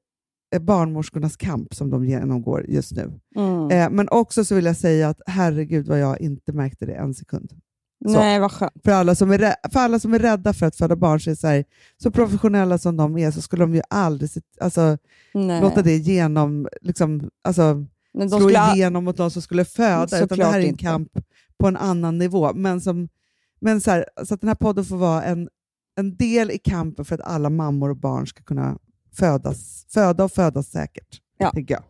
eh, 0.54 0.62
barnmorskornas 0.62 1.37
kamp 1.37 1.74
som 1.74 1.90
de 1.90 2.04
genomgår 2.04 2.66
just 2.68 2.92
nu. 2.92 3.20
Mm. 3.37 3.70
Eh, 3.70 3.90
men 3.90 4.09
också 4.09 4.44
så 4.44 4.54
vill 4.54 4.64
jag 4.64 4.76
säga 4.76 5.09
att 5.09 5.20
herregud 5.26 5.88
vad 5.88 6.00
jag 6.00 6.20
inte 6.20 6.52
märkte 6.52 6.87
det 6.87 6.94
en 6.94 7.14
sekund. 7.14 7.52
Nej, 8.00 8.40
vad 8.40 8.52
skönt. 8.52 8.72
För 8.84 8.90
alla 8.92 9.14
som 9.14 9.30
är, 9.30 9.38
rä- 9.38 9.70
för 9.72 9.80
alla 9.80 9.98
som 9.98 10.14
är 10.14 10.18
rädda 10.18 10.52
för 10.52 10.66
att 10.66 10.76
föda 10.76 10.96
barn, 10.96 11.20
så, 11.20 11.30
är 11.30 11.34
så, 11.34 11.46
här, 11.46 11.64
så 12.02 12.11
professionella 12.11 12.78
som 12.78 12.96
de 12.96 13.18
är, 13.18 13.30
så 13.30 13.42
skulle 13.42 13.62
de 13.62 13.74
ju 13.74 13.82
aldrig 13.90 14.30
alltså, 14.61 14.98
Nej. 15.34 15.61
låta 15.61 15.82
det 15.82 15.96
genom, 15.96 16.68
liksom, 16.80 17.30
alltså, 17.44 17.87
de 18.18 18.28
slå 18.28 18.38
skulle 18.40 18.72
igenom 18.74 19.04
mot 19.04 19.18
någon 19.18 19.30
som 19.30 19.42
skulle 19.42 19.64
föda, 19.64 20.04
utan 20.04 20.20
det 20.20 20.28
Såklart 20.28 20.52
här 20.52 20.58
är 20.58 20.62
en 20.62 20.68
inte. 20.68 20.82
kamp 20.84 21.08
på 21.58 21.66
en 21.66 21.76
annan 21.76 22.18
nivå. 22.18 22.52
Men, 22.54 22.80
som, 22.80 23.08
men 23.61 23.80
så, 23.80 23.90
här, 23.90 24.04
så 24.24 24.34
att 24.34 24.40
den 24.40 24.48
här 24.48 24.54
podden 24.54 24.84
får 24.84 24.96
vara 24.96 25.22
en, 25.24 25.48
en 25.96 26.16
del 26.16 26.50
i 26.50 26.58
kampen 26.58 27.04
för 27.04 27.14
att 27.14 27.20
alla 27.20 27.50
mammor 27.50 27.90
och 27.90 27.96
barn 27.96 28.26
ska 28.26 28.42
kunna 28.42 28.78
födas, 29.16 29.87
föda 29.94 30.24
och 30.24 30.32
födas 30.32 30.66
säkert. 30.70 31.20
Ja. 31.38 31.50
Tänker 31.50 31.74
jag. 31.74 31.82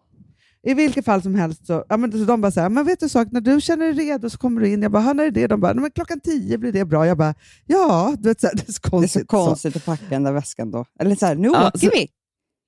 I 0.63 0.75
vilket 0.75 1.05
fall 1.05 1.23
som 1.23 1.35
helst 1.35 1.67
så, 1.67 1.85
ja, 1.89 1.97
men, 1.97 2.13
så 2.13 2.19
de 2.19 2.41
bara 2.41 2.53
så 2.53 2.61
här, 2.61 2.69
men 2.69 2.87
vet 2.87 3.01
du 3.01 3.09
sak, 3.09 3.29
när 3.33 3.41
du 3.41 3.61
känner 3.61 3.87
dig 3.93 4.07
redo 4.07 4.31
så 4.31 4.39
kommer 4.39 4.61
du 4.61 4.69
in. 4.69 4.83
Jag 4.83 4.93
bara, 4.93 5.03
"Ja, 5.03 5.13
när 5.13 5.25
är 5.25 5.31
det? 5.31 5.47
De 5.47 5.61
bara, 5.61 5.73
"Nej, 5.73 5.83
men 5.83 5.91
klockan 5.91 6.21
tio 6.21 6.59
blir 6.59 6.73
det 6.73 6.85
bra. 6.85 7.07
Jag 7.07 7.19
bara, 7.19 7.35
ja, 7.67 8.15
du 8.19 8.29
vet, 8.29 8.41
så 8.41 8.47
här, 8.47 8.55
det 8.55 8.69
är 8.69 8.73
så 8.73 8.81
Det 8.83 8.87
är 8.89 8.91
konstigt. 8.91 9.21
så 9.23 9.27
konstigt 9.27 9.77
att 9.77 9.85
packa 9.85 10.05
den 10.11 10.23
där 10.23 10.33
väskan 10.33 10.71
då. 10.71 10.85
Eller 11.01 11.17
så 11.17 11.27
här, 11.27 11.35
nu 11.35 11.49
Ja, 11.49 11.69
åker 11.69 11.79
så- 11.79 11.91
vi! 11.93 12.09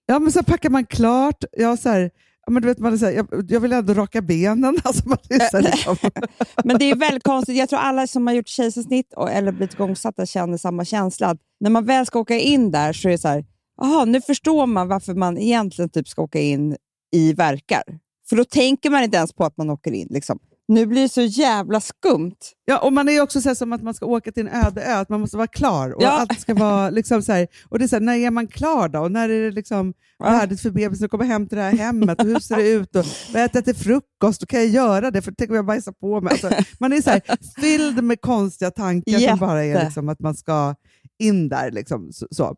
Ja, 0.07 0.19
men 0.19 0.33
så 0.33 0.43
packar 0.43 0.71
man 0.71 0.87
klart. 0.87 1.45
Jag, 1.53 1.79
så 1.79 1.89
här, 1.89 2.11
ja, 2.47 2.53
men 2.53 2.63
du 2.63 2.69
vet, 2.69 2.79
man 2.79 2.93
är 2.93 2.97
så 2.97 3.05
här, 3.07 3.13
jag, 3.13 3.27
jag 3.49 3.61
vill 3.61 3.73
ändå 3.73 3.95
raka 3.95 4.23
benen. 4.23 4.79
Alltså, 4.85 5.09
man 5.09 5.19
är 5.29 5.39
så 5.51 5.57
här, 5.57 5.63
liksom. 5.63 5.97
Men 6.65 6.79
det 6.79 6.91
är 6.91 6.97
väldigt 6.97 7.23
konstigt. 7.25 7.57
Jag 7.57 7.69
tror 7.69 7.79
alla 7.79 8.07
som 8.07 8.27
har 8.27 8.35
gjort 8.35 8.49
kejsarsnitt 8.49 9.13
och, 9.17 9.31
eller 9.31 9.53
blivit 9.53 9.75
igångsatta 9.75 10.27
känner 10.27 10.57
samma 10.59 10.85
känsla. 10.85 11.37
När 11.61 11.71
man 11.71 11.85
väl 11.85 12.07
ska 12.07 12.19
åka 12.19 12.39
in 12.39 12.71
där 12.71 12.93
så 12.93 13.09
är 13.09 13.13
det 13.13 13.19
så 13.19 13.29
här, 13.29 13.45
aha, 13.83 14.05
nu 14.05 14.21
förstår 14.21 14.67
man 14.67 14.89
varför 14.89 15.15
man 15.15 15.39
egentligen 15.39 15.89
typ 15.89 16.09
ska 16.09 16.23
åka 16.23 16.41
in 16.41 16.77
i 17.13 17.33
verkar. 17.33 17.83
För 18.29 18.37
då 18.37 18.45
tänker 18.45 18.91
man 18.91 19.03
inte 19.03 19.17
ens 19.17 19.33
på 19.33 19.45
att 19.45 19.57
man 19.57 19.71
åker 19.71 19.93
in. 19.93 20.07
Liksom. 20.11 20.39
Nu 20.69 20.87
blir 20.87 21.03
det 21.03 21.09
så 21.09 21.23
jävla 21.23 21.81
skumt. 21.81 22.37
Ja, 22.65 22.79
och 22.79 22.93
man 22.93 23.09
är 23.09 23.13
ju 23.13 23.21
också 23.21 23.41
så 23.41 23.55
som 23.55 23.73
att 23.73 23.83
man 23.83 23.95
ska 23.95 24.07
åka 24.07 24.33
till 24.33 24.47
en 24.49 24.65
öde 24.67 24.83
ö, 24.83 24.95
att 24.97 25.09
man 25.09 25.21
måste 25.21 25.37
vara 25.37 25.47
klar. 25.47 25.91
Och 25.93 26.03
Ja. 26.03 26.09
allt 26.11 26.41
ska 26.41 26.55
vara 26.55 26.91
liksom 26.99 27.23
så 27.23 27.33
här, 27.33 27.47
och 27.69 27.79
det 27.79 27.85
är 27.85 27.89
så 27.89 27.97
här, 27.97 28.01
när 28.01 28.15
är 28.17 28.31
man 28.31 28.47
klar 28.47 28.89
då? 28.89 29.01
Och 29.01 29.13
när 29.13 29.29
är 29.29 29.43
det 29.45 29.51
liksom 29.51 29.95
värdigt 30.19 30.61
för 30.61 30.71
bebisen 30.71 31.05
att 31.05 31.11
komma 31.11 31.25
hem 31.25 31.49
till 31.49 31.59
det 31.59 31.65
här 31.65 31.77
hemmet? 31.77 32.21
Och 32.21 32.27
hur 32.27 32.39
ser 32.39 32.57
det 32.57 32.69
ut? 32.71 32.97
Och 32.97 33.05
vad 33.33 33.43
äter 33.45 33.57
jag 33.57 33.65
till 33.65 33.77
frukost? 33.77 34.43
Och 34.43 34.49
kan 34.49 34.61
jag 34.61 34.69
göra 34.69 35.11
det? 35.11 35.23
För 35.23 35.33
tänk 35.39 35.51
om 35.51 35.57
jag 35.57 35.67
bajsar 35.67 35.93
på 35.93 36.21
mig? 36.21 36.31
Alltså, 36.33 36.51
man 36.81 36.93
är 36.93 37.03
så 37.03 37.11
här, 37.11 37.23
fylld 37.61 38.05
med 38.05 38.21
konstiga 38.21 38.71
tankar 38.71 39.19
som 39.19 39.39
bara 39.39 39.65
är 39.65 39.69
Jätte. 39.69 39.85
liksom, 39.85 40.09
att 40.09 40.21
man 40.21 40.35
ska 40.35 40.75
in 41.19 41.49
där. 41.49 41.71
Liksom, 41.71 42.13
så. 42.13 42.27
Så. 42.31 42.57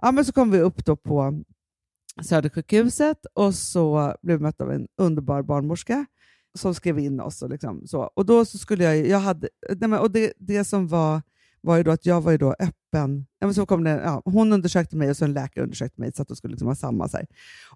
Ja, 0.00 0.12
men 0.12 0.24
så 0.24 0.32
kom 0.32 0.50
vi 0.50 0.58
upp 0.60 0.84
då 0.84 0.96
på 0.96 1.42
Södersjukhuset 2.22 3.16
och 3.34 3.54
så 3.54 4.14
blev 4.22 4.38
vi 4.38 4.42
mötta 4.42 4.64
av 4.64 4.72
en 4.72 4.86
underbar 5.00 5.42
barnmorska 5.42 6.06
som 6.58 6.74
skrev 6.74 6.98
in 6.98 7.20
oss. 7.20 7.42
Och, 7.42 7.50
liksom, 7.50 7.86
så. 7.86 8.00
och 8.16 8.26
då 8.26 8.44
så 8.44 8.58
skulle 8.58 8.84
jag, 8.84 9.06
jag 9.08 9.18
hade, 9.18 9.48
nej 9.76 9.88
men, 9.88 9.98
och 9.98 10.10
det, 10.10 10.32
det 10.38 10.64
som 10.64 10.88
var, 10.88 11.22
var 11.60 11.76
ju 11.76 11.82
då 11.82 11.90
att 11.90 12.06
jag 12.06 12.20
var 12.20 12.32
ju 12.32 12.38
då 12.38 12.54
öppen. 12.58 13.26
Ja, 13.38 13.46
men 13.46 13.54
så 13.54 13.66
kom 13.66 13.84
det, 13.84 13.90
ja, 13.90 14.22
hon 14.24 14.52
undersökte 14.52 14.96
mig 14.96 15.10
och 15.10 15.16
så 15.16 15.24
en 15.24 15.32
läkare 15.32 15.64
undersökte 15.64 16.00
mig, 16.00 16.12
så 16.12 16.22
att 16.22 16.28
de 16.28 16.36
skulle 16.36 16.52
liksom 16.52 16.68
ha 16.68 16.74
samma. 16.74 17.08
Så 17.08 17.16
här. 17.16 17.26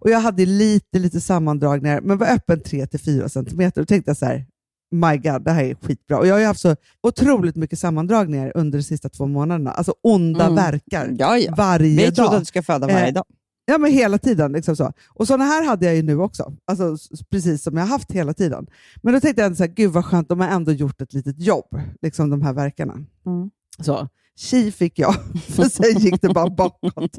Och 0.01 0.11
jag 0.11 0.20
hade 0.20 0.46
lite, 0.46 0.99
lite 0.99 1.20
sammandragningar, 1.20 2.01
men 2.01 2.18
var 2.18 2.27
öppen 2.27 2.61
3-4 2.62 3.29
centimeter. 3.29 3.81
Och 3.83 3.88
tänkte 3.88 4.11
jag 4.11 4.16
så 4.16 4.27
här, 4.27 4.46
my 4.90 5.16
god, 5.16 5.44
det 5.44 5.51
här 5.53 5.64
är 5.64 5.75
skitbra. 5.75 6.18
Och 6.18 6.27
jag 6.27 6.35
har 6.35 6.40
ju 6.40 6.46
haft 6.46 6.61
så 6.61 6.77
otroligt 7.03 7.57
mycket 7.57 7.79
sammandragningar 7.79 8.53
under 8.55 8.79
de 8.79 8.83
sista 8.83 9.09
två 9.09 9.27
månaderna. 9.27 9.70
Alltså 9.70 9.94
onda 10.03 10.44
Mm. 10.44 10.55
verkar 10.57 11.14
Ja, 11.18 11.38
ja. 11.38 11.55
varje 11.57 11.96
Vi 11.96 12.05
dag. 12.05 12.14
trodde 12.14 12.31
att 12.37 12.38
du 12.42 12.44
ska 12.44 12.62
föda 12.62 12.87
varje 12.87 13.07
Eh, 13.09 13.12
dag. 13.14 13.25
Ja, 13.69 13.79
men 13.79 13.93
hela 13.93 14.19
tiden. 14.19 14.53
Liksom 14.53 14.77
så. 14.77 14.93
Och 15.09 15.27
sådana 15.27 15.45
här 15.45 15.65
hade 15.65 15.87
jag 15.87 15.97
ju 15.97 16.03
nu 16.03 16.21
också, 16.21 16.53
alltså, 16.67 16.97
precis 17.31 17.63
som 17.63 17.77
jag 17.77 17.85
har 17.85 17.89
haft 17.89 18.13
hela 18.13 18.35
tiden. 18.35 18.67
Men 19.03 19.15
då 19.15 19.21
tänkte 19.21 19.43
jag 19.43 19.47
ändå 19.47 19.57
så 19.57 19.63
här, 19.65 19.71
gud 19.71 19.93
vad 19.93 20.05
skönt, 20.05 20.29
de 20.29 20.41
har 20.41 20.49
ändå 20.49 20.73
gjort 20.73 21.01
ett 21.01 21.15
litet 21.15 21.41
jobb, 21.41 21.81
liksom 22.03 22.31
de 22.31 22.43
här 22.43 22.53
verkarna. 22.53 22.93
Mm. 23.27 23.51
Så, 23.81 24.09
tji 24.37 24.73
fick 24.73 24.99
jag, 24.99 25.15
för 25.49 25.65
sen 25.65 25.99
gick 25.99 26.23
det 26.23 26.29
bara 26.29 26.51
bakåt. 26.51 27.19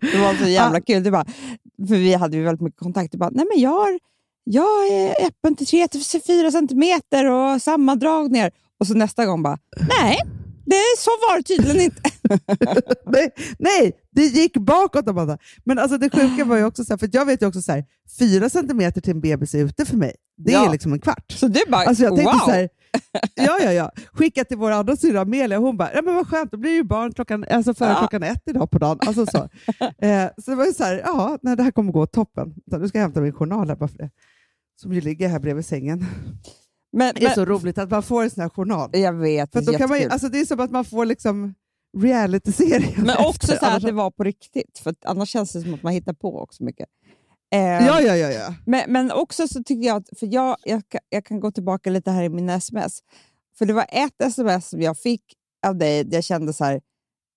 Det 0.00 0.18
var 0.18 0.34
så 0.34 0.48
jävla 0.48 0.80
kul. 0.80 1.02
Det 1.02 1.10
bara, 1.10 1.24
för 1.88 1.94
vi 1.94 2.14
hade 2.14 2.36
ju 2.36 2.42
väldigt 2.42 2.60
mycket 2.60 2.80
kontakt. 2.80 3.12
Du 3.12 3.18
bara, 3.18 3.30
nej 3.30 3.46
men 3.52 3.62
jag, 3.62 3.70
har, 3.70 3.98
jag 4.44 4.88
är 4.88 5.26
öppen 5.26 5.56
till 5.56 5.66
3-4 5.66 6.50
centimeter 6.50 7.30
och 7.30 7.62
sammandragningar. 7.62 8.50
Och 8.80 8.86
så 8.86 8.94
nästa 8.94 9.26
gång 9.26 9.42
bara, 9.42 9.58
nej, 10.00 10.18
det, 10.70 10.84
så 10.98 11.10
var 11.10 11.36
det 11.36 11.42
tydligen 11.42 11.80
inte. 11.80 12.02
nej, 13.06 13.30
nej, 13.58 13.92
det 14.10 14.22
gick 14.26 14.56
bakåt 14.56 15.08
Amanda. 15.08 15.38
Men 15.64 15.78
alltså 15.78 15.98
det 15.98 16.10
sjuka 16.10 16.44
var 16.44 16.56
ju 16.56 16.64
också 16.64 16.84
så 16.84 16.92
här, 16.92 16.98
för 16.98 17.08
jag 17.12 17.26
vet 17.26 17.42
ju 17.42 17.46
också 17.46 17.62
så 17.62 17.72
här, 17.72 17.84
fyra 18.18 18.48
centimeter 18.48 19.00
till 19.00 19.10
en 19.10 19.20
bebis 19.20 19.54
är 19.54 19.58
ute 19.64 19.84
för 19.84 19.96
mig. 19.96 20.14
Det 20.36 20.52
Ja. 20.52 20.66
är 20.68 20.72
liksom 20.72 20.92
en 20.92 21.00
kvart. 21.00 21.32
Så 21.32 21.48
du 21.48 21.60
bara, 21.68 21.82
Alltså 21.84 22.04
jag 22.04 22.16
tänkte 22.16 22.32
wow. 22.36 22.40
så 22.44 22.50
här, 22.50 22.68
ja, 23.34 23.58
ja, 23.62 23.72
ja. 23.72 23.90
Skicka 24.12 24.44
till 24.44 24.56
vår 24.56 24.70
andra 24.70 24.96
syrra 24.96 25.20
Amelia, 25.20 25.58
hon 25.58 25.76
bara, 25.76 25.90
ja, 25.94 26.02
men 26.02 26.14
vad 26.14 26.28
skönt, 26.28 26.50
då 26.52 26.56
blir 26.56 26.70
det 26.70 26.76
ju 26.76 26.84
barn 26.84 27.12
klockan, 27.12 27.44
alltså 27.50 27.74
före 27.74 27.88
Ja. 27.90 27.98
klockan 27.98 28.22
ett 28.22 28.42
idag 28.46 28.70
på 28.70 28.78
dagen. 28.78 28.98
Alltså 29.06 29.26
så. 29.26 29.38
eh, 30.06 30.26
så 30.44 30.50
det 30.50 30.54
var 30.56 30.66
ju 30.66 30.72
så 30.72 30.84
här, 30.84 31.02
ja, 31.04 31.38
nej, 31.42 31.56
det 31.56 31.62
här 31.62 31.70
kommer 31.70 31.92
gå 31.92 32.06
toppen. 32.06 32.54
Så 32.70 32.78
Nu 32.78 32.88
ska 32.88 32.98
jag 32.98 33.02
hämta 33.02 33.20
min 33.20 33.32
journal 33.32 33.68
här 33.68 33.76
bara 33.76 33.88
för 33.88 33.98
det. 33.98 34.10
Som 34.80 34.92
ju 34.92 35.00
ligger 35.00 35.28
här 35.28 35.38
bredvid 35.38 35.66
sängen. 35.66 36.06
Men, 36.92 37.14
Det 37.14 37.20
är 37.22 37.24
men, 37.24 37.34
så 37.34 37.44
roligt 37.44 37.78
att 37.78 37.90
man 37.90 38.02
får 38.02 38.22
en 38.22 38.30
sån 38.30 38.42
här 38.42 38.48
journal. 38.48 38.90
jag 38.92 39.12
vet, 39.12 39.52
För 39.52 39.60
det 39.60 39.66
är 39.68 39.72
då 39.72 39.78
kan 39.78 39.88
man, 39.88 40.10
alltså, 40.10 40.28
det 40.28 40.40
är 40.40 40.44
som 40.44 40.60
att 40.60 40.70
man 40.70 40.84
får 40.84 41.04
liksom 41.06 41.54
reality-serien. 41.98 43.04
Men 43.06 43.16
också 43.26 43.52
efter. 43.52 43.56
så 43.58 43.64
här 43.66 43.76
att 43.76 43.82
det 43.82 43.92
var 43.92 44.10
på 44.10 44.24
riktigt, 44.24 44.78
för 44.78 44.94
annars 45.04 45.28
känns 45.28 45.52
det 45.52 45.60
som 45.60 45.74
att 45.74 45.82
man 45.82 45.92
hittar 45.92 46.12
på 46.12 46.38
också 46.40 46.64
mycket. 46.64 46.88
Eh, 47.54 47.60
Ja, 47.60 48.00
ja, 48.00 48.16
ja. 48.16 48.30
ja. 48.30 48.54
Men, 48.66 48.92
men 48.92 49.10
också 49.12 49.48
så 49.48 49.62
tycker 49.64 49.86
jag 49.88 49.96
att, 49.96 50.18
för 50.18 50.34
jag, 50.34 50.56
jag, 50.64 50.82
kan- 50.88 51.00
jag 51.08 51.24
kan 51.24 51.40
gå 51.40 51.50
tillbaka 51.50 51.90
lite 51.90 52.10
här 52.10 52.22
i 52.22 52.28
mina 52.28 52.54
sms. 52.54 52.98
För 53.58 53.66
det 53.66 53.72
var 53.72 53.86
ett 53.88 54.22
sms 54.22 54.68
som 54.68 54.80
jag 54.82 54.98
fick 54.98 55.22
av 55.66 55.76
dig 55.76 56.04
där 56.04 56.16
jag 56.16 56.24
kände 56.24 56.52
så 56.52 56.64
här, 56.64 56.80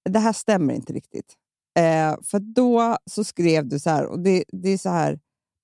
det 0.09 0.19
här 0.19 0.33
stämmer 0.33 0.73
inte 0.73 0.93
riktigt. 0.93 1.33
Eh, 1.79 2.15
för 2.23 2.39
då 2.39 2.97
så 3.05 3.23
skrev 3.23 3.67
du 3.67 3.79
så 3.79 3.89
här, 3.89 4.05
och 4.05 4.19
det, 4.19 4.43
det 4.47 4.69
är 4.69 4.77
så 4.77 4.89
här 4.89 5.19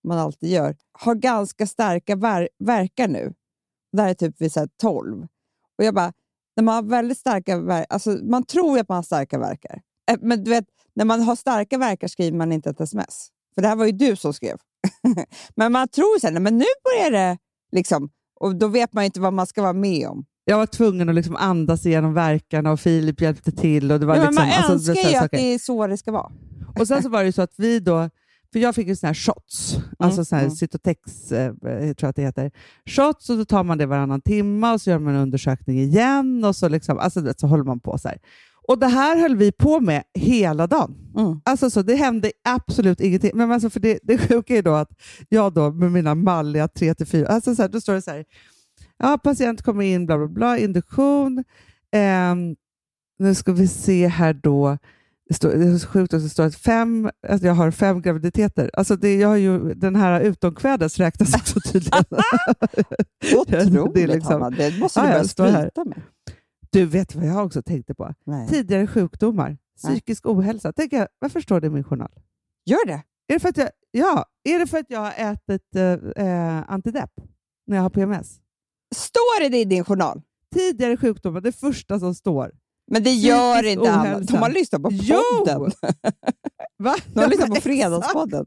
man 0.07 0.17
alltid 0.17 0.49
gör, 0.49 0.75
har 0.99 1.15
ganska 1.15 1.67
starka 1.67 2.15
ver- 2.15 2.47
verkar 2.59 3.07
nu. 3.07 3.33
Det 3.91 4.01
här 4.01 4.09
är 4.09 4.13
typ 4.13 4.41
vid 4.41 4.51
så 4.51 4.59
här 4.59 4.69
12. 4.81 5.23
Och 5.77 5.83
jag 5.83 5.93
bara, 5.93 6.13
när 6.55 6.63
man 6.63 6.75
har 6.75 6.81
väldigt 6.81 7.17
starka 7.17 7.59
verkar, 7.59 7.85
alltså 7.89 8.09
man 8.09 8.43
tror 8.43 8.77
ju 8.77 8.81
att 8.81 8.89
man 8.89 8.95
har 8.95 9.03
starka 9.03 9.39
verkar. 9.39 9.81
Eh, 10.11 10.17
men 10.21 10.43
du 10.43 10.49
vet, 10.51 10.65
när 10.95 11.05
man 11.05 11.21
har 11.21 11.35
starka 11.35 11.77
verkar 11.77 12.07
skriver 12.07 12.37
man 12.37 12.51
inte 12.51 12.69
ett 12.69 12.81
sms. 12.81 13.29
För 13.55 13.61
det 13.61 13.67
här 13.67 13.75
var 13.75 13.85
ju 13.85 13.91
du 13.91 14.15
som 14.15 14.33
skrev. 14.33 14.57
men 15.55 15.71
man 15.71 15.87
tror 15.87 16.19
sen, 16.19 16.43
men 16.43 16.57
nu 16.57 16.65
börjar 16.83 17.11
det 17.11 17.37
liksom, 17.71 18.09
och 18.39 18.55
då 18.55 18.67
vet 18.67 18.93
man 18.93 19.03
ju 19.03 19.05
inte 19.05 19.19
vad 19.19 19.33
man 19.33 19.47
ska 19.47 19.61
vara 19.61 19.73
med 19.73 20.07
om. 20.07 20.25
Jag 20.45 20.57
var 20.57 20.65
tvungen 20.65 21.09
att 21.09 21.15
liksom 21.15 21.35
andas 21.35 21.85
igenom 21.85 22.13
verkarna 22.13 22.71
och 22.71 22.79
Filip 22.79 23.21
hjälpte 23.21 23.51
till. 23.51 23.91
Och 23.91 23.99
det 23.99 24.05
var 24.05 24.15
Ja, 24.15 24.21
men 24.21 24.29
liksom, 24.29 24.47
man 24.47 24.71
alltså, 24.71 24.91
önskar 24.91 25.09
ju 25.09 25.15
att 25.15 25.23
saker. 25.23 25.37
det 25.37 25.53
är 25.53 25.59
så 25.59 25.87
det 25.87 25.97
ska 25.97 26.11
vara. 26.11 26.31
Och 26.79 26.87
sen 26.87 27.03
så 27.03 27.09
var 27.09 27.19
det 27.19 27.25
ju 27.25 27.31
så 27.31 27.41
att 27.41 27.53
vi 27.57 27.79
då, 27.79 28.09
för 28.51 28.59
jag 28.59 28.75
fick 28.75 28.87
ju 28.87 28.95
såna 28.95 29.07
här 29.07 29.13
shots, 29.13 29.77
alltså 29.99 30.25
såna 30.25 30.39
här 30.39 30.45
mm. 30.45 30.55
Cytotex, 30.55 31.31
eh, 31.31 31.53
tror 31.53 31.95
jag 31.99 32.09
att 32.09 32.15
det 32.15 32.21
heter. 32.21 32.51
Shots 32.85 33.29
och 33.29 33.37
då 33.37 33.45
tar 33.45 33.63
man 33.63 33.77
det 33.77 33.85
varannan 33.85 34.21
timme 34.21 34.73
och 34.73 34.81
så 34.81 34.89
gör 34.89 34.99
man 34.99 35.15
en 35.15 35.21
undersökning 35.21 35.79
igen 35.79 36.43
och 36.45 36.55
så, 36.55 36.69
liksom, 36.69 36.99
alltså, 36.99 37.33
så 37.37 37.47
håller 37.47 37.63
man 37.63 37.79
på 37.79 37.97
så 37.97 38.07
här. 38.07 38.17
Och 38.67 38.79
det 38.79 38.87
här 38.87 39.17
höll 39.17 39.35
vi 39.35 39.51
på 39.51 39.79
med 39.79 40.03
hela 40.13 40.67
dagen. 40.67 40.95
Mm. 41.17 41.41
Alltså 41.45 41.69
så, 41.69 41.81
det 41.81 41.95
hände 41.95 42.31
absolut 42.43 43.01
ingenting. 43.01 43.31
Men 43.33 43.51
alltså 43.51 43.69
för 43.69 43.79
det, 43.79 43.99
det 44.03 44.17
sjuka 44.17 44.57
är 44.57 44.61
då 44.61 44.73
att 44.73 44.91
jag 45.29 45.53
då 45.53 45.71
med 45.71 45.91
mina 45.91 46.15
malliga 46.15 46.67
3-4, 46.67 47.25
alltså 47.25 47.55
så 47.55 47.61
här, 47.61 47.69
då 47.69 47.81
står 47.81 47.93
det 47.93 48.01
så 48.01 48.11
här, 48.11 48.25
ja, 48.97 49.17
patient 49.23 49.61
kommer 49.61 49.85
in, 49.85 50.05
bla 50.05 50.17
bla 50.17 50.27
bla, 50.27 50.57
induktion. 50.57 51.43
Ehm, 51.91 52.55
nu 53.19 53.35
ska 53.35 53.53
vi 53.53 53.67
se 53.67 54.07
här 54.07 54.33
då. 54.33 54.77
Det, 55.27 55.33
står, 55.33 55.49
det 55.49 55.65
är 55.65 55.77
så 55.77 55.87
sjukt 55.87 56.13
att 56.13 56.21
det 56.23 56.29
står 56.29 56.43
att 56.45 56.55
fem, 56.55 57.09
att 57.27 57.41
jag 57.41 57.53
har 57.53 57.71
fem 57.71 58.01
graviditeter. 58.01 58.69
Alltså 58.73 58.95
det, 58.95 59.15
jag 59.15 59.27
har 59.27 59.35
ju, 59.35 59.73
den 59.73 59.95
här 59.95 60.21
utomkvädes 60.21 60.97
räknas 60.97 61.35
också 61.35 61.59
tydligen. 61.71 62.03
Otroligt, 63.35 63.93
Det 63.93 64.03
är 64.03 64.07
liksom- 64.07 64.41
Hanna. 64.41 64.49
Det 64.57 64.79
måste 64.79 64.99
du 65.01 65.05
Ja, 65.05 65.11
ja, 65.11 65.13
börja 65.37 65.59
skryta 65.61 65.85
med. 65.85 66.01
Du 66.71 66.85
vet 66.85 67.15
vad 67.15 67.25
jag 67.25 67.45
också 67.45 67.61
tänkte 67.61 67.93
på? 67.95 68.13
Nej. 68.25 68.47
Tidigare 68.47 68.87
sjukdomar, 68.87 69.49
Nej. 69.49 69.57
psykisk 69.93 70.25
ohälsa. 70.25 70.73
Tänk 70.75 70.93
jag, 70.93 71.07
varför 71.19 71.41
står 71.41 71.61
det 71.61 71.67
i 71.67 71.69
min 71.69 71.83
journal? 71.83 72.11
Gör 72.65 72.85
det? 72.87 73.03
Är 73.27 73.33
det 73.33 73.39
för 73.39 73.49
att 73.49 73.57
jag, 73.57 73.69
ja, 73.91 74.25
är 74.43 74.59
det 74.59 74.67
för 74.67 74.77
att 74.77 74.85
jag 74.89 74.99
har 74.99 75.13
ätit 75.17 75.75
eh, 75.75 76.25
eh, 76.27 76.63
antidepp 76.71 77.11
när 77.67 77.75
jag 77.77 77.83
har 77.83 77.89
PMS? 77.89 78.39
Står 78.95 79.49
det 79.49 79.57
i 79.57 79.65
din 79.65 79.83
journal? 79.85 80.21
Tidigare 80.55 80.97
sjukdomar, 80.97 81.41
det 81.41 81.51
första 81.51 81.99
som 81.99 82.15
står. 82.15 82.51
Men 82.91 83.03
det 83.03 83.11
gör 83.11 83.65
inte 83.65 83.89
ohälsa. 83.89 84.33
De 84.33 84.37
har 84.37 84.49
lyssnat 84.49 84.81
på 84.81 84.89
podden. 84.89 85.71
De 87.13 87.19
har 87.19 87.29
lyssnat 87.29 87.49
på. 87.49 87.55
Fredagspodden. 87.55 88.45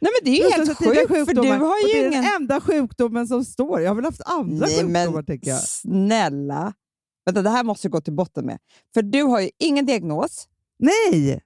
Nej 0.00 0.12
men 0.12 0.32
det 0.32 0.40
är 0.40 0.44
ju 0.44 0.50
helt 0.50 0.78
sjukt, 0.78 1.28
för 1.28 1.34
du 1.42 1.48
har 1.48 1.78
ju 1.78 1.92
det 1.92 1.98
är 1.98 2.08
ingen... 2.08 2.22
den 2.22 2.32
enda 2.36 2.60
sjukdomen 2.60 3.26
som 3.26 3.44
står. 3.44 3.80
Jag 3.80 3.90
har 3.90 3.94
väl 3.94 4.04
haft 4.04 4.22
andra 4.24 4.66
Nej 4.66 4.76
sjukdomar, 4.76 5.12
men 5.12 5.24
tänker 5.24 5.50
jag. 5.50 5.60
snälla. 5.62 6.72
Vänta, 7.26 7.42
det 7.42 7.50
här 7.50 7.64
måste 7.64 7.88
du 7.88 7.92
gå 7.92 8.00
till 8.00 8.12
botten 8.12 8.46
med. 8.46 8.58
För 8.94 9.02
du 9.02 9.22
har 9.22 9.40
ju 9.40 9.50
ingen 9.58 9.86
diagnos. 9.86 10.48
Nej! 10.78 11.42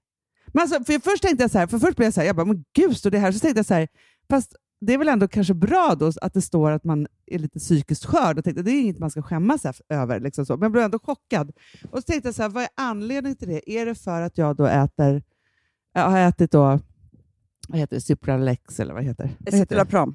Men 0.53 0.62
alltså, 0.62 0.85
för 0.85 0.99
först 1.11 1.23
tänkte 1.23 1.45
jag 1.45 1.51
så 1.51 1.59
här, 1.59 1.67
för 1.67 1.79
först 1.79 1.97
blev 1.97 2.07
jag 2.07 2.14
så 2.14 2.21
här, 2.21 2.27
jag 2.27 2.37
bara, 2.37 2.47
men 2.47 2.64
gud, 2.77 2.97
står 2.97 3.11
det 3.11 3.19
här? 3.19 3.33
Så 3.33 3.38
tänkte 3.38 3.59
jag 3.59 3.67
så 3.67 3.75
här, 3.75 3.88
fast 4.31 4.55
det 4.81 4.95
är 4.95 4.99
väl 4.99 5.09
ändå 5.09 5.29
kanske 5.29 5.55
bra 5.55 5.95
då 5.99 6.12
att 6.23 6.35
det 6.35 6.43
står 6.43 6.71
att 6.71 6.85
man 6.85 7.07
är 7.27 7.38
lite 7.38 7.59
psykiskt 7.59 8.05
skör. 8.05 8.38
Och 8.38 8.45
tänkte, 8.45 8.62
det 8.62 8.71
är 8.71 8.81
inget 8.81 8.99
man 8.99 9.11
ska 9.11 9.23
skämmas 9.23 9.67
över. 9.88 10.21
Liksom 10.21 10.47
så. 10.47 10.57
Men 10.57 10.62
jag 10.62 10.73
blev 10.73 10.85
ändå 10.85 10.99
chockad. 10.99 11.53
Och 11.91 11.99
så 11.99 12.03
tänkte 12.03 12.29
jag, 12.29 12.35
så 12.35 12.43
här, 12.43 12.49
vad 12.49 12.62
är 12.62 12.69
anledningen 12.77 13.37
till 13.37 13.49
det? 13.49 13.71
Är 13.71 13.87
det 13.87 13.95
för 13.95 14.23
att 14.23 14.38
jag 14.38 14.57
då 14.57 14.67
äter, 14.67 15.23
jag 15.95 16.11
har 16.11 16.19
ätit 16.19 16.51
då, 16.51 16.81
vad 17.69 17.79
heter 17.79 17.97
det, 17.97 18.01
Cipralex 18.01 18.81
eller 18.81 18.95
vad 18.95 19.05
heter 19.05 19.25
det? 19.38 19.51
Det? 19.51 19.57
Citalopram. 19.57 20.14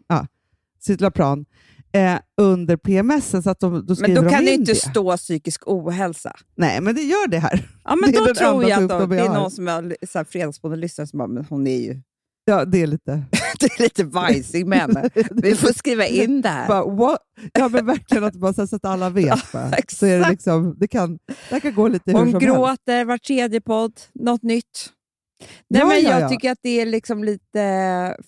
Citalopran 0.79 1.45
eh, 1.91 2.19
under 2.37 2.77
PMS. 2.77 3.43
Så 3.43 3.49
att 3.49 3.59
de, 3.59 3.85
då 3.85 3.95
Men 3.99 4.13
då 4.15 4.21
kan 4.21 4.31
de 4.31 4.45
det 4.45 4.53
in 4.53 4.59
inte 4.59 4.71
det. 4.71 4.75
stå 4.75 5.17
psykisk 5.17 5.61
ohälsa. 5.65 6.35
Nej, 6.55 6.81
men 6.81 6.95
det 6.95 7.01
gör 7.01 7.27
det 7.27 7.39
här. 7.39 7.69
Ja, 7.83 7.95
men 7.95 8.11
Det 8.11 8.17
då 8.17 8.33
tror 8.33 8.69
jag 8.69 8.91
att 8.91 9.09
det 9.09 9.19
är 9.19 9.29
någon 9.29 9.51
som 9.51 9.67
har 9.67 10.75
lyssnar 10.75 11.05
som 11.05 11.17
bara, 11.17 11.27
men 11.27 11.45
hon 11.49 11.67
är 11.67 11.77
ju 11.77 12.01
Ja, 12.45 12.65
det 12.65 12.81
är 12.81 12.87
lite... 12.87 13.23
det 13.59 13.65
är 13.65 13.81
lite 13.83 14.03
vajsig 14.03 14.67
med 14.67 14.79
henne. 14.79 15.09
Vi 15.31 15.55
får 15.55 15.73
skriva 15.73 16.05
in 16.05 16.41
det 16.41 16.49
här. 16.49 16.67
Bara, 16.67 16.85
what? 16.85 17.19
Ja, 17.53 17.69
men 17.69 17.85
verkligen 17.85 18.23
att 18.23 18.33
bara, 18.35 18.53
så 18.53 18.75
att 18.75 18.85
alla 18.85 19.09
vet. 19.09 19.51
Bara. 19.51 19.71
Så 19.87 20.05
är 20.05 20.19
det, 20.19 20.29
liksom, 20.29 20.75
det, 20.79 20.87
kan, 20.87 21.19
det 21.49 21.59
kan 21.59 21.73
gå 21.75 21.87
lite 21.87 22.11
hur 22.11 22.17
Hon 22.19 22.31
som 22.31 22.41
helst. 22.41 22.55
gråter 22.55 23.05
var 23.05 23.17
tredje 23.17 23.61
podd, 23.61 23.93
något 24.13 24.43
nytt. 24.43 24.89
Nej, 25.67 25.81
Ja, 25.81 25.87
men 25.87 26.03
ja, 26.03 26.09
jag 26.09 26.21
ja. 26.21 26.29
tycker 26.29 26.51
att 26.51 26.59
det 26.61 26.81
är 26.81 26.85
liksom 26.85 27.23
lite... 27.23 27.59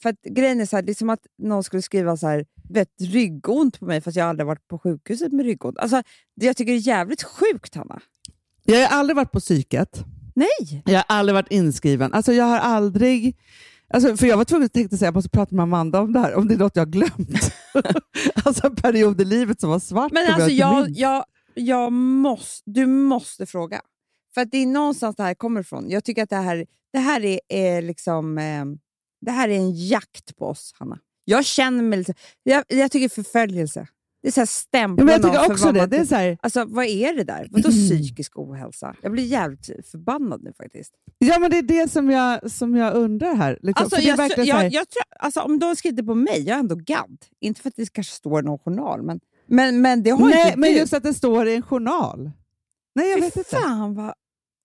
För 0.02 0.10
att 0.10 0.22
grejen 0.30 0.62
är 0.62 0.66
så 0.66 0.76
här, 0.76 0.84
det 0.84 0.92
är 0.92 0.94
som 0.94 1.10
att 1.10 1.26
någon 1.38 1.64
skulle 1.64 1.82
skriva 1.82 2.18
så 2.18 2.28
här, 2.28 2.46
vet, 2.70 2.90
ryggont 3.02 3.80
på 3.80 3.86
mig 3.86 4.02
fast 4.02 4.18
jag 4.18 4.24
har 4.24 4.30
aldrig 4.30 4.48
varit 4.48 4.68
på 4.68 4.80
sjukhuset 4.80 5.32
med 5.32 5.46
ryggont. 5.46 5.78
Alltså, 5.78 6.02
det 6.36 6.46
jag 6.46 6.58
tycker 6.58 6.72
det 6.72 6.78
är 6.78 6.88
jävligt 6.88 7.24
sjukt, 7.24 7.76
Hanna. 7.76 8.00
Jag 8.64 8.80
har 8.90 8.98
aldrig 8.98 9.16
varit 9.16 9.32
på 9.32 9.40
psyket. 9.40 10.04
Nej! 10.36 10.82
Jag 10.86 10.94
har 10.96 11.06
aldrig 11.08 11.34
varit 11.34 11.52
inskriven. 11.52 12.14
Alltså, 12.14 12.34
jag 12.34 12.46
har 12.46 12.60
aldrig... 12.60 13.36
Alltså, 13.94 14.18
för 14.18 14.28
jag 14.28 14.38
var 14.38 14.46
tvungen 14.46 14.66
att 14.66 14.74
tänkte 14.74 14.98
säga 14.98 15.08
jag 15.08 15.16
måste 15.16 15.30
prata 15.30 15.56
med 15.56 15.64
Amanda 15.64 16.02
om 16.02 16.14
det 16.14 16.20
här, 16.20 16.36
om 16.36 16.48
det 16.48 16.54
är 16.54 16.58
något 16.58 16.76
jag 16.76 16.82
har 16.82 16.92
glömt. 16.92 17.54
alltså 18.46 18.68
en 18.68 18.76
period 18.76 19.22
i 19.22 19.26
livet 19.26 19.62
som 19.62 19.70
var 19.70 19.80
svart. 19.80 20.12
Men 20.12 20.34
alltså, 20.34 20.50
jag, 20.50 20.90
jag, 20.90 21.26
jag 21.54 21.92
måste, 21.92 22.72
du 22.72 22.86
måste 22.86 23.46
fråga. 23.46 23.82
För 24.34 24.42
att 24.42 24.52
det 24.52 24.58
är 24.58 24.66
någonstans 24.66 25.16
det 25.16 25.24
här 25.24 25.34
kommer 25.34 25.62
ifrån. 25.62 25.90
Jag 25.90 26.04
tycker 26.04 26.24
att 26.24 26.30
det 26.30 26.36
här, 26.36 26.66
det 26.94 27.00
här 27.00 27.26
är, 27.26 27.40
är 27.50 27.82
liksom... 27.82 28.38
Eh, 28.38 28.66
det 29.22 29.32
här 29.32 29.50
är 29.50 29.56
en 29.56 29.88
jakt 29.88 30.38
på 30.38 30.46
oss, 30.46 30.74
Hanna. 30.80 31.00
Jag 31.26 31.46
känner 31.46 31.84
mig 31.84 32.00
lite... 32.00 32.14
Jag, 32.44 32.64
jag 32.68 32.92
tycker 32.92 33.10
förföljelse. 33.10 33.88
Det 34.26 34.30
är 34.30 34.32
så 34.32 34.40
här 34.40 34.46
Ja, 34.46 34.48
stämpla 34.48 35.06
men 35.06 35.14
jag 35.14 35.24
tycker 35.24 35.52
också 35.52 35.72
det. 35.72 35.86
det 35.86 35.98
är 35.98 36.06
så 36.06 36.16
här, 36.16 36.38
Alltså 36.42 36.66
vad 36.66 36.86
är 36.86 37.14
det 37.14 37.24
där? 37.24 37.48
Vadå 37.52 37.70
psykisk 37.88 38.38
ohälsa? 38.40 38.96
Jag 39.02 39.12
blir 39.12 39.24
jävligt 39.24 39.66
förbannad 39.92 40.44
nu 40.44 40.54
faktiskt. 40.58 40.94
ja, 41.18 41.40
men 41.40 41.52
det 41.52 41.58
är 41.58 41.62
det 41.62 41.92
som 41.92 42.10
jag, 42.10 42.52
som 42.52 42.76
jag 42.76 42.94
undrar 42.94 43.36
här. 43.36 43.60
Liksom. 43.62 43.84
Alltså, 43.84 44.02
jag, 44.02 44.18
här, 44.18 44.46
jag, 44.46 44.64
jag 44.74 44.90
tror, 44.90 45.04
alltså, 45.20 45.42
om 45.42 45.60
de 45.60 45.76
det 45.92 46.04
på 46.04 46.16
mig, 46.16 46.44
jag 46.44 46.56
är 46.56 46.60
ändå 46.60 46.76
gadd. 46.76 47.18
Inte 47.42 47.62
för 47.62 47.70
att 47.70 47.76
det 47.76 47.94
kanske 47.94 48.14
står 48.14 48.40
i 48.40 48.44
någon 48.44 48.60
journal, 48.60 49.04
men, 49.04 49.20
men, 49.48 49.82
men 49.82 50.04
det 50.04 50.10
har 50.10 50.30
nej, 50.30 50.46
inte 50.48 50.60
men 50.60 50.70
du. 50.70 50.78
just 50.78 50.94
att 50.94 51.04
det 51.04 51.14
står 51.14 51.48
i 51.48 51.56
en 51.56 51.62
journal. 51.62 52.32
Nej, 52.96 53.10
jag 53.10 53.18
Fy 53.20 53.22
vet 53.22 53.38
inte. 53.38 53.50
fan 53.50 53.96
vad 53.96 54.14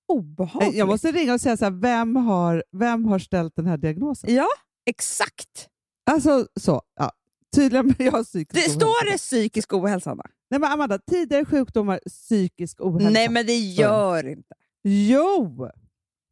obehagligt. 0.09 0.75
Jag 0.77 0.89
måste 0.89 1.13
ringa 1.13 1.35
och 1.35 1.41
säga 1.41 1.57
så 1.57 1.65
här, 1.65 1.73
vem 1.83 2.17
har, 2.17 2.65
vem 2.73 3.05
har 3.05 3.19
ställt 3.19 3.57
den 3.57 3.67
här 3.67 3.77
diagnosen? 3.77 4.35
Ja, 4.35 4.49
exakt. 4.87 5.69
Alltså 6.11 6.47
så, 6.61 6.83
ja. 6.99 7.13
Tydligen, 7.55 7.87
men 7.87 8.07
jag 8.07 8.13
har 8.13 8.25
psykisk 8.25 8.55
Det 8.55 8.61
ohälsa. 8.61 8.75
står 8.81 9.13
det 9.13 9.19
psykisk 9.19 9.73
ohälsa, 9.73 10.11
Anna? 10.11 10.23
Nej 10.51 10.61
men 10.61 10.73
Amanda, 10.73 10.99
tidigare 11.11 11.45
sjukdomar, 11.45 12.01
psykisk 12.07 12.81
ohälsa. 12.81 13.11
Nej, 13.11 13.29
men 13.29 13.47
det 13.47 13.59
gör 13.59 14.27
inte. 14.29 14.55
Jo! 14.85 15.69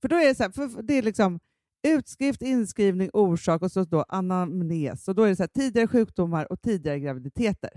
För 0.00 0.08
då 0.08 0.16
är 0.16 0.24
det 0.28 0.34
så 0.34 0.42
här, 0.42 0.50
för 0.50 0.82
det 0.82 0.94
är 0.94 1.02
liksom 1.02 1.40
utskrift, 1.88 2.42
inskrivning, 2.42 3.10
orsak 3.12 3.62
och 3.62 3.72
så 3.72 3.84
då 3.84 4.04
anamnes. 4.08 5.08
Och 5.08 5.14
då 5.14 5.22
är 5.22 5.28
det 5.28 5.36
så 5.36 5.42
här, 5.42 5.48
tidigare 5.48 5.86
sjukdomar 5.88 6.52
och 6.52 6.60
tidigare 6.62 7.00
graviditeter. 7.00 7.70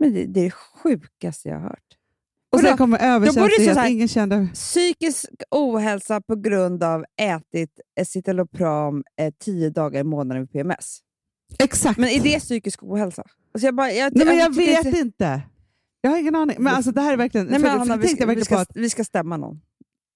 Men 0.00 0.12
det, 0.14 0.24
det 0.26 0.40
är 0.40 0.44
det 0.44 0.50
sjukaste 0.50 1.48
jag 1.48 1.56
har 1.56 1.62
hört. 1.62 1.98
Och 2.52 2.60
sen 2.60 2.76
kommer 2.76 2.98
överkänslighet, 3.02 3.76
här- 3.76 3.90
ingen 3.90 4.08
kände... 4.08 4.48
Psykisk 4.54 5.30
ohälsa 5.50 6.20
på 6.20 6.36
grund 6.36 6.82
av 6.82 7.04
ätit 7.20 7.80
citalopram 8.06 9.04
eh, 9.20 9.34
tio 9.38 9.70
dagar 9.70 10.00
i 10.00 10.04
månaden 10.04 10.42
med 10.42 10.52
PMS. 10.52 10.98
Exakt! 11.58 11.98
Men 11.98 12.08
är 12.08 12.20
det 12.20 12.40
psykisk 12.40 12.82
ohälsa? 12.82 13.22
Alltså 13.54 13.66
jag, 13.66 13.74
bara, 13.74 13.90
jag, 13.92 14.12
Nej 14.16 14.26
men 14.26 14.36
jag 14.36 14.54
tycker 14.54 14.84
vet 14.84 14.98
inte-. 14.98 15.42
Jag 16.00 16.10
har 16.10 16.18
ingen 16.18 16.34
aning. 16.34 16.56
Men 16.60 16.74
alltså 16.74 16.92
det 16.92 17.00
här 17.00 17.12
är 17.12 17.16
verkligen... 17.16 17.46
Nej, 17.46 17.54
för, 17.60 17.66
men 17.66 17.72
för 17.76 17.80
Anna, 17.80 17.96
det 17.96 18.02
vi, 18.02 18.08
ska, 18.08 18.22
jag 18.26 18.34
vi, 18.34 18.44
ska, 18.44 18.54
på 18.54 18.60
att... 18.60 18.70
vi 18.74 18.90
ska 18.90 19.04
stämma 19.04 19.36
någon. 19.36 19.60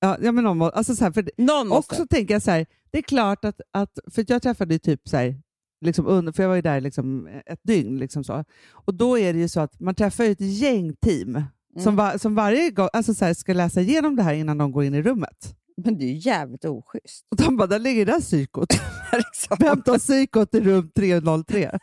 Ja, 0.00 0.16
ja, 0.22 0.32
men 0.32 0.44
någon, 0.44 0.62
alltså 0.62 0.96
så 0.96 1.04
här, 1.04 1.12
för, 1.12 1.30
Någon 1.36 1.68
måste. 1.68 1.94
också 1.94 2.06
tänker 2.06 2.34
jag 2.34 2.42
så 2.42 2.50
här, 2.50 2.66
det 2.90 2.98
är 2.98 3.02
klart 3.02 3.44
att, 3.44 3.60
att 3.72 3.98
för 4.10 4.24
jag 4.28 4.42
träffade 4.42 4.74
ju 4.74 4.78
typ 4.78 5.08
så 5.08 5.16
här, 5.16 5.40
liksom 5.84 6.06
under, 6.06 6.32
för 6.32 6.42
jag 6.42 6.48
var 6.48 6.56
ju 6.56 6.62
där 6.62 6.80
liksom 6.80 7.28
ett 7.46 7.60
dygn. 7.62 7.98
Liksom 7.98 8.24
så. 8.24 8.44
Och 8.70 8.94
då 8.94 9.18
är 9.18 9.32
det 9.32 9.38
ju 9.38 9.48
så 9.48 9.60
att 9.60 9.80
man 9.80 9.94
träffar 9.94 10.24
ju 10.24 10.30
ett 10.32 10.40
gäng 10.40 10.96
team 10.96 11.42
som, 11.78 11.82
Mm. 11.94 11.96
va, 11.96 12.18
som 12.18 12.34
varje 12.34 12.70
gång 12.70 12.88
alltså 12.92 13.14
så 13.14 13.24
här, 13.24 13.34
ska 13.34 13.52
läsa 13.52 13.80
igenom 13.80 14.16
det 14.16 14.22
här 14.22 14.34
innan 14.34 14.58
de 14.58 14.72
går 14.72 14.84
in 14.84 14.94
i 14.94 15.02
rummet. 15.02 15.54
Men 15.84 15.98
det 15.98 16.04
är 16.04 16.08
ju 16.08 16.18
jävligt 16.18 16.64
oschysst. 16.64 17.26
Och 17.30 17.36
de 17.36 17.56
bara, 17.56 17.66
där 17.66 17.78
ligger 17.78 18.06
det 18.06 18.12
där 18.12 18.20
psykot. 18.20 18.68
Liksom. 19.12 19.56
Vem 19.60 19.82
tar 19.82 19.98
psykot 19.98 20.54
i 20.54 20.60
rum 20.60 20.90
303? 20.96 21.70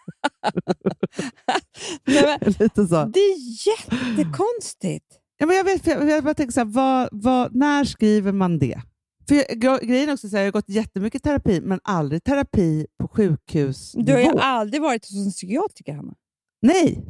Nej, 2.07 2.37
men, 2.41 2.53
Lite 2.59 2.87
så. 2.87 3.05
det 3.05 3.19
är 3.19 3.37
jättekonstigt. 3.67 5.05
Ja, 5.37 5.45
men 5.45 5.55
jag, 5.55 5.63
vet, 5.63 5.87
jag, 5.87 6.09
jag 6.09 6.23
bara 6.23 6.33
tänker 6.33 6.53
så 6.53 6.59
här, 6.59 6.65
vad, 6.65 7.09
vad, 7.11 7.55
när 7.55 7.83
skriver 7.83 8.31
man 8.31 8.59
det? 8.59 8.81
För 9.27 9.35
jag, 9.35 9.45
gre- 9.45 9.85
grejen 9.85 10.09
också 10.09 10.29
så 10.29 10.35
här, 10.35 10.43
jag 10.43 10.47
har 10.47 10.51
gått 10.51 10.69
jättemycket 10.69 11.23
terapi, 11.23 11.61
men 11.61 11.79
aldrig 11.83 12.23
terapi 12.23 12.87
på 12.99 13.07
sjukhusnivå. 13.07 14.05
Du 14.05 14.13
har 14.13 14.19
ju 14.19 14.39
aldrig 14.39 14.81
varit 14.81 15.05
hos 15.05 15.25
en 15.25 15.31
psykiatriker, 15.31 15.93
Hanna. 15.93 16.13
Nej, 16.61 17.05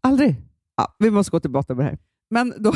aldrig. 0.00 0.36
Ja, 0.76 0.96
vi 0.98 1.10
måste 1.10 1.30
gå 1.30 1.40
till 1.40 1.50
botten 1.50 1.76
med 1.76 1.86
det 1.86 1.90
här. 1.90 1.98
Men 2.30 2.54
då, 2.62 2.72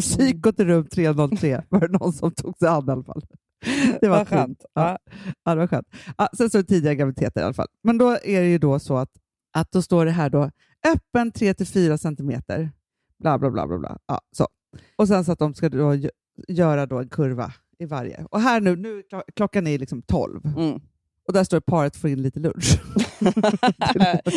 psykot 0.00 0.60
i 0.60 0.64
rum 0.64 0.86
303 0.86 1.62
var 1.68 1.80
det 1.80 1.88
någon 1.98 2.12
som 2.12 2.30
tog 2.30 2.58
sig 2.58 2.68
an 2.68 2.88
i 2.88 2.90
alla 2.92 3.04
fall. 3.04 3.22
Det 4.00 4.08
var 4.08 4.24
skönt. 4.24 4.64
Ja, 4.74 4.98
ja, 5.44 5.54
det 5.54 5.60
var 5.60 5.66
skönt. 5.66 5.86
Ja, 6.18 6.28
sen 6.36 6.50
så 6.50 6.58
det 6.58 6.64
tidiga 6.64 6.94
graviditeter 6.94 7.40
i 7.40 7.44
alla 7.44 7.54
fall. 7.54 7.68
Men 7.82 7.98
då 7.98 8.10
är 8.10 8.40
det 8.40 8.48
ju 8.48 8.58
då 8.58 8.78
så 8.78 8.96
att, 8.96 9.10
att 9.52 9.72
då 9.72 9.82
står 9.82 10.04
det 10.04 10.10
här 10.10 10.30
då, 10.30 10.50
öppen 10.94 11.32
3-4 11.32 11.96
centimeter, 11.96 12.70
bla 13.18 13.38
bla 13.38 13.50
bla. 13.50 13.66
bla, 13.66 13.78
bla. 13.78 13.98
Ja, 14.06 14.20
så. 14.36 14.48
Och 14.96 15.08
sen 15.08 15.24
så 15.24 15.32
att 15.32 15.38
de 15.38 15.54
ska 15.54 15.68
då 15.68 15.92
gö- 15.94 16.10
göra 16.48 16.86
då 16.86 16.98
en 16.98 17.08
kurva 17.08 17.52
i 17.78 17.84
varje. 17.86 18.24
Och 18.30 18.40
här 18.40 18.60
nu, 18.60 18.76
nu 18.76 19.02
klo- 19.12 19.22
klockan 19.36 19.66
är 19.66 19.78
liksom 19.78 20.02
12 20.02 20.40
Mm. 20.56 20.80
och 21.28 21.32
där 21.32 21.44
står 21.44 21.60
paret 21.60 21.96
får 21.96 22.10
in 22.10 22.22
lite 22.22 22.40
lunch. 22.40 22.80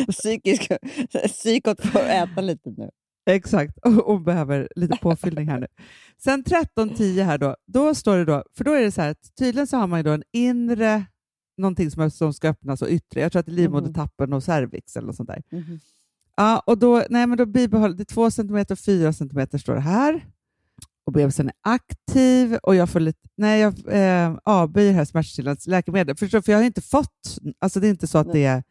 Psykisk, 0.11 0.71
psykot 1.27 1.85
får 1.85 1.99
äta 1.99 2.41
lite 2.41 2.69
nu. 2.77 2.89
Exakt, 3.29 3.77
och, 4.03 4.21
behöver 4.21 4.69
lite 4.75 4.97
påfyllning 5.01 5.47
här 5.47 5.59
nu. 5.59 5.67
Sen 6.17 6.43
13.10 6.43 7.23
här 7.23 7.37
då, 7.37 7.55
då 7.67 7.95
står 7.95 8.17
det 8.17 8.25
då, 8.25 8.43
för 8.57 8.63
då 8.63 8.73
är 8.73 8.81
det 8.81 8.91
så 8.91 9.01
här 9.01 9.11
att 9.11 9.35
tydligen 9.39 9.67
så 9.67 9.77
har 9.77 9.87
man 9.87 9.99
ju 9.99 10.03
då 10.03 10.11
en 10.11 10.23
inre, 10.31 11.05
någonting 11.57 11.91
som, 11.91 12.11
som 12.11 12.33
ska 12.33 12.49
öppnas 12.49 12.81
och 12.81 12.89
yttre. 12.89 13.21
Jag 13.21 13.31
tror 13.31 13.39
att 13.39 13.45
det 13.45 13.51
är 13.51 13.55
livmodertappen 13.55 14.33
och 14.33 14.43
cervix 14.43 14.95
eller 14.95 15.07
något 15.07 15.15
sånt 15.15 15.29
där. 15.29 15.43
Ja, 16.35 16.63
och 16.65 16.77
då, 16.77 17.03
nej, 17.09 17.27
men 17.27 17.37
då 17.37 17.45
bibehåller 17.45 17.95
det 17.95 18.05
2 18.05 18.31
cm 18.31 18.65
och 18.69 18.79
4 18.79 19.13
cm 19.13 19.59
står 19.59 19.73
det 19.73 19.81
här. 19.81 20.25
Och 21.05 21.13
bebisen 21.13 21.47
är 21.47 21.53
aktiv 21.61 22.55
och 22.63 22.75
jag 22.75 22.89
får 22.89 22.99
lite, 22.99 23.19
nej, 23.37 23.61
jag 23.61 23.73
eh, 23.87 24.37
avböjer 24.43 24.93
här 24.93 25.05
smärtstillande 25.05 25.61
läkemedel. 25.65 26.15
Förstår, 26.15 26.41
för 26.41 26.51
jag 26.51 26.59
har 26.59 26.65
inte 26.65 26.81
fått, 26.81 27.37
alltså 27.59 27.79
det 27.79 27.87
är 27.87 27.89
inte 27.89 28.07
så 28.07 28.17
att 28.17 28.33
det 28.33 28.45
är, 28.45 28.63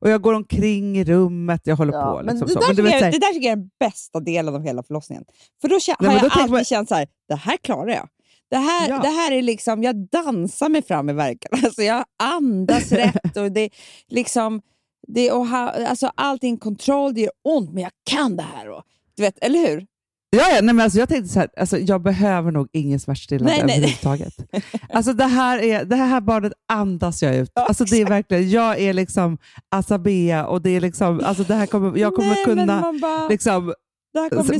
och 0.00 0.10
jag 0.10 0.22
går 0.22 0.34
omkring 0.34 0.98
i 0.98 1.04
rummet, 1.04 1.60
jag 1.64 1.76
håller 1.76 1.92
på. 1.92 2.16
men 2.16 2.26
Liksom 2.26 2.46
det, 2.48 2.52
så. 2.52 2.60
där 2.60 2.66
Men 2.66 2.76
du 2.76 2.82
vet, 2.82 2.92
jag, 2.92 3.00
så 3.00 3.04
här- 3.04 3.12
det 3.12 3.18
där 3.18 3.32
tycker 3.32 3.46
jag 3.48 3.52
är 3.52 3.56
den 3.56 3.70
bästa 3.80 4.20
delen 4.20 4.54
av 4.54 4.62
hela 4.62 4.82
förlossningen. 4.82 5.24
För 5.60 5.68
då 5.68 5.78
Nej, 5.88 5.96
men 6.00 6.10
har 6.10 6.18
då 6.20 6.24
jag 6.26 6.32
tänker 6.32 6.40
alltid 6.40 6.52
man- 6.52 6.64
känt 6.64 6.88
så 6.88 6.94
här, 6.94 7.08
det 7.28 7.34
här 7.34 7.56
klarar 7.56 7.88
jag. 7.90 8.08
Det 8.50 8.56
här, 8.56 8.88
Ja. 8.88 8.98
det 8.98 9.08
här 9.08 9.32
är 9.32 9.42
liksom, 9.42 9.82
jag 9.82 9.96
dansar 9.96 10.68
mig 10.68 10.82
fram 10.82 11.10
i 11.10 11.12
verken. 11.12 11.50
Alltså 11.64 11.82
jag 11.82 12.04
andas 12.22 12.92
rätt 12.92 13.36
och 13.36 13.52
det 13.52 13.60
är 13.60 13.70
liksom, 14.08 14.62
det 15.08 15.30
att 15.30 15.50
ha, 15.50 15.70
alltså 15.86 16.10
allting 16.14 16.56
kontroll, 16.58 17.14
det 17.14 17.20
gör 17.20 17.30
ont 17.44 17.72
men 17.72 17.82
jag 17.82 17.92
kan 18.10 18.36
det 18.36 18.42
här. 18.54 18.68
Och, 18.70 18.82
du 19.16 19.22
vet, 19.22 19.38
eller 19.44 19.58
hur? 19.68 19.86
Ja, 20.30 20.42
ja, 20.50 20.60
nej, 20.62 20.74
men 20.74 20.80
alltså, 20.80 20.98
jag 20.98 21.08
tänkte 21.08 21.32
så 21.32 21.38
här, 21.38 21.48
alltså, 21.56 21.78
jag 21.78 22.02
behöver 22.02 22.52
nog 22.52 22.68
ingen 22.72 23.00
smärtstillande 23.00 23.62
överhuvudtaget. 23.62 24.34
Alltså, 24.88 25.12
det, 25.12 25.24
här 25.24 25.58
är, 25.58 25.84
det 25.84 25.96
här 25.96 26.20
barnet 26.20 26.52
andas 26.68 27.22
jag 27.22 27.36
ut. 27.36 27.50
Alltså, 27.54 27.84
det 27.84 27.96
är 28.02 28.06
verkligen, 28.06 28.50
jag 28.50 28.78
är 28.80 28.92
liksom 28.92 29.38
Asabea 29.68 30.46
och 30.46 30.62
det 30.62 30.70
är 30.70 30.80
liksom, 30.80 31.20
alltså, 31.24 31.42
det 31.42 31.54
här 31.54 31.66
kommer, 31.66 31.98
jag 31.98 32.14
kommer 32.14 32.28
Nej, 32.28 32.44
kunna 32.44 32.94
bara, 33.02 33.28
liksom, 33.28 33.74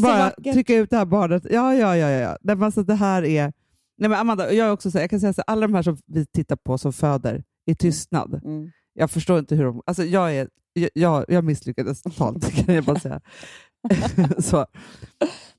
bara 0.02 0.30
trycka 0.52 0.74
ut 0.74 0.90
det 0.90 0.96
här 0.96 1.04
barnet. 1.04 1.42
Ja, 1.50 1.74
ja, 1.74 1.96
ja. 1.96 2.10
ja, 2.10 2.18
ja. 2.20 2.36
Nej, 2.42 2.56
men 2.56 2.62
alltså, 2.62 2.82
det 2.82 2.94
här 2.94 3.24
är... 3.24 3.52
Nej, 3.98 4.10
men 4.10 4.18
Amanda, 4.18 4.52
jag, 4.52 4.66
är 4.68 4.72
också 4.72 4.90
så 4.90 4.98
här, 4.98 5.02
jag 5.02 5.10
kan 5.10 5.20
säga 5.20 5.32
så 5.32 5.42
här, 5.46 5.52
alla 5.52 5.66
de 5.66 5.74
här 5.74 5.82
som 5.82 5.96
vi 6.06 6.26
tittar 6.26 6.56
på 6.56 6.78
som 6.78 6.92
föder 6.92 7.42
i 7.70 7.74
tystnad, 7.74 8.40
Mm. 8.44 8.70
jag 8.94 9.10
förstår 9.10 9.38
inte 9.38 9.54
hur 9.54 9.64
de... 9.64 9.82
Alltså, 9.86 10.04
jag, 10.04 10.34
är, 10.34 10.48
jag, 10.92 11.24
jag 11.28 11.44
misslyckades 11.44 12.02
totalt, 12.02 12.52
kan 12.66 12.74
jag 12.74 12.84
bara 12.84 13.00
säga. 13.00 13.20
så. 14.38 14.66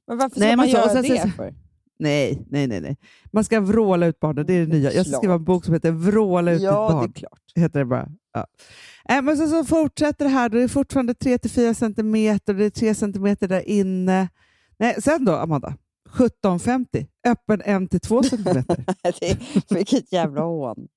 Men 0.07 0.17
varför 0.17 0.39
Nej, 0.39 0.49
ska 0.49 0.57
men 0.57 0.57
man 0.57 0.65
så- 0.67 0.71
göra 0.77 0.89
sen- 0.89 1.01
det 1.03 1.19
sen- 1.21 1.31
för? 1.31 1.53
Nej, 1.99 2.45
nej, 2.49 2.67
nej, 2.67 2.81
nej. 2.81 2.97
Man 3.31 3.43
ska 3.43 3.59
vråla 3.59 4.05
ut 4.05 4.19
barnet, 4.19 4.47
det 4.47 4.53
är 4.53 4.59
det 4.65 4.73
nya. 4.73 4.93
Jag 4.93 5.05
ska 5.07 5.17
skriva 5.17 5.33
en 5.33 5.43
bok 5.43 5.65
som 5.65 5.73
heter 5.73 5.91
Vråla 5.91 6.51
ut 6.51 6.61
Ja, 6.61 6.87
ditt 6.87 6.89
det 6.89 6.93
är 6.93 7.01
barn. 7.01 7.13
klart. 7.13 7.41
Heter 7.55 7.79
det 7.79 7.85
bara. 7.85 8.09
Ja. 8.33 8.47
Äh, 9.15 9.21
men 9.21 9.37
så, 9.37 9.47
så 9.47 9.65
fortsätter 9.65 10.25
det 10.25 10.31
här, 10.31 10.49
då 10.49 10.57
är 10.57 10.61
det 10.61 10.67
fortfarande 10.69 11.13
3-4 11.13 11.73
centimeter, 11.73 12.53
det 12.53 12.65
är 12.65 12.69
3 12.69 12.95
centimeter 12.95 13.47
där 13.47 13.69
inne. 13.69 14.29
Nej, 14.79 14.95
sen 15.01 15.25
då, 15.25 15.35
Amanda? 15.35 15.73
17,50. 16.09 17.07
Öppen 17.27 17.61
1-2 17.61 18.23
centimeter. 18.23 18.85
det 19.19 19.31
är, 19.31 19.37
vilket 19.75 20.11
jävla 20.11 20.41
hån. 20.41 20.87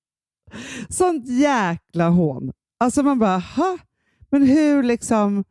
Sånt 0.88 1.28
jäkla 1.28 2.08
hån. 2.08 2.52
Alltså 2.78 3.02
man 3.02 3.18
bara, 3.18 3.38
ha? 3.38 3.78
Men 4.30 4.42
hur 4.42 4.82
liksom... 4.82 5.44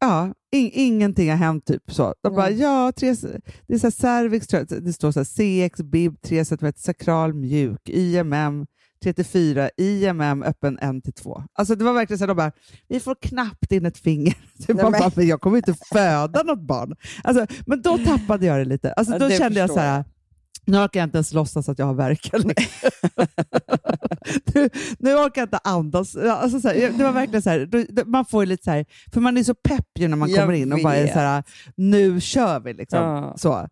Ja, 0.00 0.34
in, 0.52 0.70
ingenting 0.72 1.30
har 1.30 1.36
hänt 1.36 1.66
typ 1.66 1.82
så. 1.92 2.14
De 2.22 2.34
bara, 2.34 2.46
Mm. 2.46 2.58
ja, 2.60 2.92
tre, 2.96 3.14
det 3.66 3.74
är 3.74 3.78
så 3.78 3.86
här 3.86 3.90
cervix, 3.90 4.46
det 4.68 4.92
står 4.92 5.12
så 5.12 5.20
här 5.20 5.68
CX, 5.68 5.80
bib, 5.82 6.22
3 6.22 6.44
cm, 6.44 6.72
sakral 6.76 7.34
mjuk, 7.34 7.88
IMM 7.88 8.66
34, 9.02 9.70
IMM 9.76 10.42
öppen 10.42 10.78
1-2. 10.78 11.44
Alltså 11.52 11.74
det 11.74 11.84
var 11.84 11.92
verkligen 11.92 12.18
så 12.18 12.22
här, 12.22 12.28
de 12.28 12.36
bara, 12.36 12.52
vi 12.88 13.00
får 13.00 13.14
knappt 13.22 13.72
in 13.72 13.86
ett 13.86 13.98
finger. 13.98 14.34
Nej, 14.68 14.76
bara, 14.76 15.10
men 15.16 15.26
jag 15.26 15.40
kommer 15.40 15.56
inte 15.56 15.74
föda 15.92 16.42
något 16.42 16.60
barn. 16.62 16.94
Alltså, 17.24 17.46
men 17.66 17.82
då 17.82 17.98
tappade 17.98 18.46
jag 18.46 18.58
det 18.58 18.64
lite. 18.64 18.92
Alltså, 18.92 19.18
då 19.18 19.28
det 19.28 19.38
kände 19.38 19.60
jag 19.60 19.70
så 19.70 19.78
här, 19.80 20.04
nu 20.70 20.78
orkar 20.78 21.00
jag 21.00 21.06
inte 21.06 21.16
ens 21.16 21.32
låtsas 21.32 21.68
att 21.68 21.78
jag 21.78 21.86
har 21.86 21.94
värk. 21.94 22.30
nu, 24.54 24.70
nu 24.98 25.14
orkar 25.14 25.40
jag 25.40 25.46
inte 25.46 25.58
andas. 25.64 26.16
Alltså, 26.16 26.60
så 26.60 26.68
här, 26.68 26.92
det 26.98 27.04
var 27.04 27.12
verkligen 27.12 27.42
så 27.42 27.50
här, 27.50 28.04
man 28.04 28.24
får 28.24 28.46
lite 28.46 28.64
så 28.64 28.70
här, 28.70 28.86
för 29.12 29.20
man 29.20 29.36
är 29.36 29.42
så 29.42 29.54
pepp 29.54 29.88
ju 29.98 30.08
när 30.08 30.16
man 30.16 30.30
Jag 30.30 30.40
kommer 30.40 30.54
in 30.54 30.72
och 30.72 30.82
bara 30.82 30.96
är 30.96 31.06
så 31.06 31.18
här, 31.18 31.42
nu 31.74 32.20
kör 32.20 32.60
vi. 32.60 32.74
Liksom. 32.74 32.98
Ja. 32.98 33.34
Så. 33.36 33.68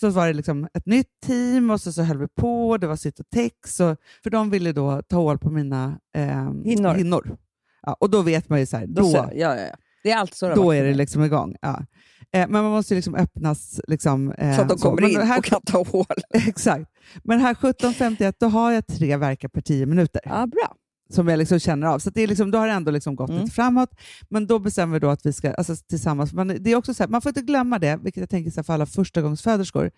så 0.00 0.10
var 0.10 0.26
det 0.26 0.32
liksom 0.32 0.68
ett 0.74 0.86
nytt 0.86 1.20
team 1.26 1.70
och 1.70 1.80
så, 1.80 1.92
så 1.92 2.02
höll 2.02 2.18
vi 2.18 2.28
på, 2.28 2.76
det 2.76 2.86
var 2.86 2.96
Cytotex, 2.96 3.80
och, 3.80 3.96
för 4.22 4.30
de 4.30 4.50
ville 4.50 4.72
då 4.72 5.02
ta 5.02 5.16
hål 5.16 5.38
på 5.38 5.50
mina 5.50 5.98
eh, 6.16 6.52
Hinnor. 6.94 7.36
Ja, 7.82 7.96
och 8.00 8.10
då 8.10 8.22
vet 8.22 8.48
man 8.48 8.60
ju 8.60 8.66
så 8.66 8.76
här, 8.76 8.86
Då, 8.86 9.02
då, 9.02 9.10
ja, 9.12 9.30
ja, 9.34 9.56
ja. 9.56 9.74
Det 10.02 10.10
är 10.10 10.54
då 10.54 10.74
är 10.74 10.84
det 10.84 10.94
liksom 10.94 11.24
igång. 11.24 11.56
Ja. 11.60 11.82
Eh, 12.32 12.48
men 12.48 12.62
man 12.62 12.70
måste 12.72 12.94
ju 12.94 12.98
liksom 12.98 13.14
öppnas. 13.14 13.80
Liksom, 13.88 14.32
eh, 14.32 14.56
Så 14.56 14.62
att 14.62 14.68
de 14.68 14.78
kommer 14.78 15.00
Men 15.02 15.10
in 15.10 15.20
här, 15.20 15.38
och 15.38 15.44
kan 15.44 15.60
ta 15.62 15.82
hål. 15.84 16.04
Exakt. 16.34 16.90
Men 17.24 17.40
här 17.40 17.54
17.51, 17.54 18.34
då 18.40 18.46
har 18.46 18.72
jag 18.72 18.86
tre 18.86 19.16
verkar 19.16 19.48
per 19.48 19.60
10 19.60 19.86
minuter. 19.86 20.20
Ja, 20.24 20.46
bra. 20.46 20.74
som 21.12 21.28
jag 21.28 21.38
liksom 21.38 21.58
känner 21.58 21.86
av. 21.86 21.98
Så 21.98 22.10
det 22.10 22.22
är 22.22 22.26
liksom, 22.26 22.50
då 22.50 22.58
har 22.58 22.66
det 22.66 22.72
ändå 22.72 22.90
liksom 22.90 23.16
gått 23.16 23.30
Mm. 23.30 23.42
lite 23.42 23.54
framåt. 23.54 23.90
Men 24.28 24.46
då 24.46 24.58
bestämmer 24.58 24.92
vi 24.94 25.00
då 25.00 25.08
att 25.08 25.26
vi 25.26 25.32
ska 25.32 25.52
alltså, 25.52 25.76
tillsammans. 25.76 26.32
Men 26.32 26.48
det 26.60 26.70
är 26.72 26.76
också 26.76 26.94
så 26.94 27.02
här, 27.02 27.08
man 27.10 27.22
får 27.22 27.30
inte 27.30 27.40
glömma 27.42 27.78
det, 27.78 27.96
vilket 28.02 28.20
jag 28.20 28.30
tänker 28.30 28.50
så 28.50 28.56
här 28.56 28.62
för 28.62 28.72
alla 28.72 28.86
förstagångsföderskor. 28.86 29.90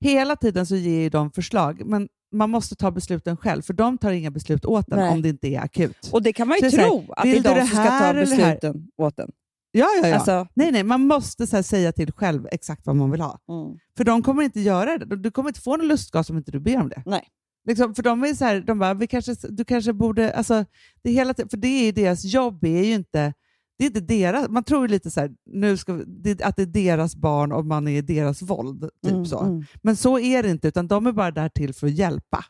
Hela 0.00 0.36
tiden 0.36 0.66
så 0.66 0.76
ger 0.76 1.10
de 1.10 1.30
förslag, 1.30 1.82
men 1.86 2.08
man 2.32 2.50
måste 2.50 2.76
ta 2.76 2.90
besluten 2.90 3.36
själv, 3.36 3.62
för 3.62 3.74
de 3.74 3.98
tar 3.98 4.10
inga 4.10 4.30
beslut 4.30 4.64
åt 4.64 4.92
en 4.92 4.98
Nej. 4.98 5.10
om 5.10 5.22
det 5.22 5.28
inte 5.28 5.48
är 5.48 5.60
akut. 5.60 6.10
Och 6.12 6.22
det 6.22 6.32
kan 6.32 6.48
man 6.48 6.56
ju 6.62 6.70
Så 6.70 6.76
är 6.76 6.82
så 6.82 6.88
tro, 6.88 7.00
här, 7.00 7.14
att 7.16 7.22
det 7.22 7.30
är 7.38 7.42
de 7.42 7.54
det 7.54 7.66
som 7.66 7.68
ska 7.68 7.98
ta 7.98 8.12
besluten 8.12 8.86
åt 8.96 9.18
en. 9.18 9.30
Ja, 9.78 9.86
ja, 10.02 10.08
ja. 10.08 10.14
Alltså, 10.14 10.46
nej, 10.54 10.72
nej, 10.72 10.82
man 10.84 11.06
måste 11.06 11.46
så 11.46 11.62
säga 11.62 11.92
till 11.92 12.12
själv 12.12 12.46
exakt 12.52 12.86
vad 12.86 12.96
man 12.96 13.10
vill 13.10 13.20
ha. 13.20 13.38
mm. 13.48 13.78
För 13.96 14.04
de 14.04 14.22
kommer 14.22 14.42
inte 14.42 14.60
göra 14.60 14.98
det. 14.98 15.16
Du 15.16 15.30
kommer 15.30 15.50
inte 15.50 15.60
få 15.60 15.76
någon 15.76 15.88
lustgas 15.88 16.30
om 16.30 16.36
inte 16.36 16.50
du 16.50 16.60
ber 16.60 16.80
om 16.80 16.88
det. 16.88 17.02
Nej. 17.06 17.28
Liksom, 17.68 17.94
för 17.94 18.02
de 18.02 18.24
är 18.24 18.34
så 18.34 18.44
här, 18.44 18.60
de 18.60 18.78
bara, 18.78 18.94
vi 18.94 19.06
kanske, 19.06 19.34
du 19.48 19.64
kanske 19.64 19.92
borde... 19.92 20.32
Alltså, 20.34 20.64
det 21.02 21.10
hela, 21.10 21.34
för 21.34 21.56
det 21.56 21.68
är 21.68 21.84
ju 21.84 21.92
deras 21.92 22.24
jobb, 22.24 22.64
är 22.64 22.82
ju 22.84 22.94
inte... 22.94 23.32
Det 23.78 23.84
är 23.84 23.86
inte 23.86 24.00
deras, 24.00 24.48
man 24.48 24.64
tror 24.64 24.82
ju 24.82 24.88
lite 24.88 25.10
så 25.10 25.20
här, 25.20 25.30
nu 25.52 25.76
ska, 25.76 25.92
det, 26.06 26.42
att 26.42 26.56
det 26.56 26.62
är 26.62 26.66
deras 26.66 27.16
barn 27.16 27.52
och 27.52 27.66
man 27.66 27.88
är 27.88 28.02
deras 28.02 28.42
våld. 28.42 28.80
Typ 29.04 29.12
Mm, 29.12 29.26
så. 29.26 29.40
mm. 29.40 29.64
Men 29.82 29.96
så 29.96 30.18
är 30.18 30.42
det 30.42 30.50
inte, 30.50 30.68
utan 30.68 30.88
de 30.88 31.06
är 31.06 31.12
bara 31.12 31.30
där 31.30 31.48
till 31.48 31.74
för 31.74 31.86
att 31.86 31.92
hjälpa. 31.92 32.44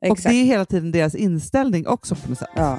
Och 0.00 0.06
Exakt. 0.06 0.32
det 0.32 0.34
är 0.40 0.44
hela 0.44 0.64
tiden 0.64 0.92
deras 0.92 1.14
inställning 1.14 1.86
också 1.86 2.14
på 2.14 2.28
något 2.28 2.38
sätt. 2.38 2.48
Ja. 2.56 2.78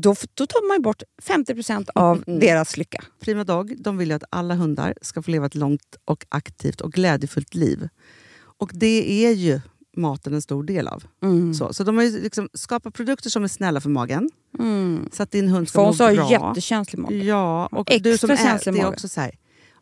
då, 0.00 0.14
då 0.34 0.46
tar 0.46 0.68
man 0.68 0.82
bort 0.82 1.02
50% 1.22 1.88
av 1.94 2.22
Mm. 2.26 2.40
deras 2.40 2.76
lycka. 2.76 3.04
Prima 3.20 3.44
Dog 3.44 3.82
de 3.82 3.98
vill 3.98 4.08
ju 4.08 4.14
att 4.14 4.24
alla 4.30 4.54
hundar 4.54 4.94
ska 5.02 5.22
få 5.22 5.30
leva 5.30 5.46
ett 5.46 5.54
långt, 5.54 5.96
och 6.04 6.26
aktivt 6.28 6.80
och 6.80 6.92
glädjefullt 6.92 7.54
liv. 7.54 7.88
Och 8.58 8.70
det 8.74 9.24
är 9.26 9.30
ju 9.32 9.60
maten 9.96 10.34
en 10.34 10.42
stor 10.42 10.64
del 10.64 10.88
av. 10.88 11.04
Mm. 11.22 11.54
Så, 11.54 11.72
så 11.72 11.84
de 11.84 11.96
har 11.96 12.04
liksom 12.22 12.48
skapat 12.54 12.94
produkter 12.94 13.30
som 13.30 13.44
är 13.44 13.48
snälla 13.48 13.80
för 13.80 13.90
magen, 13.90 14.30
Mm. 14.58 15.08
så 15.12 15.22
att 15.22 15.30
din 15.30 15.48
hund 15.48 15.68
ska 15.68 15.80
må 15.80 15.86
Fons 15.86 15.98
har 16.00 16.14
bra. 16.14 16.30
jättekänslig 16.30 16.98
mage. 16.98 17.14
Ja, 17.24 17.66
och 17.66 17.90
Extra 17.90 18.10
du 18.10 18.18
som 18.18 18.30
är, 18.30 18.36
känslig 18.36 18.74
det 18.74 18.80
är 18.80 18.86
också 18.88 19.08
så 19.08 19.20
här, 19.20 19.30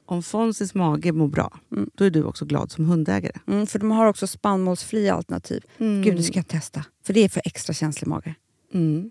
om 0.06 0.22
Fonzys 0.22 0.74
mage 0.74 1.12
mår 1.12 1.28
bra, 1.28 1.58
Mm. 1.72 1.90
då 1.94 2.04
är 2.04 2.10
du 2.10 2.24
också 2.24 2.44
glad 2.44 2.70
som 2.72 2.84
hundägare. 2.84 3.38
Mm, 3.46 3.66
för 3.66 3.78
de 3.78 3.90
har 3.90 4.06
också 4.06 4.26
spannmålsfria 4.26 5.14
alternativ. 5.14 5.62
Mm. 5.78 6.02
Gud, 6.02 6.16
det 6.16 6.22
ska 6.22 6.38
jag 6.38 6.48
testa. 6.48 6.84
För 7.06 7.12
det 7.12 7.20
är 7.24 7.28
för 7.28 7.42
extra 7.44 7.72
känslig 7.74 8.08
mage. 8.08 8.34
Mm. 8.74 9.10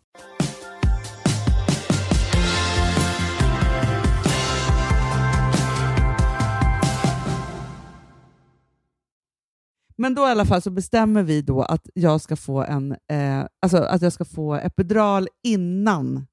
Men 10.01 10.15
då 10.15 10.21
i 10.21 10.31
alla 10.31 10.45
fall 10.45 10.61
så 10.61 10.71
bestämmer 10.71 11.23
vi 11.23 11.41
då 11.41 11.61
att 11.61 11.89
jag 11.93 12.21
ska 12.21 12.35
få 12.35 12.63
en 12.63 12.91
eh, 12.91 13.45
alltså 13.61 13.77
att 13.77 14.01
jag 14.01 14.13
ska 14.13 14.25
få 14.25 14.53
epidural 14.53 15.27
innan 15.43 16.27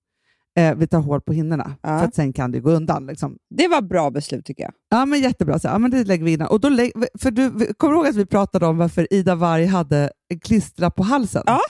eh, 0.59 0.75
vi 0.75 0.87
tar 0.87 0.99
hål 0.99 1.21
på 1.21 1.33
hinnorna. 1.33 1.77
Ja. 1.83 1.99
För 1.99 2.07
att 2.07 2.14
sen 2.14 2.33
kan 2.33 2.53
det 2.53 2.61
gå 2.61 2.71
undan. 2.71 3.07
Liksom. 3.07 3.37
Det 3.51 3.69
var 3.69 3.83
bra 3.83 4.11
beslut 4.11 4.45
tycker 4.45 4.62
jag. 4.62 4.73
Ja, 4.89 5.07
men 5.07 5.21
jättebra. 5.21 5.59
Så, 5.59 5.69
ja, 5.69 5.79
men 5.79 5.91
det 5.91 6.05
lägger 6.05 6.25
vi 6.25 6.33
innan. 6.33 6.49
Och 6.49 6.61
då 6.61 6.69
lägg, 6.69 6.93
för 7.19 7.31
du, 7.31 7.51
kommer 7.51 7.95
du 7.95 7.99
ihåg 7.99 8.07
att 8.07 8.16
vi 8.16 8.27
pratade 8.27 8.66
om 8.66 8.79
varför 8.79 9.12
Ida 9.12 9.35
Varg 9.35 9.66
hade 9.66 10.11
en 10.29 10.41
klistra 10.41 10.91
på 10.91 11.03
halsen? 11.03 11.43
Ja. 11.47 11.61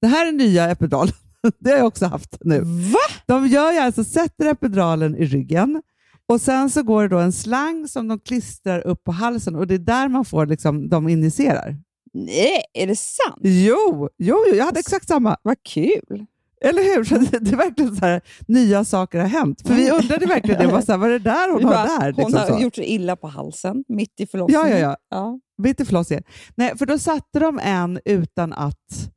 Det 0.00 0.06
här 0.06 0.26
är 0.28 0.32
nya 0.32 0.70
epidural. 0.70 1.08
Det 1.58 1.70
har 1.70 1.76
jag 1.76 1.86
också 1.86 2.06
haft 2.06 2.36
nu. 2.40 2.60
Va? 2.60 2.98
De 3.26 3.46
gör 3.46 3.72
ju 3.72 3.78
alltså, 3.78 4.04
sätter 4.04 4.46
epiduralen 4.46 5.16
i 5.16 5.24
ryggen 5.24 5.82
och 6.28 6.40
sen 6.40 6.70
så 6.70 6.82
går 6.82 7.02
det 7.02 7.08
då 7.08 7.18
en 7.18 7.32
slang 7.32 7.88
som 7.88 8.08
de 8.08 8.20
klistrar 8.20 8.86
upp 8.86 9.04
på 9.04 9.12
halsen 9.12 9.56
och 9.56 9.66
det 9.66 9.74
är 9.74 9.78
där 9.78 10.08
man 10.08 10.24
får 10.24 10.46
liksom, 10.46 10.88
de 10.88 11.08
injicerar. 11.08 11.76
Nej, 12.12 12.62
är 12.74 12.86
det 12.86 12.96
sant? 12.96 13.40
Jo, 13.42 14.08
jo, 14.18 14.44
jo, 14.48 14.54
jag 14.56 14.64
hade 14.64 14.80
exakt 14.80 15.08
samma. 15.08 15.36
Vad 15.42 15.56
kul! 15.62 16.26
Eller 16.64 16.82
hur? 16.82 17.04
Så 17.04 17.18
det, 17.40 17.52
är 17.52 17.56
verkligen 17.56 17.96
så 17.96 18.06
här, 18.06 18.20
nya 18.48 18.84
saker 18.84 19.18
har 19.18 19.26
hänt. 19.26 19.62
För 19.66 19.74
vi 19.74 19.90
undrade 19.90 20.26
verkligen 20.26 20.60
det. 20.60 20.66
Var 20.72 20.80
så 20.80 20.92
här, 20.92 20.98
vad 20.98 21.08
är 21.08 21.12
det 21.12 21.18
där 21.18 21.50
hon 21.50 21.58
Vi 21.58 21.64
har 21.64 21.72
bara, 21.72 21.98
där? 21.98 22.12
hon 22.12 22.24
Liksom 22.24 22.40
har 22.40 22.46
så. 22.58 22.62
gjort 22.62 22.74
sig 22.74 22.84
illa 22.84 23.16
på 23.16 23.26
halsen 23.28 23.84
mitt 23.88 24.20
i 24.20 24.26
förlossningen. 24.26 24.68
Ja, 24.70 24.78
ja, 24.78 24.78
ja. 24.78 24.96
ja. 25.10 25.38
Mitt 25.62 25.80
i 25.80 25.84
förlossningen. 25.84 26.24
Nej, 26.54 26.78
för 26.78 26.86
då 26.86 26.98
satte 26.98 27.38
de 27.38 27.58
en 27.58 28.00
utan 28.04 28.52
att, 28.52 29.10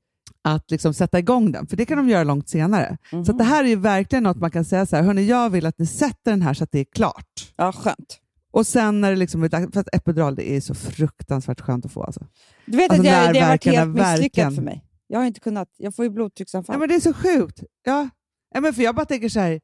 att 0.55 0.71
liksom 0.71 0.93
sätta 0.93 1.19
igång 1.19 1.51
den, 1.51 1.67
för 1.67 1.77
det 1.77 1.85
kan 1.85 1.97
de 1.97 2.09
göra 2.09 2.23
långt 2.23 2.49
senare. 2.49 2.97
Så 3.09 3.31
att 3.31 3.37
det 3.37 3.43
här 3.43 3.63
är 3.63 3.67
ju 3.67 3.75
verkligen 3.75 4.23
något 4.23 4.37
man 4.37 4.51
kan 4.51 4.65
säga 4.65 4.85
så 4.85 4.95
här, 4.95 5.03
hörni, 5.03 5.25
jag 5.25 5.49
vill 5.49 5.65
att 5.65 5.79
ni 5.79 5.85
sätter 5.85 6.31
den 6.31 6.41
här 6.41 6.53
så 6.53 6.63
att 6.63 6.71
det 6.71 6.79
är 6.79 6.85
klart. 6.85 7.53
ja, 7.55 7.71
skönt. 7.71 8.19
Och 8.51 8.67
sen 8.67 9.01
när 9.01 9.09
det 9.09 9.15
liksom 9.15 9.43
är 9.43 9.49
dags, 9.49 9.73
för 9.73 9.79
att 9.79 9.95
epidural 9.95 10.35
det 10.35 10.51
är 10.51 10.61
så 10.61 10.73
fruktansvärt 10.75 11.61
skönt 11.61 11.85
att 11.85 11.91
få. 11.91 12.03
Alltså. 12.03 12.25
Du 12.65 12.77
vet 12.77 12.91
Alltså, 12.91 13.01
att 13.01 13.13
jag, 13.13 13.33
det 13.33 13.39
har 13.39 13.47
varit 13.49 13.65
helt 13.65 13.95
misslyckat 13.95 14.55
för 14.55 14.61
mig. 14.61 14.83
Jag 15.07 15.19
har 15.19 15.25
inte 15.25 15.39
kunnat. 15.39 15.67
Jag 15.77 15.95
får 15.95 16.05
ju 16.05 16.11
blodtrycksanfall. 16.11 16.73
Ja, 16.75 16.79
men 16.79 16.89
det 16.89 16.95
är 16.95 16.99
så 16.99 17.13
sjukt. 17.13 17.63
Ja. 17.85 18.09
Ja, 18.53 18.61
men 18.61 18.73
för 18.73 18.81
jag 18.83 18.95
bara 18.95 19.05
tänker 19.05 19.29
så 19.29 19.39
här, 19.39 19.59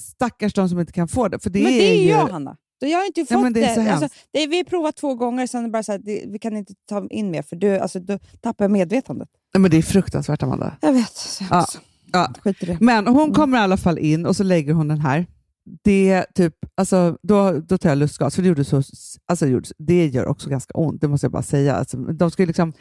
stackars 0.00 0.54
de 0.54 0.68
som 0.68 0.80
inte 0.80 0.92
kan 0.92 1.08
få 1.08 1.28
det. 1.28 1.38
För 1.38 1.50
det 1.50 1.62
men 1.62 1.72
det 1.72 1.94
är 1.94 2.02
ju, 2.02 2.08
jag, 2.08 2.28
Hanna. 2.28 2.56
Jag 2.78 2.98
har 2.98 3.06
inte 3.06 3.24
fått 3.24 3.42
men 3.42 3.52
det 3.52 3.64
är 3.64 3.74
så 3.74 3.80
det. 3.80 3.86
hemskt. 3.86 4.02
Alltså, 4.02 4.18
det. 4.32 4.46
Vi 4.46 4.56
har 4.56 4.64
provat 4.64 4.96
två 4.96 5.14
gånger, 5.14 5.46
sen 5.46 5.60
är 5.60 5.64
det 5.64 5.70
bara 5.70 5.82
så 5.82 5.92
här, 5.92 5.98
det, 5.98 6.24
vi 6.26 6.38
kan 6.38 6.56
inte 6.56 6.74
ta 6.88 7.06
in 7.10 7.30
mer 7.30 7.42
för 7.42 7.56
du, 7.56 7.78
alltså, 7.78 8.00
då 8.00 8.18
tappar 8.40 8.64
jag 8.64 8.72
medvetandet. 8.72 9.28
Nej, 9.54 9.60
men 9.60 9.70
det 9.70 9.76
är 9.76 9.82
fruktansvärt, 9.82 10.42
Amanda. 10.42 10.76
Jag 10.80 10.92
vet. 10.92 11.40
Ja. 11.50 11.66
Ja. 12.12 12.32
Skit 12.44 12.62
i 12.62 12.66
det. 12.66 12.78
Men 12.80 13.06
hon 13.06 13.32
kommer 13.32 13.58
i 13.58 13.60
alla 13.60 13.76
fall 13.76 13.98
in 13.98 14.26
och 14.26 14.36
så 14.36 14.42
lägger 14.42 14.72
hon 14.74 14.88
den 14.88 14.98
här. 14.98 15.26
Det, 15.84 16.24
typ, 16.34 16.54
alltså, 16.74 17.18
då, 17.22 17.52
då 17.52 17.78
tar 17.78 17.88
jag 17.88 17.98
lustgas, 17.98 18.34
för 18.34 18.42
det, 18.42 18.48
gjorde 18.48 18.64
så, 18.64 18.82
alltså, 19.26 19.44
det, 19.44 19.50
gjorde, 19.50 19.68
det 19.78 20.06
gör 20.06 20.26
också 20.26 20.50
ganska 20.50 20.72
ont, 20.74 21.00
det 21.00 21.08
måste 21.08 21.24
jag 21.24 21.32
bara 21.32 21.42
säga. 21.42 21.74
Alltså, 21.74 21.96
de 21.96 22.30
ska 22.30 22.42
ju 22.42 22.46
liksom 22.46 22.72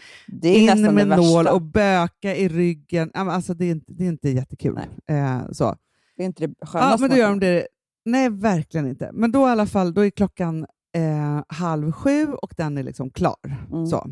in 0.44 0.82
med 0.94 1.08
nål 1.08 1.48
och 1.48 1.62
böka 1.62 2.36
i 2.36 2.48
ryggen. 2.48 3.12
Ja, 3.14 3.32
Alltså, 3.32 3.54
det, 3.54 3.66
är 3.66 3.72
inte, 3.72 3.94
det 3.94 4.04
är 4.04 4.08
inte 4.10 4.30
jättekul. 4.30 4.80
Eh, 5.10 5.40
så. 5.52 5.76
Det 6.18 6.24
är 6.24 6.26
inte 6.26 6.48
det 6.48 6.54
Ja, 6.60 6.68
skönaste. 6.68 7.02
men 7.02 7.10
då 7.10 7.16
gör 7.18 7.30
de 7.30 7.40
det. 7.40 7.68
Nej, 8.06 8.30
verkligen 8.30 8.88
inte. 8.88 9.10
Men 9.14 9.32
då 9.32 9.48
i 9.48 9.52
alla 9.52 9.66
fall, 9.66 9.94
då 9.94 10.06
är 10.06 10.10
klockan 10.10 10.66
eh, 10.96 11.44
halv 11.48 11.92
sju 11.92 12.28
och 12.34 12.54
den 12.58 12.78
är 12.78 12.84
liksom 12.84 13.10
klar. 13.10 13.58
Mm. 13.72 13.88
Så. 13.88 14.10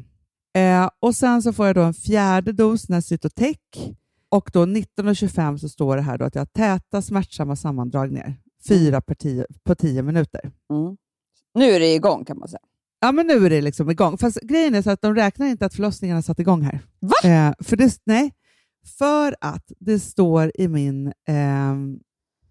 Eh, 0.54 0.90
och 1.00 1.16
sen 1.16 1.42
så 1.42 1.54
får 1.54 1.68
jag 1.68 1.76
då 1.76 1.82
en 1.82 1.94
fjärde 1.94 2.52
dos, 2.52 2.84
den 2.84 2.94
här 2.94 3.02
Cytotec. 3.02 3.58
Och 4.30 4.50
då 4.54 4.66
19.25 4.66 5.58
så 5.58 5.70
står 5.70 5.96
det 5.96 6.02
här 6.02 6.18
då 6.18 6.26
att 6.26 6.36
jag 6.36 6.42
har 6.42 6.46
täta 6.46 7.02
smärtsamma 7.02 7.56
sammandragningar. 7.56 8.36
Fyra 8.68 9.02
per 9.02 9.16
tio, 9.16 9.46
på 9.64 9.76
tio 9.76 10.02
minuter. 10.02 10.52
Mm. 10.74 10.98
Nu 11.54 11.66
är 11.66 11.80
det 11.80 11.94
igång 11.96 12.26
kan 12.26 12.40
man 12.40 12.48
säga. 12.48 12.60
Ja, 13.00 13.12
men 13.12 13.28
nu 13.28 13.46
är 13.46 13.50
det 13.50 13.62
liksom 13.62 13.90
igång. 13.90 14.18
Fast 14.18 14.42
grejen 14.42 14.76
är 14.76 14.82
så 14.82 14.92
att 14.92 15.02
de 15.02 15.16
räknar 15.16 15.48
inte 15.48 15.66
att 15.66 15.76
förlossningen 15.76 16.16
har 16.16 16.22
satt 16.22 16.40
igång 16.40 16.62
här. 16.62 16.80
Va? 17.00 17.30
Eh, 17.30 17.54
för 17.60 17.76
det, 17.78 17.98
nej, 18.04 18.34
för 18.98 19.36
att 19.42 19.72
det 19.80 20.00
står 20.00 20.52
i 20.56 20.68
min... 20.68 21.14
ehm, 21.28 22.00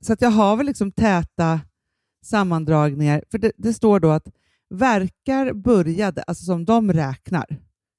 så 0.01 0.13
att 0.13 0.21
jag 0.23 0.31
har 0.31 0.57
väl 0.57 0.67
liksom 0.67 0.93
täta 0.93 1.61
sammandragningar. 2.25 3.25
För 3.31 3.39
det, 3.39 3.53
det 3.57 3.73
står 3.73 4.01
då 4.01 4.11
att 4.11 4.29
verkar 4.71 5.53
började, 5.53 6.23
alltså 6.23 6.45
som 6.45 6.65
de 6.65 6.93
räknar, 6.93 7.47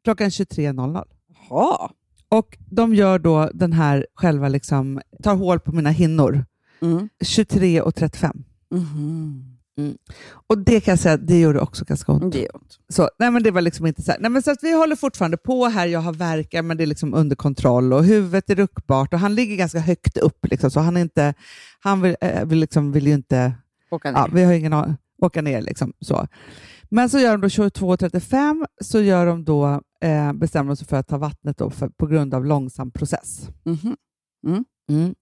klockan 0.03 0.29
23.00. 0.29 1.03
Jaha. 1.49 1.91
Och 2.29 2.57
de 2.69 2.95
gör 2.95 3.19
då 3.19 3.49
den 3.53 3.73
här 3.73 4.07
själva, 4.15 4.47
liksom, 4.47 5.01
tar 5.23 5.35
hål 5.35 5.59
på 5.59 5.71
mina 5.71 5.89
hinnor, 5.89 6.45
Mm. 6.81 7.09
23.35. 7.25 8.43
Mhm. 8.71 9.57
Och 10.47 10.57
det 10.57 10.79
kan 10.79 10.91
jag 10.91 10.99
säga, 10.99 11.17
det 11.17 11.39
gjorde 11.39 11.59
också 11.59 11.85
ganska 11.85 12.11
ont. 12.11 12.33
Det 12.33 12.49
ont. 12.49 12.79
Så, 12.89 13.09
nej 13.19 13.31
men 13.31 13.43
det 13.43 13.51
var 13.51 13.61
liksom 13.61 13.85
inte 13.85 14.01
så 14.01 14.11
här. 14.11 14.19
Nej 14.19 14.31
men 14.31 14.41
så 14.41 14.51
att 14.51 14.57
vi 14.63 14.71
håller 14.77 14.95
fortfarande 14.95 15.37
på 15.37 15.65
här, 15.65 15.87
jag 15.87 15.99
har 15.99 16.13
verkar 16.13 16.61
men 16.61 16.77
det 16.77 16.83
är 16.83 16.87
liksom 16.87 17.13
under 17.13 17.35
kontroll 17.35 17.93
och 17.93 18.03
huvudet 18.05 18.49
är 18.49 18.55
ruckbart 18.55 19.13
och 19.13 19.19
han 19.19 19.35
ligger 19.35 19.55
ganska 19.55 19.79
högt 19.79 20.17
upp 20.17 20.45
liksom, 20.47 20.71
så 20.71 20.79
han 20.79 20.97
är 20.97 21.01
inte, 21.01 21.33
han 21.79 22.01
vill, 22.01 22.15
äh, 22.21 22.45
vill, 22.45 22.59
liksom, 22.59 22.91
vill 22.91 23.07
ju 23.07 23.13
inte, 23.13 23.53
Åka 23.91 24.11
ner. 24.11 24.17
ja, 24.19 24.27
vi 24.33 24.43
har 24.43 24.53
ingen 24.53 24.73
åka 25.21 25.41
ner 25.41 25.61
liksom 25.61 25.93
så. 26.01 26.27
Men 26.89 27.09
så 27.09 27.19
gör 27.19 27.31
de 27.37 27.41
då 27.41 27.47
22.35 27.47 28.65
så 28.81 29.01
gör 29.01 29.25
de 29.25 29.43
då, 29.43 29.81
eh, 30.01 30.33
bestämmer 30.33 30.67
de 30.71 30.75
sig 30.75 30.87
för 30.87 30.97
att 30.97 31.07
ta 31.07 31.17
vattnet 31.17 31.57
då 31.57 31.69
för, 31.69 31.89
på 31.89 32.07
grund 32.07 32.33
av 32.33 32.45
långsam 32.45 32.91
process. 32.91 33.49
Mhm. 33.65 33.95
Mm. 34.89 35.15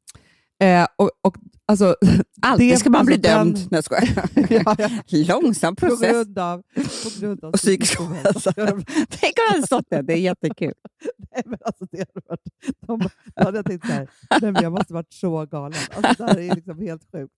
Eh, 0.63 0.88
och, 0.95 1.09
och 1.21 1.36
alltså, 1.65 1.95
Alltid 2.41 2.71
Det- 2.73 2.77
ska 2.77 2.89
man 2.89 3.05
bli 3.05 3.15
alltså 3.15 3.30
den- 3.30 3.53
dömd. 3.53 3.67
Nej, 3.71 3.82
jag 3.89 4.75
ja, 4.77 4.89
ja, 5.07 5.39
Långsam 5.41 5.75
på 5.75 5.88
process. 5.88 6.11
grund 6.11 6.39
av, 6.39 6.61
på 7.03 7.19
grund 7.19 7.43
av 7.43 7.49
Och 7.49 7.55
psykisk 7.57 8.01
ohälsa. 8.01 8.53
Tänk 8.55 8.67
om 8.73 9.45
det 9.47 9.51
hade 9.51 9.65
stått 9.67 9.86
det. 9.89 10.01
Det 10.01 10.13
är 10.13 10.17
jättekul. 10.17 10.73
Nej, 11.17 11.41
men 11.45 11.59
alltså 11.65 11.86
det 11.91 11.97
hade 11.97 12.27
varit, 12.27 12.41
de, 12.88 12.99
då 13.36 13.43
hade 13.45 13.57
jag 13.57 13.65
tänkt 13.65 13.86
så 13.88 13.91
här, 13.93 14.09
nej, 14.41 14.51
men 14.51 14.63
jag 14.63 14.71
måste 14.71 14.93
varit 14.93 15.13
så 15.13 15.45
galen. 15.45 15.80
Alltså, 15.95 16.23
det 16.23 16.30
här 16.32 16.39
är 16.39 16.55
liksom 16.55 16.80
helt 16.80 17.01
sjukt. 17.11 17.34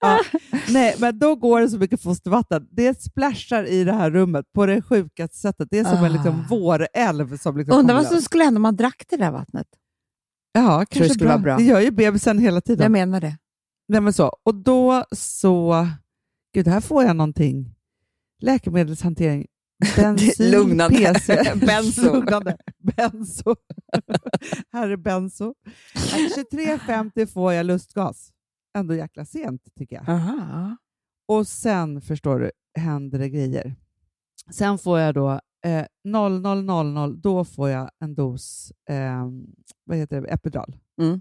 Ja, 0.00 0.20
nej, 0.68 0.94
men 0.98 1.18
då 1.18 1.36
går 1.36 1.60
det 1.60 1.68
så 1.68 1.78
mycket 1.78 2.02
fostervatten. 2.02 2.66
Det 2.70 3.02
splashar 3.02 3.64
i 3.64 3.84
det 3.84 3.92
här 3.92 4.10
rummet 4.10 4.46
på 4.54 4.66
det 4.66 4.82
sjukaste 4.82 5.36
sättet. 5.36 5.68
Det 5.70 5.78
är 5.78 5.84
som 5.84 6.04
en 6.04 6.12
liksom, 6.12 6.40
Ah. 6.40 6.46
vårälv 6.48 7.36
som 7.36 7.56
liksom 7.58 7.78
Undrar 7.78 7.94
vad 7.94 8.06
som 8.06 8.22
skulle 8.22 8.44
hända 8.44 8.58
om 8.58 8.62
man 8.62 8.76
drack 8.76 9.04
det 9.08 9.16
där 9.16 9.30
vattnet. 9.30 9.66
Ja, 10.52 10.78
det 10.78 10.86
kanske 10.86 11.14
skulle 11.14 11.28
bra. 11.28 11.34
vara 11.36 11.42
bra. 11.42 11.56
Det 11.56 11.62
gör 11.64 11.80
ju 11.80 11.90
bebisen 11.90 12.38
hela 12.38 12.60
tiden. 12.60 12.82
Jag 12.82 12.92
menar 12.92 13.20
det. 13.20 13.36
Nej, 13.88 14.00
men 14.00 14.12
så. 14.12 14.36
Och 14.42 14.54
då 14.54 15.04
så 15.12 15.88
gud, 16.54 16.68
här 16.68 16.80
får 16.80 17.04
jag 17.04 17.16
någonting. 17.16 17.74
Läkemedelshantering. 18.42 19.46
Benzyl, 19.96 20.50
Lugnande. 20.50 20.96
PC. 20.98 21.52
Benzo. 21.66 22.12
Lugnande. 22.14 22.56
Benzo. 22.96 23.56
här 24.72 24.88
är 24.88 24.96
benzo. 24.96 25.54
Att 25.94 26.52
23.50 26.52 27.26
får 27.26 27.52
jag 27.52 27.66
lustgas. 27.66 28.30
Ändå 28.74 28.94
jäkla 28.94 29.24
sent 29.24 29.62
tycker 29.78 29.96
jag. 29.96 30.08
Aha. 30.08 30.76
Och 31.28 31.46
sen, 31.48 32.00
förstår 32.00 32.40
du, 32.40 32.50
händer 32.78 33.18
det 33.18 33.28
grejer. 33.28 33.74
Sen 34.50 34.78
får 34.78 34.98
jag 34.98 35.14
då 35.14 35.40
eh, 35.64 35.84
0000, 36.04 37.20
då 37.20 37.44
får 37.44 37.68
jag 37.70 37.90
en 37.98 38.14
dos 38.14 38.72
eh, 38.88 39.26
vad 39.84 39.96
heter 39.98 40.20
det, 40.20 40.28
epidural. 40.28 40.76
Mm. 41.00 41.20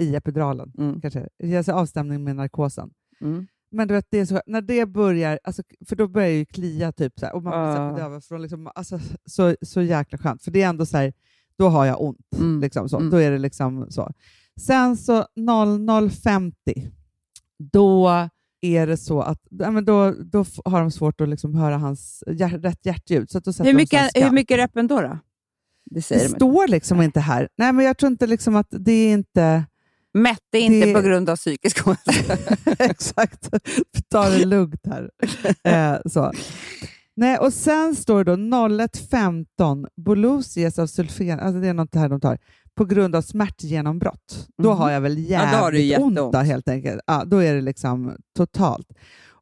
I 0.00 0.14
epiduralen, 0.16 0.72
Mm. 0.78 1.00
kanske. 1.00 1.28
Alltså 1.56 1.72
avstämning 1.72 2.24
med 2.24 2.36
narkosen. 2.36 2.90
Mm. 3.20 3.46
Men 3.70 3.88
du 3.88 3.94
vet, 3.94 4.06
det 4.10 4.18
är 4.18 4.24
så, 4.26 4.40
när 4.46 4.60
det 4.62 4.86
börjar, 4.86 5.38
alltså, 5.44 5.62
för 5.88 5.96
då 5.96 6.08
börjar 6.08 6.28
det 6.28 6.34
ju 6.36 6.44
klia 6.44 6.92
typ, 6.92 7.18
så 7.18 7.26
här, 7.26 7.34
och 7.34 7.42
man 7.42 7.50
blir 7.52 7.82
Ah. 7.82 7.92
bedövad 7.92 8.24
från 8.24 8.42
liksom, 8.42 8.70
alltså, 8.74 8.98
så, 9.24 9.56
så 9.62 9.82
jäkla 9.82 10.18
skönt. 10.18 10.42
För 10.42 10.50
det 10.50 10.62
är 10.62 10.68
ändå 10.68 10.86
så 10.86 10.96
här, 10.96 11.12
då 11.58 11.68
har 11.68 11.86
jag 11.86 12.00
ont. 12.02 12.26
Mm. 12.38 12.60
Liksom, 12.60 12.88
så. 12.88 12.96
Mm. 12.98 13.10
Då 13.10 13.16
är 13.16 13.30
det 13.30 13.38
liksom 13.38 13.90
så. 13.90 14.12
Sen 14.58 14.96
så 14.96 15.26
00.50, 15.40 16.52
då 17.72 18.08
är 18.60 18.86
det 18.86 18.96
så 18.96 19.20
att 19.20 19.38
då, 19.84 20.10
då 20.32 20.44
har 20.64 20.80
de 20.80 20.90
svårt 20.90 21.20
att 21.20 21.28
liksom 21.28 21.54
höra 21.54 21.78
hans 21.78 22.24
hjär, 22.26 22.48
rätt 22.58 22.86
hjärtljud. 22.86 23.30
Så 23.30 23.38
att 23.38 23.44
då 23.44 23.52
Hur, 23.64 23.74
mycket, 23.74 24.10
hur 24.14 24.30
mycket 24.30 24.58
är 24.58 24.62
öppen 24.64 24.86
då? 24.86 25.00
då? 25.00 25.18
Det 25.90 26.08
Det 26.08 26.22
de. 26.22 26.28
står 26.28 26.68
liksom 26.68 27.02
inte 27.02 27.20
här. 27.20 27.48
Nej, 27.58 27.72
men 27.72 27.84
jag 27.84 27.98
tror 27.98 28.12
inte 28.12 28.26
liksom 28.26 28.56
att 28.56 28.66
det 28.70 28.92
är 28.92 29.12
inte... 29.12 29.64
Mätte 30.14 30.58
inte 30.58 30.86
Det- 30.86 30.94
på 30.94 31.00
grund 31.00 31.30
av 31.30 31.36
psykisk 31.36 31.86
ohälsa. 31.86 32.36
Exakt. 32.78 33.48
Ta 34.10 34.28
det 34.28 34.44
lugnt 34.44 34.86
här. 34.86 35.10
Eh, 35.64 35.98
så. 36.10 36.32
Nej, 37.16 37.38
och 37.38 37.52
sen 37.52 37.96
står 37.96 38.24
det 38.24 38.36
då 38.36 38.42
01.15, 38.42 39.86
Bolos 39.96 40.56
ges 40.56 40.78
av 40.78 40.86
sulfen, 40.86 41.40
alltså 41.40 41.60
det 41.60 41.68
är 41.68 41.74
något 41.74 41.94
här 41.94 42.08
de 42.08 42.20
tar, 42.20 42.38
på 42.78 42.84
grund 42.84 43.16
av 43.16 43.22
smärtgenombrott. 43.22 44.48
Då 44.62 44.68
Mhm. 44.70 44.78
har 44.78 44.90
jag 44.90 45.00
väl 45.00 45.18
jävligt 45.18 45.96
du 45.98 46.20
ont 46.22 46.36
helt 46.36 46.68
enkelt. 46.68 47.00
Ja, 47.06 47.24
då 47.26 47.36
är 47.36 47.54
det 47.54 47.60
liksom 47.60 48.16
totalt. 48.36 48.88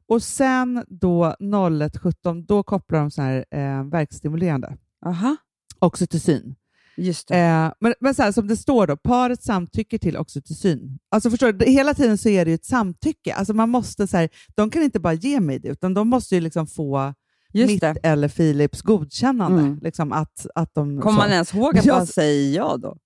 Och 0.09 0.23
sen 0.23 0.83
då 0.87 1.35
01.17, 1.39 2.45
då 2.47 2.63
kopplar 2.63 2.99
de 2.99 3.11
så 3.11 3.21
här 3.21 3.45
eh, 3.51 3.83
verkstimulerande, 3.83 4.77
Aha, 5.05 5.35
oxytocin. 5.79 6.55
just. 6.97 7.31
Eh, 7.31 7.71
men 7.79 7.93
men 7.99 8.15
så 8.15 8.23
här, 8.23 8.31
som 8.31 8.47
det 8.47 8.57
står 8.57 8.87
då, 8.87 8.97
paret 8.97 9.43
samtycker 9.43 9.97
till 9.97 10.17
oxytocin. 10.17 10.99
Alltså 11.11 11.29
förstår 11.29 11.51
du, 11.51 11.65
hela 11.65 11.93
tiden 11.93 12.17
så 12.17 12.29
är 12.29 12.45
det 12.45 12.51
ju 12.51 12.55
ett 12.55 12.65
samtycke. 12.65 13.33
Alltså 13.33 13.53
man 13.53 13.69
måste, 13.69 14.07
så 14.07 14.17
här, 14.17 14.29
de 14.55 14.69
kan 14.69 14.83
inte 14.83 14.99
bara 14.99 15.13
ge 15.13 15.39
mig 15.39 15.59
det, 15.59 15.67
utan 15.69 15.93
de 15.93 16.07
måste 16.07 16.35
ju 16.35 16.41
liksom 16.41 16.67
få 16.67 17.13
Just 17.53 17.71
mitt 17.71 17.81
det. 17.81 17.95
eller 18.03 18.27
Philips 18.29 18.81
godkännande. 18.81 19.61
Mm. 19.61 19.79
Liksom 19.81 20.11
att, 20.13 20.47
att 20.55 20.73
de, 20.73 21.01
Kommer 21.01 21.15
så. 21.21 21.21
man 21.23 21.31
ens 21.31 21.53
ihåg 21.53 21.77
att 21.77 21.85
Jag- 21.85 21.97
man 21.97 22.07
säger 22.07 22.55
ja 22.55 22.77
då? 22.77 22.97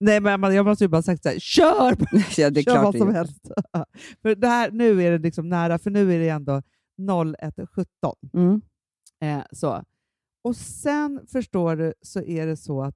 Nej, 0.00 0.20
men 0.20 0.54
jag 0.54 0.66
måste 0.66 0.84
ju 0.84 0.88
bara 0.88 1.02
sagt 1.02 1.22
så 1.22 1.28
här, 1.28 1.38
kör! 1.38 1.96
ja, 2.40 2.50
det 2.50 2.60
är 2.60 2.64
kör 2.64 2.72
klart 2.72 2.84
vad 2.84 2.94
det 2.94 2.98
som 2.98 3.14
helst. 3.14 3.50
för 4.22 4.34
det 4.34 4.48
här, 4.48 4.70
nu 4.70 5.02
är 5.02 5.10
det 5.10 5.18
liksom 5.18 5.48
nära, 5.48 5.78
för 5.78 5.90
nu 5.90 6.14
är 6.14 6.18
det 6.18 6.28
ändå 6.28 6.62
01.17. 7.00 8.14
Mm. 8.34 8.60
Eh, 9.20 9.44
så. 9.52 9.84
Och 10.44 10.56
sen 10.56 11.20
förstår 11.32 11.76
du 11.76 11.94
så 12.02 12.22
är 12.22 12.46
det 12.46 12.56
så 12.56 12.82
att, 12.82 12.94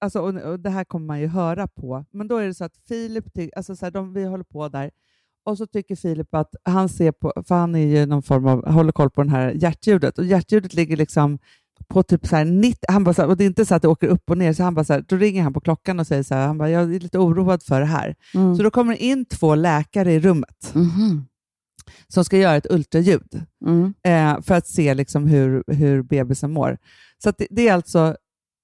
alltså, 0.00 0.20
och, 0.20 0.34
och 0.34 0.60
det 0.60 0.70
här 0.70 0.84
kommer 0.84 1.06
man 1.06 1.20
ju 1.20 1.26
höra 1.26 1.68
på, 1.68 2.04
men 2.10 2.28
då 2.28 2.36
är 2.36 2.46
det 2.46 2.54
så 2.54 2.64
att 2.64 2.76
Filip, 2.88 3.34
ty- 3.34 3.50
alltså 3.56 3.76
så 3.76 3.86
här, 3.86 3.90
de, 3.90 4.12
vi 4.14 4.24
håller 4.24 4.44
på 4.44 4.68
där, 4.68 4.90
och 5.44 5.58
så 5.58 5.66
tycker 5.66 5.96
Filip 5.96 6.34
att 6.34 6.54
han 6.62 6.88
ser 6.88 7.12
på, 7.12 7.32
för 7.46 7.54
han 7.54 7.74
är 7.74 7.86
ju 7.86 8.06
någon 8.06 8.22
form 8.22 8.46
av, 8.46 8.68
håller 8.68 8.92
koll 8.92 9.10
på 9.10 9.22
den 9.22 9.30
här 9.30 9.52
hjärtljudet, 9.52 10.18
och 10.18 10.24
hjärtljudet 10.24 10.74
ligger 10.74 10.96
liksom 10.96 11.38
på 11.88 12.02
typ 12.02 12.26
så 12.26 12.36
här 12.36 12.44
90, 12.44 12.78
han 12.88 13.04
bara 13.04 13.14
så 13.14 13.22
här, 13.22 13.28
och 13.28 13.36
det 13.36 13.44
är 13.44 13.46
inte 13.46 13.66
så 13.66 13.74
att 13.74 13.82
det 13.82 13.88
åker 13.88 14.06
upp 14.08 14.30
och 14.30 14.38
ner, 14.38 14.52
så 14.52 14.62
han 14.62 14.74
bara 14.74 14.84
så 14.84 14.92
här, 14.92 15.04
då 15.08 15.16
ringer 15.16 15.42
han 15.42 15.52
på 15.52 15.60
klockan 15.60 16.00
och 16.00 16.06
säger 16.06 16.22
så 16.22 16.34
här, 16.34 16.46
han 16.46 16.58
bara, 16.58 16.70
jag 16.70 16.94
är 16.94 17.00
lite 17.00 17.18
oroad 17.18 17.62
för 17.62 17.80
det 17.80 17.86
här. 17.86 18.14
Mm. 18.34 18.56
Så 18.56 18.62
då 18.62 18.70
kommer 18.70 18.92
det 18.92 19.04
in 19.04 19.24
två 19.24 19.54
läkare 19.54 20.12
i 20.12 20.20
rummet 20.20 20.70
Mhm. 20.74 21.24
som 22.08 22.24
ska 22.24 22.36
göra 22.38 22.56
ett 22.56 22.66
ultraljud 22.70 23.42
Mm. 23.66 23.94
eh, 24.04 24.42
för 24.42 24.54
att 24.54 24.66
se 24.66 24.94
liksom 24.94 25.26
hur, 25.26 25.64
hur 25.66 26.02
bebisen 26.02 26.52
mår. 26.52 26.78
Så 27.22 27.32
det, 27.38 27.46
det 27.50 27.68
är 27.68 27.74
alltså 27.74 28.16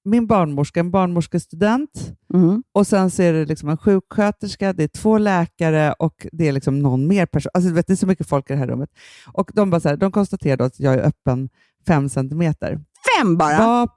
min 0.05 0.27
barnmorska, 0.27 0.81
en 0.81 0.91
barnmorskestudent, 0.91 2.13
Mm. 2.35 2.63
och 2.73 2.87
sen 2.87 3.11
så 3.11 3.23
är 3.23 3.33
det 3.33 3.45
liksom 3.45 3.69
en 3.69 3.77
sjuksköterska, 3.77 4.73
det 4.73 4.85
är 4.85 4.89
två 4.89 5.19
läkare 5.19 5.93
och 5.99 6.27
det 6.33 6.49
är 6.49 6.53
liksom 6.53 6.79
någon 6.79 7.07
mer 7.09 7.27
person. 7.27 7.51
Alltså, 7.55 7.71
vet, 7.73 7.87
det 7.87 7.93
är 7.93 7.97
så 7.97 8.07
mycket 8.07 8.27
folk 8.29 8.51
i 8.51 8.53
det 8.53 8.59
här 8.59 8.67
rummet. 8.67 8.91
Och 9.33 9.51
de, 9.55 9.71
bara 9.71 9.81
så 9.81 9.97
de 9.97 10.13
konstaterar 10.13 10.57
då 10.57 10.65
att 10.65 10.81
jag 10.81 10.95
är 10.95 11.07
öppen 11.07 11.49
fem 11.87 12.09
centimeter. 12.09 12.81
Fem 13.17 13.37
bara? 13.37 13.59
Var, 13.59 13.89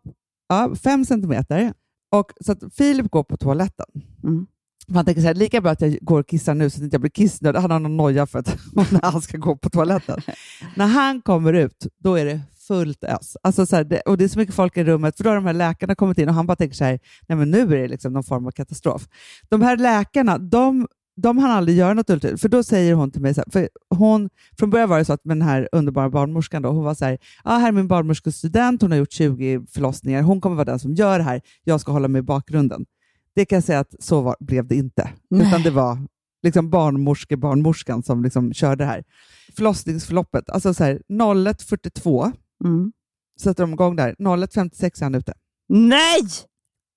ja, 0.49 0.75
fem 0.83 1.05
centimeter. 1.05 1.73
Och, 2.11 2.31
så 2.41 2.51
att 2.51 2.63
Filip 2.77 3.11
går 3.11 3.23
på 3.23 3.37
toaletten. 3.37 3.85
Mm. 4.23 4.47
Man 4.87 5.05
tänker 5.05 5.21
så 5.21 5.27
här, 5.27 5.33
lika 5.33 5.61
bra 5.61 5.71
att 5.71 5.81
jag 5.81 5.97
går 6.01 6.19
och 6.19 6.27
kissar 6.27 6.55
nu 6.55 6.69
så 6.69 6.77
att 6.77 6.83
inte 6.83 6.93
jag 6.93 7.01
blir 7.01 7.11
kissnödig. 7.11 7.59
Han 7.59 7.71
har 7.71 7.79
någon 7.79 7.97
noja 7.97 8.25
för 8.25 8.39
att 8.39 8.57
när 8.91 9.11
han 9.11 9.21
ska 9.21 9.37
gå 9.37 9.57
på 9.57 9.69
toaletten. 9.69 10.21
när 10.75 10.87
han 10.87 11.21
kommer 11.21 11.53
ut, 11.53 11.87
då 12.03 12.15
är 12.15 12.25
det 12.25 12.41
fullt 12.67 13.03
ös. 13.03 13.37
Alltså 13.43 13.65
så 13.65 13.75
här, 13.75 13.83
det, 13.83 14.01
och 14.01 14.17
det 14.17 14.23
är 14.23 14.27
så 14.27 14.39
mycket 14.39 14.55
folk 14.55 14.77
i 14.77 14.83
rummet, 14.83 15.17
för 15.17 15.23
då 15.23 15.29
har 15.29 15.35
de 15.35 15.45
här 15.45 15.53
läkarna 15.53 15.95
kommit 15.95 16.17
in 16.17 16.29
och 16.29 16.35
han 16.35 16.47
bara 16.47 16.55
tänker 16.55 16.75
så 16.75 16.83
här, 16.83 16.99
nej 17.27 17.37
men 17.37 17.51
nu 17.51 17.61
är 17.61 17.77
det 17.77 17.87
liksom 17.87 18.13
någon 18.13 18.23
form 18.23 18.47
av 18.47 18.51
katastrof. 18.51 19.07
De 19.49 19.61
här 19.61 19.77
läkarna, 19.77 20.37
de, 20.37 20.87
de 21.21 21.37
hann 21.37 21.51
aldrig 21.51 21.77
göra 21.77 21.93
något 21.93 22.09
ultraljud, 22.09 22.41
för 22.41 22.49
då 22.49 22.63
säger 22.63 22.93
hon 22.93 23.11
till 23.11 23.21
mig, 23.21 23.33
så 23.33 23.41
här, 23.41 23.51
för 23.51 23.69
hon, 23.95 24.29
från 24.59 24.69
början 24.69 24.89
var 24.89 24.97
det 24.99 25.05
så 25.05 25.13
att 25.13 25.25
med 25.25 25.37
den 25.37 25.47
här 25.47 25.69
underbara 25.71 26.09
barnmorskan, 26.09 26.61
då, 26.61 26.69
hon 26.69 26.83
var 26.83 26.93
så 26.93 27.05
här, 27.05 27.17
ah, 27.43 27.57
här 27.57 27.67
är 27.67 27.71
min 27.71 27.87
barnmorskestudent, 27.87 28.81
hon 28.81 28.91
har 28.91 28.97
gjort 28.97 29.11
20 29.11 29.65
förlossningar, 29.73 30.21
hon 30.21 30.41
kommer 30.41 30.55
vara 30.55 30.65
den 30.65 30.79
som 30.79 30.93
gör 30.93 31.17
det 31.17 31.23
här, 31.23 31.41
jag 31.63 31.81
ska 31.81 31.91
hålla 31.91 32.07
mig 32.07 32.19
i 32.19 32.23
bakgrunden. 32.23 32.85
Det 33.35 33.45
kan 33.45 33.55
jag 33.55 33.63
säga 33.63 33.79
att 33.79 33.95
så 34.03 34.21
var, 34.21 34.35
blev 34.39 34.67
det 34.67 34.75
inte, 34.75 35.09
Nej. 35.29 35.47
utan 35.47 35.61
det 35.63 35.71
var 35.71 35.97
liksom 36.43 36.69
barnmorske, 36.69 37.37
barnmorskan 37.37 38.03
som 38.03 38.23
liksom 38.23 38.53
körde 38.53 38.83
det 38.83 38.87
här. 38.87 39.03
Förlossningsförloppet, 39.55 40.49
alltså 40.49 40.73
så 40.73 40.83
här, 40.83 41.01
01.42 41.09 42.31
Mm. 42.65 42.91
sätter 43.41 43.63
de 43.63 43.73
igång 43.73 43.95
där, 43.95 44.15
01.56 44.19 44.99
är 45.01 45.03
han 45.03 45.15
ute. 45.15 45.33
Nej! 45.69 46.21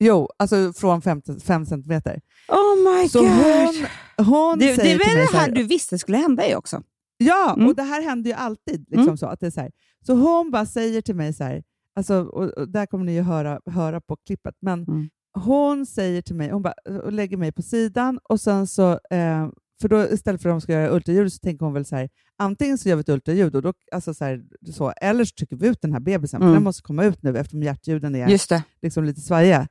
Jo, 0.05 0.29
alltså 0.39 0.73
från 0.73 1.03
5 1.03 1.23
centimeter. 1.45 2.21
Oh 2.49 2.77
my 3.01 3.09
Så 3.09 3.21
god! 3.21 3.29
hon, 3.29 3.87
hon 4.17 4.59
det, 4.59 4.67
det 4.67 4.77
säger 4.77 4.95
är 4.95 4.99
till 4.99 5.09
väl 5.17 5.27
det 5.27 5.39
här 5.39 5.47
här, 5.47 5.55
du 5.55 5.63
visste 5.63 5.99
skulle 5.99 6.19
hända 6.19 6.43
dig 6.43 6.57
också? 6.57 6.83
Ja, 7.17 7.55
Mm. 7.57 7.69
och 7.69 7.75
det 7.75 7.83
här 7.83 8.03
händer 8.03 8.31
ju 8.31 8.37
alltid. 8.37 8.81
Liksom 8.89 9.03
Mm. 9.03 9.17
så, 9.17 9.27
att 9.27 9.41
det 9.41 9.47
är 9.47 9.51
så, 9.51 9.61
här. 9.61 9.71
så 10.07 10.15
hon 10.15 10.51
bara 10.51 10.67
säger 10.67 11.01
till 11.01 11.15
mig 11.17 11.33
så 11.33 11.45
här, 11.45 11.63
alltså, 11.97 12.15
och, 12.23 12.45
och 12.51 12.69
där 12.69 12.87
kommer 12.87 13.05
ni 13.05 13.15
ju 13.15 13.23
höra, 13.23 13.61
höra 13.67 14.01
på 14.01 14.17
klippet, 14.27 14.55
men 14.61 14.83
Mm. 14.83 15.09
hon 15.39 15.87
säger 15.87 16.23
till 16.23 16.35
mig, 16.35 16.51
hon 16.51 16.63
bara, 16.63 16.75
och 17.05 17.13
lägger 17.13 17.37
mig 17.37 17.53
på 17.53 17.63
sidan 17.63 18.19
och 18.29 18.41
sen 18.41 18.67
så, 18.67 18.91
eh, 18.93 19.49
för 19.83 19.89
då 19.89 20.05
istället 20.09 20.43
för 20.43 20.49
att 20.49 20.53
de 20.53 20.61
ska 20.61 20.73
göra 20.73 20.91
ultraljud 20.95 21.33
så 21.33 21.39
tänker 21.39 21.65
hon 21.65 21.75
väl 21.75 21.85
så 21.85 21.97
här, 21.97 22.09
antingen 22.39 22.79
så 22.79 22.89
gör 22.89 22.97
vi 22.97 23.01
ett 23.01 23.09
ultraljud 23.09 23.55
och 23.57 23.63
då, 23.63 23.73
alltså 23.93 24.15
så 24.15 24.25
här, 24.25 24.43
så, 24.73 24.91
eller 24.91 25.25
så 25.25 25.33
trycker 25.35 25.57
vi 25.57 25.69
ut 25.69 25.81
den 25.83 25.93
här 25.93 26.01
bebisen, 26.01 26.41
för 26.41 26.45
Mm. 26.45 26.55
den 26.55 26.63
måste 26.63 26.83
komma 26.83 27.05
ut 27.05 27.23
nu 27.23 27.39
eftersom 27.39 27.63
hjärtljuden 27.63 28.15
är 28.15 28.29
Just 28.29 28.49
det. 28.49 28.63
liksom 28.83 29.05
lite 29.05 29.21
svajiga. 29.21 29.69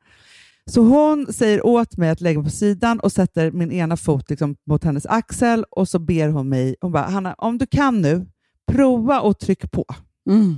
Så 0.71 0.81
hon 0.81 1.33
säger 1.33 1.65
åt 1.65 1.97
mig 1.97 2.09
att 2.09 2.21
lägga 2.21 2.39
mig 2.39 2.45
på 2.45 2.55
sidan 2.55 2.99
och 2.99 3.11
sätter 3.11 3.51
min 3.51 3.71
ena 3.71 3.97
fot 3.97 4.29
liksom 4.29 4.55
mot 4.65 4.83
hennes 4.83 5.05
axel 5.05 5.65
och 5.71 5.89
så 5.89 5.99
ber 5.99 6.29
hon 6.29 6.49
mig, 6.49 6.75
hon 6.81 6.91
bara, 6.91 7.03
Hanna, 7.03 7.33
om 7.33 7.57
du 7.57 7.67
kan 7.67 8.01
nu, 8.01 8.25
prova 8.71 9.21
och 9.21 9.39
tryck 9.39 9.71
på. 9.71 9.85
Mm. 10.29 10.57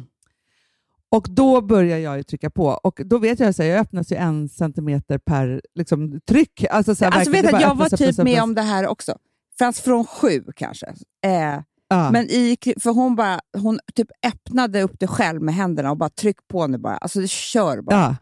Och 1.10 1.28
då 1.30 1.62
börjar 1.62 1.98
jag 1.98 2.18
ju 2.18 2.24
trycka 2.24 2.50
på 2.50 2.66
och 2.66 3.02
då 3.06 3.18
vet 3.18 3.40
jag 3.40 3.50
att 3.50 3.58
jag 3.58 3.80
öppnas 3.80 4.12
ju 4.12 4.16
en 4.16 4.50
centimeter 4.50 5.18
per 5.18 5.62
liksom, 5.76 6.20
tryck. 6.28 6.66
Alltså, 6.70 6.96
så 6.96 7.06
här, 7.06 7.12
Alltså 7.12 7.32
vet 7.32 7.54
att 7.54 7.62
jag 7.62 7.76
var 7.76 7.90
typ 7.90 8.18
med 8.18 8.44
om 8.44 8.56
det 8.56 8.62
här 8.62 8.88
också. 8.88 9.18
Fast 9.60 9.80
från 9.80 10.06
sju 10.06 10.44
kanske. 10.56 10.88
Eh, 11.26 11.60
Ja. 11.94 12.12
Men 12.12 12.26
i, 12.30 12.58
för 12.80 12.92
hon 12.92 13.16
bara, 13.16 13.40
hon 13.58 13.80
typ 13.94 14.08
öppnade 14.26 14.82
upp 14.82 15.00
det 15.00 15.08
själv 15.08 15.42
med 15.42 15.56
händerna 15.56 15.92
och 15.92 15.98
bara 15.98 16.10
tryck 16.10 16.38
på 16.48 16.68
nu 16.68 16.78
bara. 16.78 16.98
Alltså 16.98 17.28
kör 17.28 17.82
bara. 17.82 17.96
ja. 17.96 18.16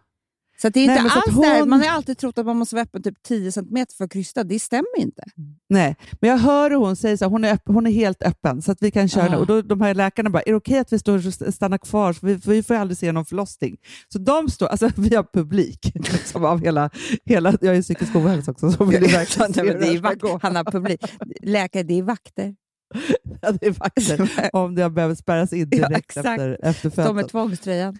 Så 0.61 0.69
det 0.69 0.79
är 0.79 0.87
Nej, 0.87 0.97
inte 0.99 1.11
alls 1.11 1.25
där. 1.41 1.59
hon- 1.59 1.69
Man 1.69 1.81
har 1.81 1.87
alltid 1.87 2.17
trott 2.17 2.37
att 2.37 2.45
man 2.45 2.57
måste 2.57 2.75
vara 2.75 2.83
öppen 2.83 3.03
typ 3.03 3.23
10 3.23 3.51
cm 3.51 3.85
för 3.97 4.03
att 4.05 4.11
krysta. 4.11 4.43
Det 4.43 4.59
stämmer 4.59 4.97
inte. 4.99 5.23
Nej, 5.69 5.95
men 6.21 6.29
jag 6.29 6.37
hör 6.37 6.69
hur 6.69 6.77
hon 6.77 6.95
säger 6.95 7.17
så 7.17 7.25
här, 7.25 7.29
hon 7.29 7.43
är, 7.43 7.53
öpp, 7.53 7.61
hon 7.65 7.87
är 7.87 7.91
helt 7.91 8.23
öppen 8.23 8.61
så 8.61 8.71
att 8.71 8.77
vi 8.81 8.91
kan 8.91 9.09
köra. 9.09 9.35
Ah. 9.35 9.39
Och 9.39 9.47
då, 9.47 9.61
de 9.61 9.81
här 9.81 9.93
läkarna 9.93 10.29
bara, 10.29 10.41
är 10.41 10.51
det 10.51 10.55
okej 10.57 10.79
att 10.79 10.93
vi 10.93 10.99
står 10.99 11.27
och 11.47 11.53
stannar 11.53 11.77
kvar? 11.77 12.13
För 12.13 12.27
vi, 12.27 12.39
för 12.39 12.51
vi 12.51 12.63
får 12.63 12.75
ju 12.75 12.81
aldrig 12.81 12.97
se 12.97 13.11
någon 13.11 13.25
förlossning. 13.25 13.77
Så 14.13 14.19
de 14.19 14.49
står, 14.49 14.67
alltså 14.67 14.89
vi 14.97 15.15
har 15.15 15.23
publik 15.33 15.91
liksom, 15.95 16.45
av 16.45 16.61
hela, 16.61 16.89
hela, 17.25 17.53
jag 17.61 17.75
är 17.75 17.81
psykisk 17.81 18.15
ohälsa 18.15 18.51
också, 18.51 18.71
så 18.71 18.83
vill 18.85 19.01
verkligen 19.11 19.53
se 19.53 19.61
det 19.63 19.87
är 19.87 19.99
vakt, 20.01 20.43
han 20.43 20.55
har 20.55 20.63
publik. 20.63 21.01
Läkare, 21.41 21.83
det 21.83 21.93
är 21.99 22.03
vakter. 22.03 22.55
Ja, 23.41 23.51
det 23.51 23.65
är 23.67 23.71
vakter. 23.71 24.49
Om 24.53 24.77
jag 24.77 24.93
behöver 24.93 25.15
spärras 25.15 25.53
in 25.53 25.59
Ja, 25.71 25.87
direkt 25.87 25.97
exakt. 25.97 26.27
efter, 26.27 26.57
efter 26.63 26.89
De 26.89 26.95
med 26.97 27.05
födseln. 27.05 27.29
tvångströjan. 27.29 27.97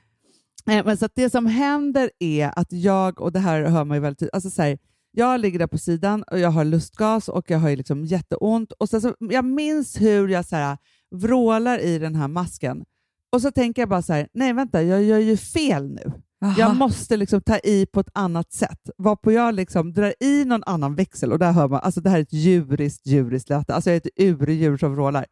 Nej, 0.66 0.84
men 0.86 0.97
så 0.97 1.09
det 1.16 1.30
som 1.30 1.45
händer 1.45 2.12
är 2.20 2.59
att 2.59 2.72
jag, 2.72 3.22
och 3.22 3.32
det 3.32 3.39
här 3.39 3.64
hör 3.64 3.86
man 3.86 3.97
ju 3.97 4.01
väldigt 4.01 4.20
tydligt, 4.20 4.34
alltså 4.34 4.49
så 4.49 4.62
här, 4.62 4.78
jag 5.12 5.39
ligger 5.39 5.59
där 5.59 5.68
på 5.68 5.78
sidan 5.78 6.24
och 6.24 6.39
jag 6.39 6.49
har 6.49 6.66
lustgas 6.66 7.30
och 7.30 7.49
jag 7.49 7.59
har 7.59 7.70
ju 7.70 7.76
liksom 7.76 8.05
jätteont. 8.05 8.72
Och 8.72 8.89
så, 8.89 9.16
jag 9.20 9.45
minns 9.45 10.01
hur 10.01 10.28
jag 10.28 10.45
så 10.45 10.55
här, 10.55 10.78
vrålar 11.16 11.80
i 11.80 11.99
den 11.99 12.16
här 12.16 12.28
masken. 12.28 12.84
Och 13.32 13.41
så 13.41 13.51
tänker 13.51 13.82
jag 13.82 13.89
bara 13.89 14.01
så 14.01 14.14
här, 14.14 14.28
nej 14.34 14.53
vänta, 14.53 14.84
jag 14.84 15.03
gör 15.03 15.18
ju 15.18 15.38
fel 15.38 15.89
nu. 15.89 16.12
Jag 16.57 16.76
måste 16.76 17.18
liksom 17.18 17.41
ta 17.41 17.57
i 17.57 17.86
på 17.86 17.99
ett 17.99 18.09
annat 18.14 18.53
sätt. 18.53 18.89
Varpå 18.97 19.32
jag 19.32 19.55
liksom 19.55 19.93
drar 19.93 20.14
i 20.20 20.45
någon 20.45 20.64
annan 20.66 20.95
växel 20.95 21.32
och 21.32 21.39
där 21.39 21.51
hör 21.51 21.68
man, 21.68 21.80
alltså 21.84 22.01
det 22.01 22.09
här 22.09 22.18
är 22.18 22.22
ett 22.22 22.34
djuriskt, 22.34 23.07
djuriskt 23.07 23.49
läte. 23.49 23.74
Alltså 23.76 23.89
jag 23.89 23.95
är 23.95 23.97
ett 23.97 24.20
urdjur 24.20 24.78
som 24.78 24.95
vrålar. 24.95 25.26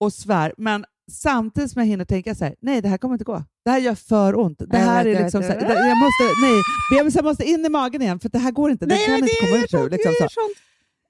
Och 0.00 0.12
svär, 0.12 0.54
men 0.56 0.84
samtidigt 1.12 1.70
som 1.70 1.80
jag 1.80 1.86
hinner 1.86 2.04
tänka 2.04 2.34
så 2.34 2.44
här, 2.44 2.54
nej 2.60 2.82
det 2.82 2.88
här 2.88 2.98
kommer 2.98 3.14
inte 3.14 3.24
gå. 3.24 3.44
Det 3.64 3.70
här 3.70 3.78
gör 3.78 3.94
för 3.94 4.38
ont. 4.38 4.62
Det 4.66 4.76
här 4.76 5.06
är 5.06 5.22
liksom 5.22 5.42
så 5.42 5.48
här, 5.48 5.60
jag 5.60 5.98
måste, 5.98 6.24
nej, 6.42 6.62
bebisen 6.98 7.24
måste 7.24 7.44
in 7.44 7.66
i 7.66 7.68
magen 7.68 8.02
igen 8.02 8.20
för 8.20 8.28
det 8.28 8.38
här 8.38 8.50
går 8.50 8.70
inte. 8.70 8.86
Den 8.86 8.98
kan 9.06 9.14
inte 9.14 9.34
komma 9.40 9.56
ut 9.64 9.72
nu. 9.72 9.88
Liksom 9.88 10.12
så. 10.18 10.40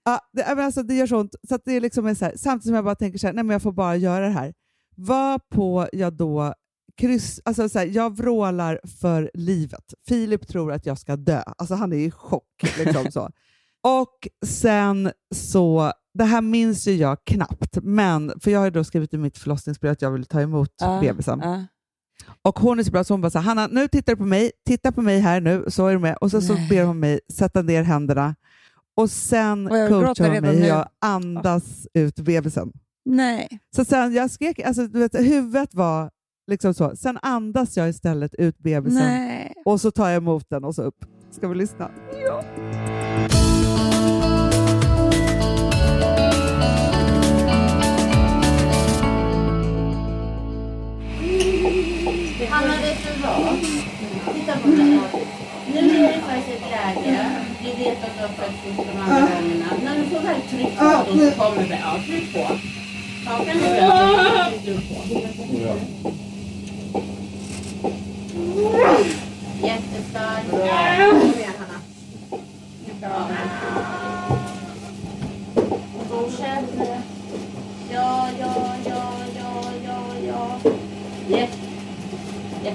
Ja, 0.05 0.21
det, 0.33 0.45
alltså, 0.45 0.83
det 0.83 0.95
gör 0.95 1.07
så 1.07 1.21
ont. 1.21 1.35
Så 1.49 1.59
det 1.65 1.73
är 1.73 1.81
liksom 1.81 2.15
så 2.15 2.25
här, 2.25 2.33
samtidigt 2.37 2.67
som 2.67 2.75
jag 2.75 2.85
bara 2.85 2.95
tänker 2.95 3.19
så 3.19 3.27
här, 3.27 3.35
nej 3.35 3.45
men 3.45 3.53
jag 3.53 3.63
får 3.63 3.73
bara 3.73 3.97
göra 3.97 4.25
det 4.25 4.33
här. 4.33 4.55
Var 4.97 5.39
på 5.39 5.89
jag 5.93 6.13
då 6.13 6.55
kryss, 6.97 7.41
alltså 7.45 7.69
så 7.69 7.79
här, 7.79 7.87
jag 7.87 8.17
vrålar 8.17 8.81
för 9.01 9.31
livet. 9.35 9.95
Filip 10.09 10.49
tror 10.49 10.73
att 10.73 10.87
jag 10.87 10.99
ska 10.99 11.17
dö. 11.17 11.43
Alltså 11.59 11.75
han 11.75 11.93
är 11.93 11.97
i 11.97 12.11
chock. 12.11 12.63
Liksom 12.79 13.13
så. 13.13 13.31
Och 13.85 14.29
sen 14.47 15.13
så, 15.35 15.93
det 16.15 16.25
här 16.25 16.41
minns 16.41 16.89
ju 16.89 16.93
jag 16.95 17.25
knappt, 17.25 17.79
men 17.83 18.33
för 18.41 18.51
jag 18.51 18.61
har 18.61 18.71
då 18.71 18.85
skrivit 18.85 19.15
i 19.15 19.19
mitt 19.19 19.39
förlossningsbrev 19.39 19.93
att 19.93 20.03
jag 20.03 20.11
vill 20.11 20.25
ta 20.25 20.41
emot 20.41 20.71
Ja, 20.81 20.99
bebisen. 21.01 21.41
ja. 21.43 21.65
Och 22.43 22.59
hon 22.59 22.79
är 22.79 22.83
så 22.83 22.91
bra 22.91 23.05
så 23.05 23.15
hon 23.15 23.21
bara 23.21 23.31
så 23.31 23.39
här, 23.39 23.47
Hanna, 23.47 23.67
nu 23.67 23.89
tittar 23.89 24.13
du 24.13 24.17
på 24.17 24.25
mig, 24.27 24.51
titta 24.67 24.93
på 24.93 25.03
mig 25.03 25.21
här 25.21 25.41
nu, 25.41 25.65
så 25.69 25.87
är 25.87 25.93
du 25.93 25.99
med. 25.99 26.17
Och 26.21 26.31
så, 26.31 26.41
så 26.41 26.55
ber 26.71 26.85
hon 26.85 27.01
mig 27.01 27.21
sätta 27.33 27.63
ner 27.63 27.83
händerna 27.83 28.35
och 28.97 29.11
sen 29.11 29.67
Och 29.67 29.89
coachar 29.89 30.31
hon 30.31 30.41
mig 30.43 30.57
hur 30.57 30.67
jag 30.69 30.89
andas 31.01 31.87
ut 31.95 32.15
bebisen. 32.21 32.73
Nej. 33.05 33.49
Så 33.77 33.85
sen 33.85 34.15
jag 34.15 34.31
skrek, 34.31 34.59
alltså 34.61 34.87
du 34.87 34.99
vet, 34.99 35.15
huvudet 35.15 35.75
var 35.75 36.11
liksom 36.51 36.75
så. 36.75 36.97
Sen 36.97 37.19
andas 37.23 37.77
jag 37.77 37.89
istället 37.89 38.35
ut 38.35 38.59
bebisen 38.59 39.03
Nej. 39.03 39.53
och 39.65 39.81
så 39.81 39.91
tar 39.91 40.09
jag 40.09 40.17
emot 40.17 40.51
den 40.51 40.65
och 40.65 40.75
så 40.75 40.83
upp. 40.83 41.05
Ska 41.31 41.49
vi 41.49 41.55
lyssna? 41.55 41.91
Hanna, 42.29 43.54
Nu 54.65 55.79
är 55.79 56.13
det 56.13 56.21
faktiskt 56.27 56.49
ett 56.49 56.71
läge. 56.71 57.31
Vi 57.63 57.85
vet 57.85 58.05
att 58.05 58.17
du 58.17 58.23
har 58.23 58.29
fött 58.29 58.53
de 58.65 59.01
andra 59.01 59.21
gångerna. 59.21 59.67
När 59.85 59.99
du 59.99 60.05
får 60.05 60.21
väl 60.21 60.41
tryck 60.51 60.79
på 60.79 60.85
då 60.85 61.31
så 61.31 61.41
kommer 61.41 61.69
det. 61.69 61.79
Ja, 61.83 61.99
tryck 62.07 62.33
på. 62.33 62.41
Hakan 63.31 63.49
är 63.49 63.81
bra. 63.81 64.51
Tryck 64.65 64.89
på. 64.89 64.95
Jättestarkt. 69.67 70.51
Kom 70.51 70.61
igen, 70.61 71.53
Hanna. 71.59 71.79
Bra. 73.01 73.29
Fortsätt. 76.11 76.89
Ja, 77.93 78.29
ja, 78.41 78.75
ja, 78.85 79.13
ja, 79.37 79.63
ja, 79.87 80.01
ja. 80.27 80.59
Jag, 82.65 82.75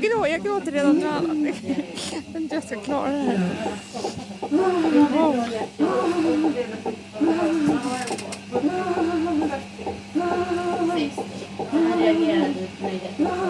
grå, 0.00 0.26
jag 0.26 0.42
gråter 0.42 0.72
redan 0.72 1.00
nu. 1.42 1.52
Jag 2.32 2.42
inte 2.42 2.54
jag 2.54 2.64
ska 2.64 2.80
klara 2.80 3.10
det 3.10 3.18
här. 3.18 3.50
Han 13.18 13.45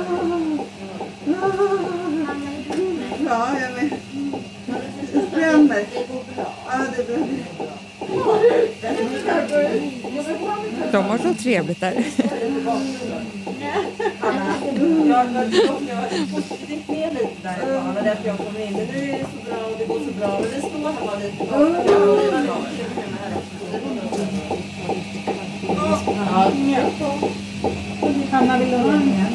De 10.92 11.04
har 11.04 11.18
så 11.18 11.34
trevligt 11.34 11.80
där. 11.80 12.04
Hanna, 28.30 28.58
vill 28.58 28.70
du 28.70 28.76
ha 28.76 28.86
mer 28.86 29.26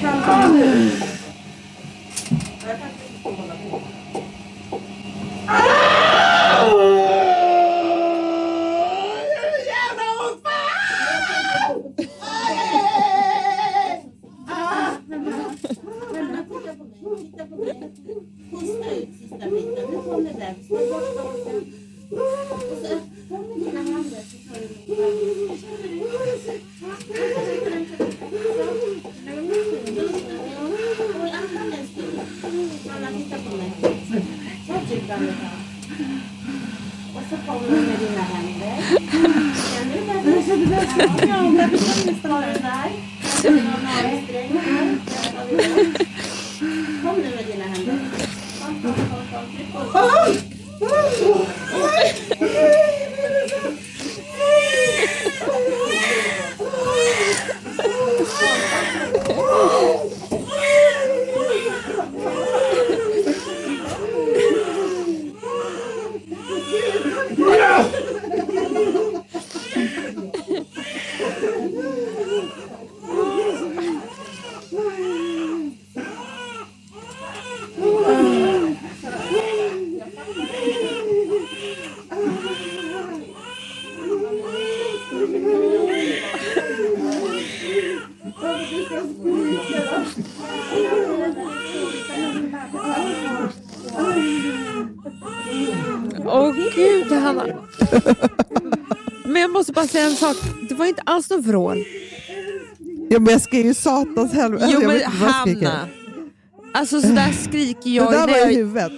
titta 16.31 16.35
på 16.35 16.35
mig. 16.35 16.53
Titta 17.17 17.45
på 17.45 17.55
mig. 17.55 17.91
Pusta 18.51 18.91
ut 18.95 19.09
sista 19.21 19.45
biten. 19.49 19.85
Nu 19.91 19.97
kom 20.05 20.23
det 20.23 20.33
där. 20.39 20.53
Slå 20.67 20.77
bort 20.77 21.07
stolpen. 21.13 21.59
Och 22.11 22.77
så 22.81 22.93
kom 23.29 23.41
med 23.47 23.57
dina 23.59 23.81
händer 23.81 24.21
så 24.31 24.37
tar 24.47 24.57
du 24.59 24.65
emot. 24.91 25.59
Oj, 31.23 31.31
andas 31.39 31.79
en 31.79 31.85
stund. 31.87 32.17
Hanna, 32.89 33.07
titta 33.17 33.37
på 33.49 33.51
mig. 33.57 33.71
Ta 34.67 34.73
ett 34.73 34.91
djupt 34.91 35.11
andetag. 35.11 35.57
Och 37.15 37.23
så 37.29 37.35
kommer 37.47 37.67
du 37.69 37.75
med 37.75 37.99
dina 37.99 38.21
händer. 38.21 38.75
Känner 39.73 39.95
du 39.95 40.65
bättre? 40.65 41.03
Ja, 41.27 41.37
bättre. 41.57 42.13
Ta 42.21 42.39
den 42.39 42.61
där. 42.61 42.89
Det 43.41 43.49
var 43.49 43.59
navelsträng 43.61 44.51
här. 44.57 44.85
Där 45.05 45.23
tar 45.31 45.45
vi 45.49 45.55
den. 45.55 45.95
Kom 47.03 47.15
nu 47.15 47.29
med 47.35 47.45
dina 47.45 47.65
händer. 47.65 47.99
Kom, 48.61 48.73
kom, 48.81 48.93
kom, 48.93 49.23
kom. 49.31 49.45
Tryck 49.55 49.69
på. 49.73 49.79
Åh 96.25 96.53
gud, 96.75 97.11
Hanna. 97.11 97.45
Men 99.25 99.41
jag 99.41 99.51
måste 99.51 99.73
bara 99.73 99.87
säga 99.87 100.05
en 100.05 100.15
sak. 100.15 100.37
Det 100.69 100.75
var 100.75 100.85
inte 100.85 101.01
alls 101.05 101.29
någon 101.29 101.41
vrål. 101.41 101.77
Ja, 103.09 103.19
men 103.19 103.31
jag 103.31 103.41
skriker 103.41 103.67
ju 103.67 103.73
satans 103.73 104.33
helvete. 104.33 104.69
Jo 104.71 104.87
men. 104.87 105.01
Hanna. 105.01 105.87
Alltså 106.73 107.01
sådär 107.01 107.31
skriker 107.31 107.89
jag 107.89 108.11
Det 108.11 108.17
där 108.17 108.27
när 108.27 108.39
var 108.41 108.51
i 108.51 108.55
huvudet. 108.55 108.91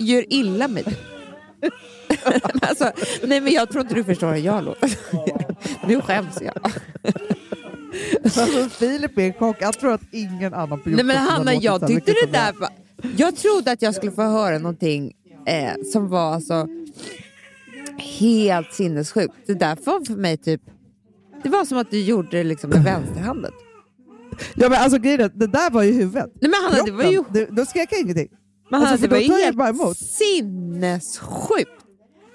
gör 0.00 0.32
illa 0.32 0.68
mig. 0.68 0.84
alltså, 2.62 2.92
nej 3.22 3.40
men 3.40 3.52
jag 3.52 3.70
tror 3.70 3.82
inte 3.82 3.94
du 3.94 4.04
förstår 4.04 4.28
hur 4.32 4.40
jag 4.40 4.64
låter. 4.64 4.90
nu 5.86 6.00
skäms 6.00 6.38
jag. 6.42 6.72
Alltså, 8.24 8.68
Filip 8.68 9.18
är 9.18 9.22
i 9.22 9.32
chock. 9.32 9.56
Jag 9.60 9.78
tror 9.78 9.92
att 9.92 10.00
ingen 10.12 10.54
annan 10.54 10.80
på 10.80 10.88
Nej 10.88 11.04
men 11.04 11.16
jordklotet 11.16 11.30
har 11.30 11.30
Hanna, 11.30 11.50
låtit 11.52 11.64
jag 11.64 11.80
så 11.80 11.86
tyckte 11.86 12.12
det 12.12 12.32
där 12.32 12.52
var... 12.52 12.68
Jag 13.16 13.36
trodde 13.36 13.72
att 13.72 13.82
jag 13.82 13.94
skulle 13.94 14.12
få 14.12 14.22
höra 14.22 14.58
någonting 14.58 15.12
eh, 15.46 15.72
som 15.92 16.08
var 16.08 16.34
alltså 16.34 16.68
helt 17.98 18.72
sinnessjukt. 18.72 19.34
Det 19.46 19.54
där 19.54 19.76
var 19.84 20.04
för 20.04 20.14
mig 20.14 20.36
typ... 20.36 20.62
Det 21.42 21.48
var 21.48 21.64
som 21.64 21.78
att 21.78 21.90
du 21.90 22.00
gjorde 22.00 22.28
det 22.30 22.44
liksom 22.44 22.70
med 22.70 22.84
vänsterhanden. 22.84 23.52
Ja, 24.54 24.68
men 24.68 24.78
alltså, 24.78 24.98
grejen 24.98 25.30
det 25.34 25.46
där 25.46 25.70
var 25.70 25.82
ju 25.82 25.92
huvudet. 25.92 26.30
Nej, 26.40 26.50
men 26.50 26.70
Hanna, 26.70 26.84
det 26.84 26.92
var 26.92 27.04
ju, 27.04 27.24
det, 27.30 27.46
då 27.50 27.64
skrek 27.64 27.88
jag 27.92 28.00
ingenting. 28.00 28.28
men 28.70 28.80
alltså, 28.80 28.86
Hanna, 28.86 28.98
för 28.98 29.08
det 29.08 29.14
var 29.14 29.36
ju 29.36 29.44
jag 29.44 29.84
helt 29.84 29.98
sinnessjukt. 29.98 31.70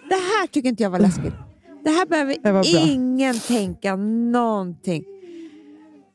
Det 0.10 0.16
här 0.16 0.48
tycker 0.48 0.70
inte 0.70 0.84
jag 0.84 0.90
var 0.90 1.00
läskigt. 1.00 1.34
Det 1.84 1.90
här 1.90 2.06
behöver 2.06 2.76
ingen 2.86 3.40
tänka 3.40 3.96
någonting. 3.96 5.04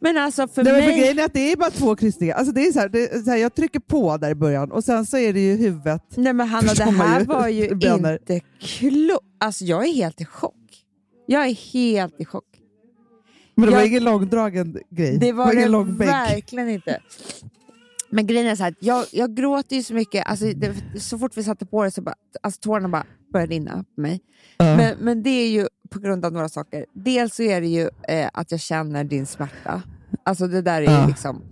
Men 0.01 0.17
alltså 0.19 0.49
för 0.49 0.65
Nej, 0.65 0.73
men 0.73 0.81
mig... 0.85 0.93
för 0.93 0.99
grejen 0.99 1.19
är 1.19 1.25
att 1.25 1.33
det 1.35 1.53
är 1.53 1.57
bara 1.57 1.71
två 1.71 1.97
kryssningar. 1.97 2.35
Alltså, 2.35 2.53
det 2.53 2.67
är 2.67 2.73
så 2.73 2.79
här, 2.79 2.89
det 2.89 3.13
är 3.15 3.19
så 3.19 3.31
här, 3.31 3.37
jag 3.37 3.55
trycker 3.55 3.81
på 3.81 4.17
där 4.17 4.31
i 4.31 4.35
början 4.35 4.73
och 4.73 4.85
sen 4.85 5.07
så 5.07 5.17
är 5.19 5.33
det 5.33 5.41
ju 5.41 5.57
huvudet. 5.57 6.03
Nej 6.17 6.33
men 6.33 6.49
Hanna, 6.49 6.75
det 6.75 6.85
här 6.85 7.21
ju. 7.21 7.27
var 7.27 7.49
ju 7.49 7.75
bränner. 7.75 8.13
inte 8.13 8.41
klokt. 8.61 9.25
Alltså 9.41 9.65
jag 9.65 9.87
är 9.89 9.93
helt 9.95 10.21
i 10.21 10.25
chock. 10.25 10.55
Jag 11.27 11.47
är 11.47 11.55
helt 11.73 12.21
i 12.21 12.25
chock. 12.25 12.45
Men 13.55 13.65
det 13.67 13.71
var 13.73 13.79
Jag- 13.79 13.89
ingen 13.89 14.05
långdragen 14.05 14.79
grej. 14.91 15.19
Det 15.19 15.33
var 15.33 15.53
ingen 15.53 15.73
det 15.73 16.07
verkligen 16.07 16.69
inte. 16.69 17.01
Men 18.11 18.27
grejen 18.27 18.47
är 18.47 18.57
så 18.57 18.63
här, 18.63 18.75
jag, 18.81 19.05
jag 19.13 19.37
gråter 19.37 19.77
ju 19.77 19.83
så 19.83 19.95
mycket, 19.95 20.27
alltså 20.27 20.47
det, 20.47 20.75
så 21.01 21.19
fort 21.19 21.37
vi 21.37 21.43
satte 21.45 21.67
på 21.67 21.85
det 21.85 21.91
så 21.91 22.03
bara, 22.03 22.15
alltså 22.43 22.61
tårarna 22.61 22.89
bara 22.89 23.07
började 23.33 23.53
rinna 23.55 23.85
på 23.95 24.01
mig. 24.01 24.21
Ja. 24.59 24.77
Men, 24.77 24.97
men 24.99 25.23
det 25.23 25.31
är 25.31 25.49
ju 25.51 25.67
på 25.91 25.99
grund 25.99 26.25
av 26.25 26.33
några 26.33 26.49
saker. 26.49 26.87
Dels 26.95 27.35
så 27.37 27.43
är 27.43 27.61
det 27.61 27.67
ju 27.69 27.91
eh, 28.09 28.31
att 28.33 28.51
jag 28.51 28.61
känner 28.61 29.05
din 29.05 29.27
smärta. 29.27 29.83
Alltså 30.25 30.47
det 30.47 30.63
där 30.63 30.83
är 30.83 30.87
ju 30.87 30.91
Ja. 30.93 31.07
liksom... 31.07 31.43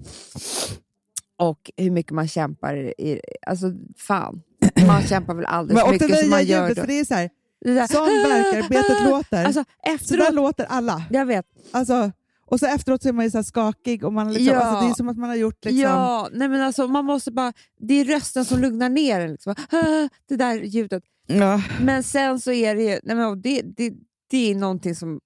Och 1.39 1.71
hur 1.77 1.91
mycket 1.91 2.13
man 2.13 2.29
kämpar. 2.29 2.77
I, 3.01 3.21
alltså 3.47 3.67
fan, 3.97 4.43
man 4.87 5.03
kämpar 5.03 5.35
väl 5.35 5.45
aldrig 5.45 5.79
så 5.81 5.91
mycket 5.91 6.19
som 6.21 6.31
man 6.31 6.45
gör 6.45 6.69
då. 6.69 6.75
för 6.75 6.87
det 6.87 7.01
är 7.01 7.05
så 7.05 7.15
här, 7.15 7.31
Det 7.65 7.75
där- 7.75 7.87
som 7.87 8.05
verkarbetet 8.05 9.05
låter. 9.11 9.45
Alltså 9.45 9.65
så 9.65 9.71
där 9.85 9.95
efteråt, 9.95 10.35
låter 10.35 10.65
alla. 10.65 11.05
jag 11.11 11.27
vet. 11.27 11.45
Alltså, 11.73 12.13
och 12.47 12.61
så 12.61 12.67
efteråt 12.67 13.03
så 13.03 13.09
är 13.09 13.13
man 13.13 13.25
ju 13.25 13.31
så 13.31 13.43
skakig 13.43 14.05
och 14.05 14.13
man 14.13 14.33
liksom, 14.33 14.55
Ja. 14.55 14.61
alltså, 14.61 14.87
det 14.87 14.91
är 14.93 14.95
som 14.95 15.09
att 15.09 15.17
man 15.17 15.29
har 15.29 15.37
gjort 15.37 15.65
liksom, 15.65 15.81
Ja, 15.81 16.29
nej 16.33 16.49
men 16.49 16.61
alltså 16.61 16.87
man 16.89 17.05
måste 17.05 17.31
bara, 17.33 17.53
det 17.81 17.95
är 17.95 18.05
rösten 18.05 18.45
som 18.45 18.61
lugnar 18.61 18.89
ner. 18.89 19.29
Liksom. 19.29 19.55
Det 20.29 20.37
där 20.37 20.55
ljudet. 20.63 21.03
Ja. 21.27 21.63
Men 21.81 22.03
sen 22.03 22.41
så 22.41 22.53
är 22.53 22.75
det 22.75 22.83
ju, 22.83 23.01
nej 23.03 23.17
men 23.17 23.41
det, 23.43 23.63
det, 23.63 23.93
det 24.31 24.51
är 24.51 24.55
någonting 24.55 24.95
som, 24.95 25.21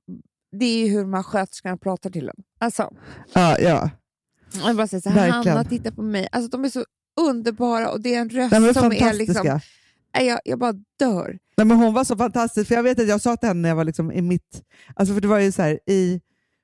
det 0.59 0.65
är 0.65 0.87
ju 0.87 0.93
hur 0.93 1.01
de 1.01 1.15
här 1.15 1.23
sköterskorna 1.23 1.77
pratar 1.77 2.11
till 2.11 2.29
en. 2.29 2.35
Alltså, 2.59 2.91
Ja, 3.33 3.59
ja. 3.59 3.91
jag 4.65 4.77
bara 4.77 4.87
säga 4.87 5.01
så 5.01 5.11
här. 5.11 5.29
Hanna 5.29 5.65
titta 5.65 5.93
på 5.93 6.03
mig. 6.03 6.29
Alltså 6.33 6.51
de 6.51 6.65
är 6.65 6.69
så 6.69 6.85
underbara 7.21 7.91
och 7.91 8.01
det 8.01 8.15
är 8.15 8.21
en 8.21 8.29
röst 8.29 8.53
Nej, 8.53 8.61
men 8.61 8.75
som 8.75 8.93
är 8.93 9.15
liksom, 9.15 9.61
jag, 10.13 10.41
jag 10.45 10.59
bara 10.59 10.73
dör. 10.99 11.39
Nej, 11.57 11.67
men 11.67 11.77
hon 11.77 11.95
var 11.95 12.05
så 12.05 12.17
fantastisk, 12.17 12.69
för 12.69 12.75
jag 12.75 12.83
vet 12.83 13.01
att 13.01 13.09
jag 13.09 13.21
sa 13.21 13.37
till 13.37 13.49
henne 13.49 13.61
när 13.61 13.69
jag 13.69 13.77
var 13.77 13.85
liksom 13.85 14.13
i 14.13 14.23
mitt... 14.23 14.63
Alltså 14.95 15.15
för 15.15 15.21
det 15.21 15.29
var 15.29 15.39
ju 15.39 15.53
så 15.53 15.63
här, 15.63 15.79
i 15.87 16.21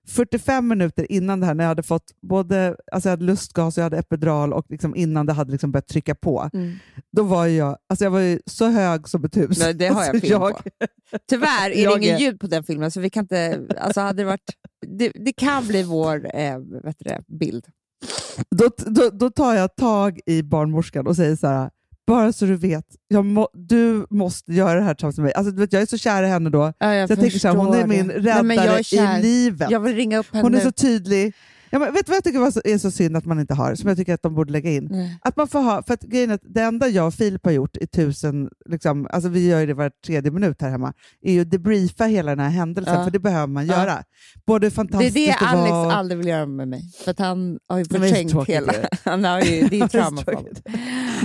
45 0.08 0.68
minuter 0.68 1.12
innan 1.12 1.40
det 1.40 1.46
här, 1.46 1.54
när 1.54 1.64
jag 1.64 1.68
hade 1.68 1.82
fått 1.82 2.12
både 2.22 2.76
alltså 2.92 3.08
jag 3.08 3.12
hade 3.12 3.24
lustgas 3.24 3.76
och 3.76 3.80
jag 3.80 3.84
hade 3.84 3.98
epidural 3.98 4.52
och 4.52 4.66
liksom 4.68 4.96
innan 4.96 5.26
det 5.26 5.32
hade 5.32 5.52
liksom 5.52 5.72
börjat 5.72 5.88
trycka 5.88 6.14
på, 6.14 6.50
då 7.12 7.22
var 7.22 7.46
jag, 7.46 7.76
alltså 7.88 8.04
jag 8.04 8.10
var 8.10 8.20
ju 8.20 8.40
så 8.46 8.66
hög 8.66 9.08
som 9.08 9.24
ett 9.24 9.36
hus. 9.36 9.58
Nej, 9.58 9.74
det 9.74 9.86
har 9.88 10.04
jag 10.04 10.14
alltså 10.14 10.26
film 10.26 10.40
på. 10.40 10.60
Tyvärr 11.28 11.70
är 11.70 11.74
det 11.74 11.80
Jag 11.80 12.02
ingen 12.02 12.18
ljud 12.18 12.40
på 12.40 12.46
den 12.46 12.64
filmen, 12.64 12.90
så 12.90 13.00
vi 13.00 13.10
kan 13.10 13.24
inte, 13.24 13.60
alltså 13.78 14.00
hade 14.00 14.22
det 14.22 14.26
varit, 14.26 14.50
det, 14.86 15.12
det 15.14 15.32
kan 15.32 15.66
bli 15.66 15.82
vår 15.82 16.36
eh, 16.36 16.58
vet 16.58 16.96
du 16.98 17.04
det, 17.04 17.20
bild. 17.26 17.66
Då, 18.50 18.70
då, 18.86 19.10
då 19.10 19.30
tar 19.30 19.54
jag 19.54 19.76
tag 19.76 20.20
i 20.26 20.42
barnmorskan 20.42 21.06
och 21.06 21.16
säger 21.16 21.36
så 21.36 21.46
här, 21.46 21.70
bara 22.06 22.32
så 22.32 22.44
du 22.44 22.56
vet, 22.56 22.84
må, 23.10 23.48
du 23.52 24.06
måste 24.10 24.52
göra 24.52 24.74
det 24.74 24.84
här 24.84 24.94
tillsammans 24.94 25.16
med 25.18 25.24
mig. 25.24 25.34
Alltså, 25.34 25.50
du 25.52 25.60
vet, 25.60 25.72
jag 25.72 25.82
är 25.82 25.86
så 25.86 25.98
kär 25.98 26.22
i 26.22 26.26
henne 26.26 26.50
då. 26.50 26.72
Ja, 26.78 26.94
jag 26.94 27.08
så 27.08 27.12
jag 27.12 27.20
tänker 27.20 27.38
så 27.38 27.48
här, 27.48 27.54
hon 27.54 27.74
är 27.74 27.86
min 27.86 28.10
räddare 28.10 28.42
Nej, 28.42 28.56
men 28.56 28.56
jag 28.56 28.78
är 28.78 28.82
kär. 28.82 29.18
i 29.18 29.22
livet. 29.22 29.70
Jag 29.70 29.80
vill 29.80 29.94
ringa 29.96 30.18
upp 30.18 30.26
henne 30.32 30.42
Hon 30.42 30.54
är 30.54 30.60
så 30.60 30.72
tydlig. 30.72 31.34
Ja, 31.76 31.80
men 31.80 31.92
vet 31.94 32.06
du 32.06 32.10
vad 32.10 32.16
jag 32.16 32.24
tycker 32.24 32.38
var 32.38 32.66
är 32.66 32.78
så 32.78 32.90
synd 32.90 33.16
att 33.16 33.24
man 33.24 33.40
inte 33.40 33.54
har, 33.54 33.74
som 33.74 33.88
jag 33.88 33.98
tycker 33.98 34.14
att 34.14 34.22
de 34.22 34.34
borde 34.34 34.52
lägga 34.52 34.70
in? 34.70 34.88
Nej. 34.90 35.18
Att 35.22 35.36
man 35.36 35.48
får 35.48 35.60
ha, 35.60 35.82
för 35.82 35.94
att 35.94 36.00
grejen 36.02 36.30
att 36.30 36.40
det 36.44 36.60
enda 36.60 36.88
jag 36.88 37.06
och 37.06 37.14
Filip 37.14 37.44
har 37.44 37.52
gjort 37.52 37.76
i 37.76 37.86
tusen, 37.86 38.48
liksom, 38.66 39.06
alltså 39.10 39.28
vi 39.28 39.48
gör 39.48 39.60
ju 39.60 39.66
det 39.66 39.74
var 39.74 39.90
tredje 40.06 40.30
minut 40.30 40.62
här 40.62 40.70
hemma, 40.70 40.92
är 41.22 41.32
ju 41.32 41.40
att 41.40 41.50
debriefa 41.50 42.04
hela 42.04 42.30
den 42.30 42.38
här 42.44 42.50
händelsen, 42.50 42.94
Ja. 42.94 43.04
för 43.04 43.10
det 43.10 43.18
behöver 43.18 43.46
man 43.46 43.66
Ja. 43.66 43.74
göra. 43.78 44.02
Både 44.46 44.66
Det 44.66 44.68
är 44.68 44.70
fantastiskt 44.70 45.14
det 45.14 45.32
Alex 45.32 45.70
vara... 45.70 45.92
aldrig 45.94 46.18
vill 46.18 46.26
göra 46.26 46.46
med 46.46 46.68
mig. 46.68 46.82
För 47.04 47.10
att 47.10 47.18
han 47.18 47.58
har 47.68 47.78
ju 47.78 47.84
förträngt 47.84 48.48
hela... 48.48 48.72
Han 49.04 49.24
har 49.24 49.40
ju, 49.40 49.60
det 49.60 49.66
är 49.66 49.70
Det 49.70 49.80
är 49.84 49.88
trauma 49.88 50.16
så 50.16 50.24
för 50.24 50.32
honom. 50.32 50.54
tråkigt. 50.54 50.76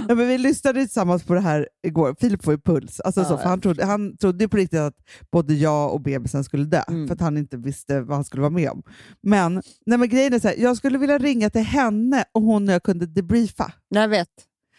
Ja, 0.10 0.16
men 0.16 0.28
vi 0.28 0.38
lyssnade 0.38 0.80
tillsammans 0.82 1.24
på 1.24 1.34
det 1.34 1.40
här 1.42 1.68
igår. 1.88 2.16
Filip 2.20 2.44
får 2.44 2.54
ju 2.54 2.60
puls. 2.60 3.00
Alltså 3.00 3.22
Ja, 3.22 3.26
så, 3.28 3.38
för 3.38 3.50
han, 3.50 3.62
trodde, 3.62 3.86
han 3.86 4.18
trodde 4.18 4.48
på 4.48 4.58
riktigt 4.58 4.80
att 4.80 4.94
både 5.32 5.54
jag 5.54 5.94
och 5.94 6.02
bebisen 6.02 6.44
skulle 6.44 6.66
dö, 6.66 6.82
Mm. 6.88 7.08
för 7.08 7.16
att 7.16 7.22
han 7.22 7.38
inte 7.38 7.58
visste 7.58 8.02
vad 8.02 8.18
han 8.18 8.24
skulle 8.24 8.42
vara 8.42 8.50
med 8.50 8.70
om. 8.70 8.84
Men, 9.24 9.62
nej, 9.86 9.98
men 9.98 10.10
grejen 10.10 10.34
är 10.34 10.40
så 10.42 10.48
här, 10.48 10.56
jag 10.58 10.78
skulle 10.78 10.98
vilja 10.98 11.18
ringa 11.18 11.50
till 11.50 11.62
henne 11.62 12.26
och 12.32 12.42
hon 12.42 12.68
och 12.70 12.74
jag 12.74 12.84
kunde 12.84 13.06
debriefa. 13.06 13.72
Jag 13.90 14.08
vet. 14.08 14.28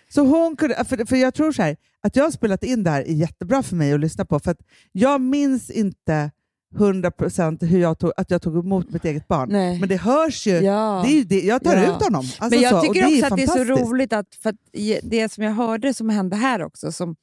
Så 0.09 0.23
hon 0.27 0.57
kunde, 0.57 0.85
för, 0.85 1.05
för 1.07 1.17
jag 1.17 1.35
tror 1.35 1.53
så 1.53 1.63
här, 1.63 1.77
att 2.01 2.17
jag 2.17 2.25
har 2.25 2.31
spelat 2.31 2.65
in 2.65 2.85
det 2.85 2.91
här 2.91 3.01
är 3.03 3.13
jättebra 3.13 3.63
för 3.63 3.77
mig 3.77 3.93
att 3.93 4.01
lyssna 4.01 4.25
på, 4.25 4.39
för 4.41 4.51
att 4.51 4.61
jag 4.93 5.21
minns 5.21 5.71
inte 5.71 6.31
100% 6.75 7.65
hur 7.67 7.79
jag 7.79 7.99
tog, 7.99 8.13
att 8.17 8.31
jag 8.31 8.43
tog 8.43 8.57
emot 8.65 8.91
mitt 8.91 9.05
eget 9.05 9.29
barn. 9.29 9.49
Nej. 9.53 9.81
Men 9.81 9.89
det 9.89 9.97
hörs 9.97 10.47
ju. 10.47 10.53
Ja. 10.53 11.03
Det 11.07 11.13
är 11.13 11.17
ju 11.17 11.25
det, 11.25 11.41
jag 11.41 11.65
tar 11.65 11.77
Ja. 11.77 11.97
ut 11.97 12.03
honom. 12.03 12.25
Alltså 12.39 12.51
Men 12.51 12.61
jag 12.61 12.71
så, 12.71 12.81
tycker 12.81 13.01
det 13.01 13.15
också 13.23 13.27
att 13.27 13.37
det 13.37 13.43
är 13.43 13.47
så 13.47 13.65
roligt 13.65 14.13
att, 14.13 14.35
för 14.35 14.51
att 14.51 14.57
det 15.03 15.33
som 15.33 15.45
jag 15.45 15.53
hörde 15.53 15.95
som 15.95 16.09
hände 16.09 16.37
här 16.37 16.63
också, 16.63 16.93
som, 16.93 17.17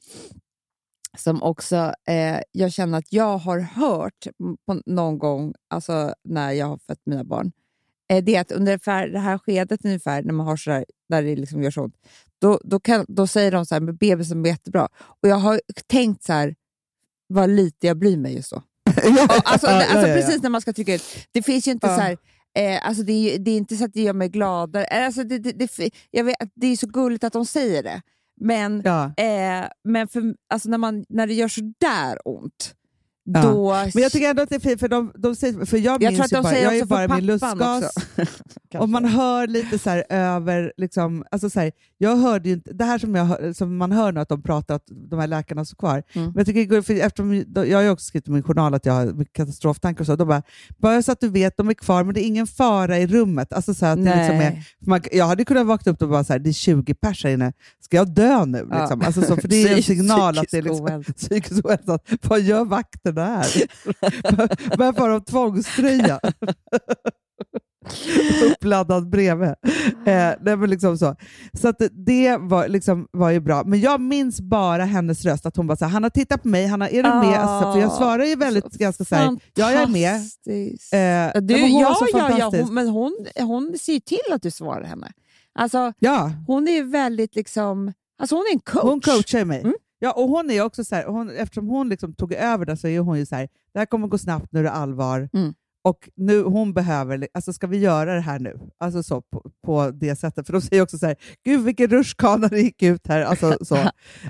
som 1.18 1.44
också 1.44 1.76
eh, 2.08 2.40
jag 2.52 2.74
känner 2.74 2.98
att 2.98 3.14
jag 3.14 3.38
har 3.38 3.60
hört 3.60 4.28
på 4.68 4.82
någon 4.86 5.18
gång, 5.18 5.54
alltså 5.70 6.14
när 6.24 6.52
jag 6.52 6.68
har 6.68 6.78
fött 6.88 7.02
mina 7.06 7.24
barn, 7.24 7.52
det 8.10 8.36
är 8.36 8.42
att 8.42 8.52
under 8.52 9.12
det 9.12 9.20
här 9.20 9.38
skedet 9.38 9.86
ungefär, 9.86 10.24
när 10.24 10.34
man 10.34 10.48
har 10.48 10.58
sådär, 10.58 10.86
där 11.10 11.24
det 11.24 11.36
liksom 11.36 11.64
gör 11.64 11.72
så 11.72 11.84
ont, 11.84 11.96
då, 12.42 12.60
då, 12.64 12.80
kan, 12.80 13.06
då 13.08 13.28
säger 13.28 13.52
de 13.52 13.66
så 13.66 13.76
här, 13.76 13.80
men 13.82 13.96
bebisen 13.96 14.42
blir 14.42 14.52
jättebra. 14.52 14.88
Och 15.00 15.30
jag 15.30 15.36
har 15.36 15.62
tänkt 15.88 16.24
så 16.24 16.34
här, 16.34 16.56
vad 17.28 17.50
lite 17.50 17.88
jag 17.88 17.98
bryr 17.98 18.18
mig 18.18 18.36
just 18.36 18.52
då. 18.52 18.64
alltså, 19.44 19.68
ja, 19.68 19.74
alltså 19.74 19.98
ja, 19.98 20.08
ja. 20.08 20.16
precis 20.16 20.42
när 20.42 20.50
man 20.50 20.62
ska 20.62 20.74
trycka 20.74 20.96
ut. 20.96 21.04
Det 21.32 21.42
finns 21.42 21.68
ju 21.68 21.72
inte 21.72 21.88
så 21.88 22.02
här, 22.02 22.18
eh, 22.58 22.88
alltså 22.88 23.04
det, 23.04 23.14
är, 23.14 23.40
det 23.40 23.52
är 23.52 23.58
inte 23.58 23.76
så 23.76 23.86
att 23.86 23.94
det 23.94 24.02
gör 24.02 24.14
mig 24.14 24.30
gladare. 24.30 24.86
Eh, 24.86 25.06
Alltså 25.06 25.24
det, 25.24 25.40
det, 25.40 25.52
det, 25.52 25.90
jag 26.12 26.24
vet, 26.24 26.36
det 26.56 26.68
är 26.68 26.78
så 26.78 26.88
gulligt 26.88 27.24
att 27.24 27.34
de 27.34 27.46
säger 27.46 27.84
det. 27.84 28.02
Men, 28.42 28.86
eh, 28.86 29.70
men 29.84 30.08
för, 30.08 30.36
alltså 30.50 30.70
när, 30.70 30.78
man, 30.78 31.06
när 31.10 31.28
det 31.28 31.34
gör 31.34 31.48
så 31.48 31.74
där 31.78 32.18
ont, 32.26 32.76
Ja. 33.34 33.42
då... 33.42 33.74
Men 33.94 34.04
jag 34.04 34.12
tycker 34.12 34.30
ändå 34.30 34.42
att 34.42 34.50
det 34.50 34.56
är 34.56 34.60
fint, 34.60 34.80
för, 34.80 34.88
de, 34.88 35.12
de 35.16 35.36
säger, 35.36 35.66
för 35.66 35.78
jag, 35.78 36.04
jag 36.04 36.12
minns 36.14 36.26
att 36.26 36.30
de 36.30 36.44
bara, 36.44 36.54
säger 36.54 36.66
jag 36.66 36.78
är 36.78 36.86
bara 36.86 37.16
min 37.16 37.26
lustgas. 37.26 37.94
Och 38.78 38.90
man 38.96 39.06
hör 39.06 39.48
lite 39.48 39.80
så 39.80 39.90
här 39.90 40.04
över, 40.10 40.74
liksom, 40.78 41.24
alltså 41.32 41.50
så 41.50 41.60
här, 41.60 41.72
jag 41.98 42.18
hörde 42.18 42.50
ju 42.50 42.56
inte, 42.56 42.74
det 42.74 42.86
här 42.86 42.98
som, 42.98 43.16
jag, 43.16 43.56
som 43.56 43.78
man 43.78 43.92
hör 43.92 44.12
nu 44.12 44.20
att 44.20 44.30
de 44.30 44.42
pratar, 44.42 44.76
att 44.76 44.86
de 45.10 45.20
här 45.20 45.28
läkarna 45.28 45.66
står 45.66 45.78
kvar. 45.78 46.04
Mm. 46.14 46.28
Men 46.28 46.34
jag, 46.38 46.46
tycker, 46.46 46.82
för 46.82 46.94
eftersom, 46.94 47.44
jag 47.56 47.78
har 47.78 47.84
ju 47.84 47.90
också 47.90 48.06
skrivit 48.06 48.28
i 48.28 48.32
min 48.32 48.44
journal 48.44 48.74
att 48.74 48.86
jag 48.86 48.94
har 48.94 49.26
katastroftankar 49.34 50.02
och 50.02 50.06
så. 50.06 50.16
De 50.16 50.28
bara, 50.28 50.44
bara 50.78 51.02
så 51.02 51.12
att 51.12 51.20
du 51.20 51.30
vet, 51.30 51.58
de 51.58 51.70
är 51.70 51.74
kvar 51.74 52.04
men 52.04 52.14
det 52.14 52.24
är 52.24 52.28
ingen 52.28 52.48
fara 52.48 52.98
i 52.98 53.08
rummet. 53.08 53.54
Alltså 53.54 53.74
så 53.74 53.86
här, 53.86 53.94
att 53.94 54.06
det 54.06 54.16
liksom 54.16 54.36
är, 54.36 54.64
man, 54.80 55.02
jag 55.12 55.26
hade 55.26 55.46
kunnat 55.46 55.68
vakna 55.68 55.92
upp 55.92 56.02
och 56.02 56.10
bara 56.10 56.24
så 56.24 56.34
här, 56.34 56.40
det 56.40 56.50
är 56.50 56.54
20 56.54 56.94
pers 56.94 57.24
här 57.24 57.32
inne, 57.32 57.54
ska 57.80 57.98
jag 57.98 58.10
dö 58.10 58.46
nu? 58.46 58.68
Ja. 58.72 58.80
Liksom? 58.80 59.02
Alltså 59.02 59.22
så, 59.22 59.36
för 59.36 59.48
det 59.48 59.64
är 59.64 59.76
en 59.76 59.84
signal 59.94 60.38
att 60.38 60.52
det 60.52 60.58
är 60.58 60.62
liksom, 60.62 61.04
psykisk 61.18 61.66
ohälsa. 61.66 62.00
Vad 62.22 62.42
gör 62.42 62.66
vakterna 62.66 63.19
här? 63.24 63.46
Varför 64.78 65.02
har 65.02 65.10
de 65.10 65.22
tvångströja? 65.24 66.20
Uppladdad 68.52 69.10
bredvid. 69.10 69.50
Eh, 69.50 69.54
nej, 70.06 70.58
men 70.58 70.70
liksom 70.70 70.98
så 70.98 71.16
så 71.54 71.68
att 71.68 71.82
det 71.92 72.38
var, 72.38 72.68
liksom, 72.68 73.08
var 73.12 73.30
ju 73.30 73.40
bra. 73.40 73.64
Men 73.64 73.80
jag 73.80 74.02
minns 74.02 74.42
bara 74.42 74.86
hennes 74.86 75.26
röst, 75.26 75.46
att 75.46 75.56
hon 75.56 75.68
bara 75.68 75.78
så 75.78 75.86
här, 75.86 75.92
han 75.92 76.04
har 76.04 76.10
tittat 76.10 76.42
på 76.44 76.48
mig, 76.48 76.66
han 76.66 76.82
har, 76.82 76.88
är 76.88 77.04
du 77.04 77.10
med? 77.10 77.40
Alltså, 77.40 77.74
för 77.74 77.80
jag 77.80 77.92
svarar 77.92 78.26
ju 78.26 78.36
väldigt 78.36 78.74
ganska 78.74 79.06
så 79.06 79.16
här, 79.16 79.40
ja 79.54 79.72
jag 79.72 79.82
är 79.82 79.88
med. 79.88 80.16
Eh, 80.16 80.22
nej, 80.92 81.32
Du, 81.42 81.54
var 81.62 81.68
ja, 81.82 81.98
ja, 82.14 82.38
ja, 82.38 82.52
hon, 82.60 82.74
men 82.74 82.88
hon, 82.88 83.26
hon 83.40 83.78
ser 83.80 83.94
ju 83.94 84.00
till 84.00 84.34
att 84.34 84.42
du 84.42 84.52
svarar 84.52 84.84
henne. 84.84 85.12
Alltså, 85.60 85.94
ja, 86.00 86.32
hon 86.48 86.68
är 86.68 86.72
ju 86.72 86.84
väldigt 86.84 87.36
liksom... 87.36 87.94
Alltså 88.22 88.36
hon 88.36 88.46
är 88.50 88.54
en 88.54 88.60
coach. 88.60 88.84
hon 88.84 89.02
coachar 89.02 89.46
mig. 89.46 89.60
Mm. 89.62 89.74
Ja, 90.00 90.12
och 90.12 90.30
hon 90.30 90.52
är 90.52 90.62
också 90.62 90.84
så 90.84 90.96
här, 90.96 91.06
hon, 91.06 91.30
eftersom 91.30 91.68
hon 91.68 91.90
liksom 91.90 92.14
tog 92.14 92.34
över 92.34 92.66
det 92.66 92.78
så 92.78 92.88
är 92.88 93.00
hon 93.00 93.20
ju 93.20 93.26
så 93.26 93.36
här, 93.36 93.50
det 93.74 93.80
här 93.80 93.86
kommer 93.86 94.08
gå 94.08 94.18
snabbt, 94.18 94.48
nu 94.52 94.60
är 94.60 94.64
det 94.64 94.72
allvar. 94.72 95.30
Mm. 95.34 95.54
Och 95.84 96.10
nu, 96.16 96.44
hon 96.44 96.74
behöver, 96.74 97.28
alltså 97.34 97.54
ska 97.54 97.68
vi 97.68 97.78
göra 97.78 98.14
det 98.16 98.22
här 98.22 98.40
nu? 98.40 98.60
Alltså 98.80 99.04
så 99.04 99.22
på, 99.22 99.52
på 99.66 99.92
det 99.92 100.16
sättet. 100.16 100.46
För 100.46 100.54
de 100.54 100.62
säger 100.62 100.84
också 100.84 100.98
så 100.98 101.06
här, 101.06 101.16
gud 101.46 101.64
vilken 101.64 101.88
rutschkana 101.88 102.48
det 102.48 102.62
gick 102.62 102.84
ut 102.84 103.08
här. 103.08 103.22
Alltså, 103.22 103.58
så. 103.62 103.76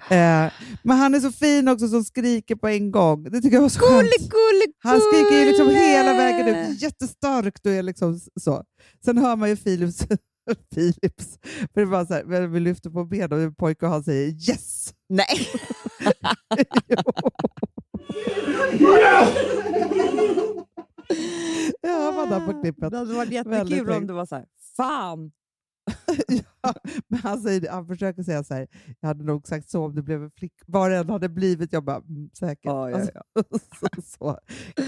Eh, 0.09 0.51
men 0.83 0.97
han 0.97 1.15
är 1.15 1.19
så 1.19 1.31
fin 1.31 1.67
också 1.67 1.87
som 1.87 2.03
skriker 2.03 2.55
på 2.55 2.67
en 2.67 2.91
gång. 2.91 3.23
Det 3.23 3.41
tycker 3.41 3.55
jag 3.55 3.61
var 3.61 3.69
så 3.69 3.79
skönt. 3.79 4.01
Gulle, 4.01 4.29
gulle, 4.29 4.73
Han 4.79 4.99
skriker 5.01 5.39
ju 5.39 5.45
liksom 5.45 5.67
gulle! 5.67 5.79
hela 5.79 6.13
vägen 6.13 6.47
ut, 6.47 6.81
jättestarkt 6.81 7.65
och 7.65 7.71
är 7.71 7.83
liksom 7.83 8.19
så. 8.41 8.63
Sen 9.05 9.17
hör 9.17 9.35
man 9.35 9.49
ju 9.49 9.55
Philips, 9.55 10.07
Philips 10.75 11.39
för 11.73 11.81
det 11.81 11.85
var 11.85 12.05
så 12.05 12.13
här, 12.13 12.47
vi 12.47 12.59
lyfter 12.59 12.89
på 12.89 13.05
benen 13.05 13.33
och 13.33 13.39
en 13.39 13.55
pojke 13.55 13.85
och 13.85 13.91
han 13.91 14.03
säger 14.03 14.49
yes! 14.49 14.93
Nej. 15.09 15.49
Ja, 21.81 22.11
man 22.15 22.29
där 22.29 22.45
på 22.53 22.61
klippet. 22.61 22.91
Det 22.91 22.97
hade 22.97 23.13
varit 23.13 23.31
jättekul 23.31 23.91
om 23.91 24.07
det 24.07 24.13
var 24.13 24.25
så 24.25 24.35
här, 24.35 24.45
fan. 24.77 25.31
ja, 26.61 26.73
men 27.07 27.19
han, 27.19 27.41
säger, 27.41 27.69
han 27.69 27.87
försöker 27.87 28.23
säga 28.23 28.43
så 28.43 28.53
här, 28.53 28.67
jag 28.99 29.07
hade 29.07 29.23
nog 29.23 29.47
sagt 29.47 29.69
så 29.69 29.85
om 29.85 29.95
det 29.95 30.01
blev 30.01 30.23
en 30.23 30.31
flick. 30.31 30.53
Vad 30.65 30.91
det 30.91 30.97
än 30.97 31.09
hade 31.09 31.29
blivit, 31.29 31.73
jag 31.73 31.83
bara, 31.83 31.97
mm, 31.97 32.29
säkert. 32.39 32.65
Ja, 32.65 32.89
ja, 32.89 32.97
Alltså, 32.97 33.11
så, 33.79 34.01
så. 34.03 34.39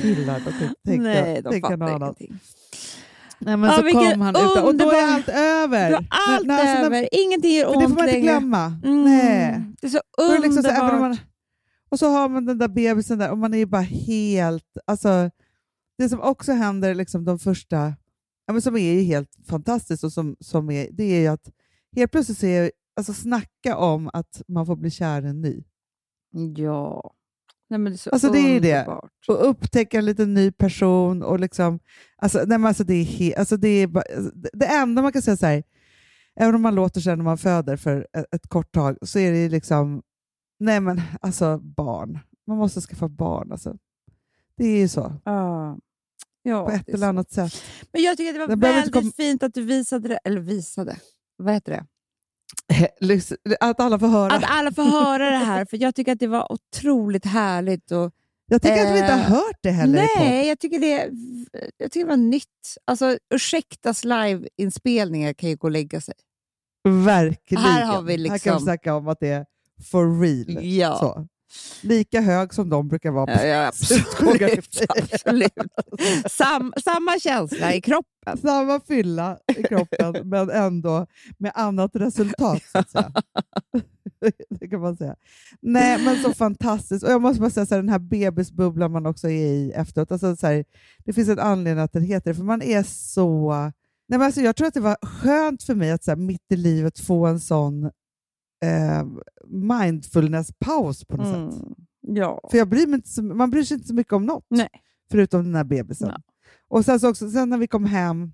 Killar, 0.02 0.40
de 0.40 0.76
tänker, 0.86 1.04
Nej, 1.04 1.42
de 1.42 1.62
fattar 1.62 1.96
ingenting. 1.96 2.40
Nej, 3.42 3.58
men 3.58 3.70
Ja, 3.70 3.76
så 3.76 3.82
kom 3.84 4.22
han 4.22 4.36
ut 4.36 4.64
och 4.64 4.76
då 4.76 4.92
är 4.92 5.14
allt 5.14 5.30
över. 5.30 5.90
Du 5.90 5.96
har 5.96 6.06
allt 6.10 6.48
Men- 6.48 6.60
alltså, 6.60 6.86
över, 6.86 7.10
ingenting 7.12 7.52
gör 7.52 7.68
ont 7.70 7.80
det 7.82 7.88
får 7.90 7.96
man 7.96 8.04
inte 8.04 8.12
längre. 8.18 8.22
glömma. 8.32 8.66
Mm, 8.84 9.04
Nej. 9.04 9.62
Det 9.82 9.88
är 9.88 9.92
så 9.92 10.00
Då 10.18 10.24
är 10.24 10.28
underbart. 10.28 10.46
liksom 10.56 10.64
så, 10.64 10.84
man, 11.00 11.18
och 11.90 12.00
så 12.00 12.10
har 12.10 12.30
man 12.30 12.46
den 12.46 12.58
där 12.58 12.68
bebisen 12.68 13.20
där 13.20 13.32
och 13.32 13.38
man 13.38 13.54
är 13.54 13.58
ju 13.58 13.66
bara 13.66 13.82
helt... 13.82 14.78
Alltså, 14.88 15.30
det 15.98 16.10
som 16.10 16.20
också 16.22 16.52
händer 16.52 16.96
liksom 16.96 17.26
de 17.26 17.40
första, 17.40 17.78
ja, 18.46 18.54
men 18.54 18.62
som 18.62 18.76
är 18.78 18.94
ju 18.94 19.02
helt 19.02 19.30
fantastiskt, 19.48 20.04
och 20.04 20.14
som, 20.14 20.36
som 20.40 20.70
är, 20.72 20.88
det 20.92 21.04
är 21.04 21.20
ju 21.20 21.28
att 21.28 21.50
helt 21.96 22.12
plötsligt 22.12 22.38
så 22.38 22.46
är, 22.46 22.72
alltså 22.96 23.14
snacka 23.14 23.78
om 23.78 24.10
att 24.14 24.42
man 24.48 24.66
får 24.66 24.76
bli 24.76 24.92
kär 24.92 25.26
i 25.26 25.28
en 25.30 25.42
ny. 25.42 25.64
Ja. 26.58 27.14
Nej, 27.72 27.80
men 27.80 27.92
det 27.92 27.96
är 27.96 27.98
så 27.98 28.10
Alltså, 28.10 28.32
det 28.32 28.40
är 28.40 28.60
det. 28.62 28.86
Och 29.28 29.50
upptäcka 29.50 29.98
en 29.98 30.06
liten 30.06 30.34
ny 30.34 30.52
person. 30.52 31.24
och 31.24 31.40
liksom, 31.40 31.80
alltså, 32.18 32.38
nej, 32.38 32.48
men 32.58 32.66
alltså, 32.66 32.84
det, 32.84 32.94
är 32.94 33.04
he, 33.04 33.36
alltså, 33.36 33.58
det, 33.58 33.68
är 33.68 33.88
bara, 33.88 34.04
det, 34.54 34.66
enda 34.66 35.02
man 35.02 35.12
kan 35.12 35.22
säga 35.22 35.38
så 35.38 35.46
här, 35.46 35.64
även 36.36 36.56
om 36.56 36.62
man 36.62 36.76
låter 36.76 37.02
sig 37.02 37.16
när 37.16 37.24
man 37.24 37.38
föder 37.38 37.78
för 37.78 38.08
ett, 38.18 38.26
ett 38.36 38.48
kort 38.48 38.72
tag, 38.72 38.98
så 39.02 39.20
är 39.20 39.32
det 39.32 39.50
liksom, 39.50 40.02
nej 40.60 40.80
men 40.80 41.02
alltså 41.22 41.58
barn. 41.58 42.20
Man 42.48 42.58
måste 42.58 42.82
skaffa 42.82 43.08
barn. 43.08 43.52
Alltså. 43.52 43.76
Det 44.58 44.66
är 44.66 44.78
ju 44.80 44.88
så, 44.88 45.14
Ja. 45.26 45.78
Ja, 46.44 46.66
på 46.66 46.72
ett 46.72 46.90
eller 46.90 46.98
så. 46.98 47.06
annat 47.06 47.32
sätt. 47.32 47.54
Men 47.94 48.02
jag 48.04 48.18
tycker 48.18 48.40
att 48.40 48.50
det 48.50 48.56
var 48.56 48.62
väldigt 48.74 48.94
kom- 48.94 49.12
fint 49.12 49.44
att 49.44 49.54
du 49.54 49.62
visade 49.62 50.08
det. 50.10 50.18
Eller 50.24 50.42
visade. 50.42 50.98
Vad 51.38 51.54
heter 51.54 51.72
det? 51.72 51.86
Att 53.60 53.80
alla 53.80 54.00
får 54.00 54.08
höra. 54.08 54.34
Att 54.34 54.44
alla 54.48 54.72
får 54.72 54.84
höra 54.84 55.30
det 55.30 55.38
här. 55.38 55.66
För 55.66 55.78
jag 55.78 55.96
tycker 55.96 56.12
att 56.12 56.20
det 56.20 56.28
var 56.28 56.52
otroligt 56.52 57.26
härligt. 57.26 57.92
Och, 57.92 58.12
jag 58.46 58.62
tycker 58.62 58.86
att 58.86 58.96
vi 58.96 59.00
inte 59.00 59.12
har 59.14 59.20
eh, 59.20 59.26
hört 59.26 59.58
det 59.62 59.72
heller 59.72 60.08
nej, 60.18 60.48
jag 60.48 60.60
tycker, 60.60 60.80
det, 60.80 61.10
jag 61.78 61.92
tycker 61.92 62.06
det 62.06 62.10
var 62.10 62.18
nytt. 62.18 62.46
Alltså, 62.86 63.18
ursäktas 63.34 64.04
liveinspelningar 64.04 65.34
kan 65.34 65.50
ju 65.50 65.56
gå 65.56 65.68
och 65.68 65.72
lägga 65.72 66.02
sig. 66.02 66.14
Verkligen. 66.90 67.64
Här 67.64 67.86
har 67.86 68.02
vi 68.02 68.12
Här 68.12 68.18
kan 68.18 68.34
liksom- 68.34 68.58
vi 68.58 68.64
snacka 68.64 68.96
om 68.96 69.08
att 69.08 69.20
det 69.20 69.28
är 69.28 69.46
for 69.92 70.22
real. 70.22 70.66
Ja. 70.66 70.98
Så. 71.00 71.28
Lika 71.82 72.22
hög 72.22 72.54
som 72.54 72.70
de 72.70 72.88
brukar 72.88 73.12
vara. 73.12 73.32
Ja, 73.32 73.44
ja, 73.46 73.64
i 73.64 73.68
absolut. 73.68 74.08
absolut. 74.90 75.54
Sam, 76.32 76.74
samma 76.84 77.20
känsla 77.20 77.74
i 77.74 77.82
kroppen. 77.82 78.38
Samma 78.42 78.80
fylla 78.80 79.38
i 79.58 79.64
kroppen, 79.64 80.16
men 80.30 80.50
ändå 80.50 81.08
med 81.38 81.52
annat 81.56 81.92
resultat. 81.94 82.62
Det 84.50 84.68
kan 84.68 84.82
man 84.82 84.98
säga. 84.98 85.16
Nej, 85.62 86.06
men 86.06 86.24
så 86.24 86.34
fantastiskt. 86.34 87.04
Och 87.04 87.12
jag 87.12 87.22
måste 87.22 87.42
bara 87.42 87.50
säga, 87.50 87.66
så 87.66 87.76
här, 87.76 87.82
den 87.82 87.90
här 87.90 88.00
bebisbubblan 88.00 88.92
man 88.92 89.06
också 89.06 89.30
är 89.30 89.46
i 89.54 89.72
efteråt. 89.72 90.12
Alltså, 90.12 90.36
så 90.36 90.48
här, 90.48 90.66
det 91.06 91.14
finns 91.14 91.30
en 91.30 91.40
anledning 91.40 91.84
att 91.84 91.94
den 91.94 92.04
heter 92.04 92.32
det, 92.32 92.36
för 92.36 92.44
man 92.44 92.62
är 92.62 92.84
så... 92.84 93.52
Nej, 94.08 94.20
men 94.20 94.22
alltså, 94.22 94.42
jag 94.42 94.56
tror 94.56 94.68
att 94.68 94.74
det 94.74 94.80
var 94.80 94.98
skönt 95.02 95.64
för 95.64 95.76
mig 95.76 95.92
att 95.92 96.04
så 96.04 96.12
här, 96.12 96.16
mitt 96.16 96.52
i 96.52 96.56
livet 96.56 97.00
få 97.00 97.26
en 97.26 97.40
sån 97.40 97.92
eh, 98.66 99.06
mindfulness-paus 99.48 101.06
på 101.06 101.18
något 101.18 101.28
sätt. 101.28 101.64
Mm. 101.64 101.76
Ja. 102.02 102.48
För 102.52 102.58
jag 102.58 102.70
bryr 102.70 102.88
mig 102.88 102.96
inte 102.96 103.10
så, 103.10 103.24
man 103.24 103.52
bryr 103.52 103.64
sig 103.64 103.76
inte 103.76 103.88
så 103.88 103.94
mycket 103.94 104.14
om 104.14 104.26
något, 104.26 104.46
Nej. 104.50 104.70
förutom 105.12 105.44
den 105.44 105.56
här 105.56 105.64
bebisen. 105.64 106.10
Ja. 106.10 106.22
Och 106.68 106.86
sen, 106.86 107.00
så 107.00 107.10
också, 107.10 107.30
sen 107.30 107.50
när 107.50 107.58
vi 107.58 107.68
kom 107.68 107.86
hem, 107.86 108.32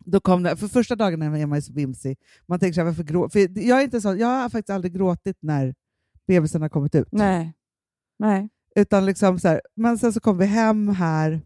då 0.00 0.20
kom 0.20 0.42
det, 0.42 0.56
för 0.56 0.68
första 0.68 0.96
dagarna 0.96 1.24
är 1.38 1.46
man 1.46 1.58
ju 1.58 1.62
så 1.62 1.72
vimsig. 1.72 2.18
Man 2.46 2.58
tänker 2.58 2.74
så 2.74 2.80
här, 2.80 2.86
varför 2.86 3.02
grå, 3.02 3.28
för 3.28 3.58
jag, 3.58 3.80
är 3.80 3.84
inte 3.84 4.00
så, 4.00 4.16
jag 4.16 4.26
har 4.26 4.48
faktiskt 4.48 4.70
aldrig 4.70 4.94
gråtit 4.94 5.36
när 5.40 5.74
bebisen 6.26 6.62
har 6.62 6.68
kommit 6.68 6.94
ut. 6.94 7.08
Nej. 7.12 7.54
Nej. 8.18 8.48
Utan 8.76 9.06
liksom 9.06 9.38
så 9.38 9.48
här, 9.48 9.60
men 9.74 9.98
sen 9.98 10.12
så 10.12 10.20
kom 10.20 10.38
vi 10.38 10.46
hem 10.46 10.88
här, 10.88 11.42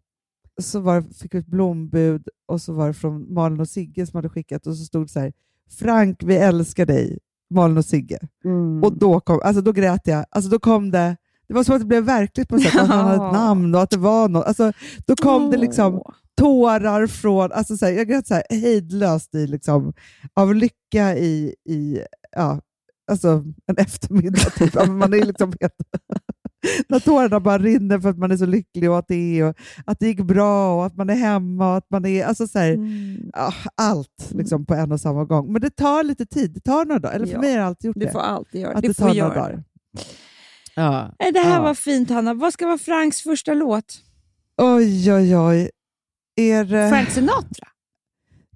så 0.61 0.81
var, 0.81 1.03
fick 1.03 1.35
vi 1.35 1.39
ett 1.39 1.47
blombud 1.47 2.29
och 2.47 2.61
så 2.61 2.73
var 2.73 2.87
det 2.87 2.95
från 2.95 3.35
Malin 3.35 3.61
och 3.61 3.69
Sigge 3.69 4.07
som 4.07 4.19
hade 4.19 4.29
skickat 4.29 4.67
och 4.67 4.77
så 4.77 4.85
stod 4.85 5.05
det 5.05 5.09
så 5.09 5.21
här, 5.21 5.33
Frank, 5.71 6.23
vi 6.23 6.37
älskar 6.37 6.87
dig, 6.87 7.19
Malin 7.53 7.77
och 7.77 7.85
Sigge. 7.85 8.19
Mm. 8.45 8.85
Och 8.85 8.99
då, 8.99 9.21
kom, 9.21 9.41
alltså 9.45 9.63
då 9.63 9.73
grät 9.73 10.01
jag. 10.05 10.25
Alltså 10.31 10.51
då 10.51 10.59
kom 10.59 10.91
det, 10.91 11.17
det 11.49 11.55
var 11.55 11.65
som 11.65 11.75
att 11.75 11.81
det 11.81 11.87
blev 11.87 12.05
verkligt 12.05 12.49
på 12.49 12.55
något 12.55 12.65
sätt, 12.65 12.81
att 12.81 12.89
han 12.89 13.07
hade 13.07 13.27
ett 13.27 13.33
namn 13.33 13.75
och 13.75 13.83
att 13.83 13.91
det 13.91 13.99
var 13.99 14.29
något. 14.29 14.47
Alltså, 14.47 14.73
då 15.07 15.17
kom 15.17 15.51
det 15.51 15.57
liksom 15.57 16.03
tårar 16.37 17.07
från, 17.07 17.53
alltså 17.53 17.77
så 17.77 17.87
här, 17.87 17.93
jag 17.93 18.09
grät 18.09 18.27
så 18.27 18.35
här 18.35 18.45
hejdlöst 18.51 19.35
i, 19.35 19.47
liksom, 19.47 19.93
av 20.35 20.55
lycka 20.55 21.17
i, 21.17 21.55
i 21.69 22.03
ja, 22.37 22.61
alltså 23.11 23.45
en 23.67 23.77
eftermiddag. 23.77 24.51
Typ. 24.51 24.75
Man 24.75 25.15
är 25.15 25.27
liksom 25.27 25.53
helt, 25.61 25.75
när 26.89 26.99
tårarna 27.01 27.41
bara 27.41 27.59
rinner 27.59 27.99
för 28.01 28.09
att 28.11 28.19
man 28.19 28.31
är 28.31 28.37
så 28.37 28.47
lycklig 28.47 28.91
och 28.91 28.99
att 28.99 29.09
det, 29.09 29.39
är, 29.41 29.45
och 29.45 29.55
att 29.87 29.99
det 30.01 30.07
gick 30.07 30.21
bra 30.21 30.77
och 30.77 30.87
att 30.87 30.97
man 30.97 31.11
är 31.11 31.15
hemma. 31.15 31.71
Och 31.71 31.77
att 31.77 31.91
man 31.91 32.07
är, 32.07 32.25
alltså 32.25 32.47
så 32.49 32.59
här, 32.59 32.73
Mm. 32.73 33.31
allt 33.75 34.31
liksom 34.31 34.67
på 34.67 34.75
en 34.75 34.93
och 34.93 35.01
samma 35.01 35.25
gång. 35.25 35.53
Men 35.53 35.61
det 35.63 35.71
tar 35.71 36.03
lite 36.05 36.27
tid, 36.27 36.51
det 36.53 36.61
tar 36.61 36.85
några 36.85 36.99
dagar. 36.99 37.15
Eller 37.15 37.27
för 37.27 37.33
Ja, 37.33 37.41
mig 37.41 37.51
har 37.51 37.59
det 37.59 37.65
alltid 37.67 37.89
gjort 37.89 37.97
Du 37.99 38.05
det. 38.07 38.13
får 38.13 38.21
alltid 38.21 38.61
göra 38.61 38.75
att 38.75 38.83
det. 38.83 38.89
det 38.89 38.95
får 38.95 39.09
tar 39.09 39.15
några 39.15 39.35
dagar. 39.35 39.65
Ja. 40.75 41.15
Det 41.33 41.39
här 41.39 41.57
Ja. 41.57 41.63
var 41.63 41.75
fint, 41.75 42.11
Hanna. 42.11 42.35
Vad 42.35 42.53
ska 42.53 42.67
vara 42.67 42.79
Franks 42.79 43.23
första 43.23 43.55
låt? 43.55 44.01
Oj, 44.57 45.13
oj, 45.13 45.37
oj. 45.37 45.71
Är 46.37 46.65
det, 46.65 46.89
Frank 46.91 47.11
Sinatra? 47.11 47.69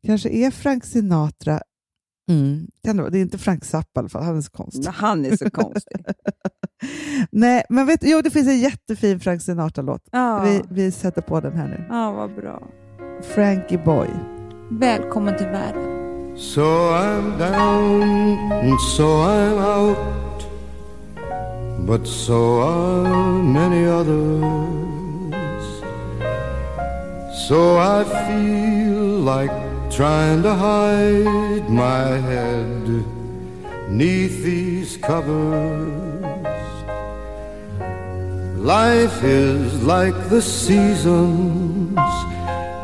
kanske 0.07 0.29
är 0.29 0.51
Frank 0.51 0.85
Sinatra. 0.85 1.61
Mm. 2.31 2.67
Kan 2.85 2.97
det, 2.97 3.19
är 3.19 3.23
inte 3.23 3.39
Frank 3.39 3.65
Zappa 3.65 3.91
i 3.95 3.99
alla 4.01 4.09
fall, 4.09 4.23
han 4.23 4.37
är 4.37 4.41
så 4.43 4.51
konstig. 4.51 4.85
Nej, 4.85 4.93
Han 4.97 5.27
är 5.27 5.37
så 5.37 5.51
konstig. 5.51 6.05
Nej, 7.31 7.65
men 7.69 7.87
vet, 7.87 8.01
jo, 8.03 8.21
det 8.23 8.31
finns 8.31 8.49
en 8.49 8.59
jättefin 8.59 9.21
Frank 9.21 9.43
Sinatra-låt. 9.43 10.03
Ja, 10.13 10.41
Vi, 10.45 10.63
vi 10.71 10.91
sätter 10.93 11.23
på 11.23 11.41
den 11.41 11.53
här 11.57 11.69
nu. 11.69 11.85
ja 11.89 12.13
vad 12.13 12.35
bra. 12.35 12.63
Frankie 13.35 13.79
Boy. 13.79 14.09
Välkommen 14.71 15.37
till 15.37 15.47
världen. 15.47 15.93
So 16.37 16.63
I'm 16.93 17.39
down 17.39 18.79
so 18.79 19.05
I'm 19.05 19.59
out, 19.59 19.97
but 21.87 22.07
so 22.07 22.61
are 22.63 23.43
many 23.43 23.87
others. 23.89 24.43
So 27.49 27.79
I 27.79 28.05
feel 28.05 29.25
like 29.25 29.53
trying 29.97 30.43
to 30.43 30.53
hide 30.55 31.71
my 31.71 32.07
head 32.29 32.87
neath 33.89 34.43
these 34.43 34.99
covers. 34.99 35.91
Life 38.59 39.25
is 39.25 39.83
like 39.83 40.29
the 40.29 40.43
seasons. 40.43 41.97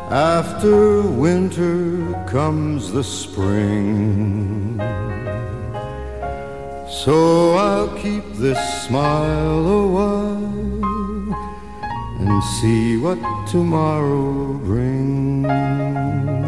After 0.09 1.03
winter 1.03 2.13
comes 2.27 2.91
the 2.91 3.03
spring. 3.03 4.79
So 7.03 7.53
I'll 7.53 7.95
keep 7.99 8.25
this 8.33 8.57
smile 8.85 9.67
a 9.67 9.87
while 9.87 11.35
and 12.21 12.43
see 12.57 12.97
what 12.97 13.19
tomorrow 13.47 14.57
brings. 14.65 16.42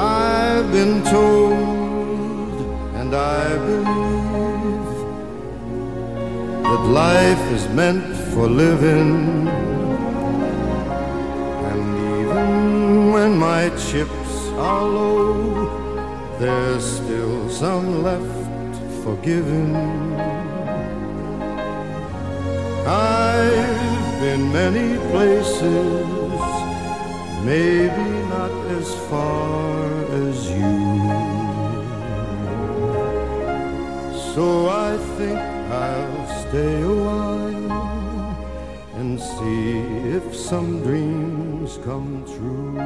I've 0.00 0.72
been 0.72 1.02
told 1.04 2.56
and 3.00 3.14
I 3.14 3.44
believe 3.68 4.90
that 6.62 6.82
life 7.04 7.44
is 7.52 7.68
meant 7.68 8.16
for 8.32 8.48
living. 8.48 9.46
And 11.68 11.82
even 12.18 13.12
when 13.12 13.36
my 13.36 13.68
chips 13.88 14.32
are 14.70 14.86
low, 14.86 15.68
there's 16.38 16.84
still 16.84 17.50
some 17.50 18.02
left 18.02 18.76
for 19.02 19.16
giving. 19.16 19.76
I've 22.86 24.20
been 24.24 24.50
many 24.50 24.96
places, 25.10 26.40
maybe 27.44 28.08
not 28.34 28.52
as 28.78 28.94
far 29.10 29.79
So 34.34 34.68
I 34.68 34.96
think 35.18 35.38
I'll 35.38 36.26
stay 36.48 36.82
a 36.82 36.88
while 36.88 37.72
and 38.94 39.20
see 39.20 39.78
if 40.16 40.34
some 40.36 40.82
dreams 40.84 41.78
come 41.84 42.24
true. 42.26 42.78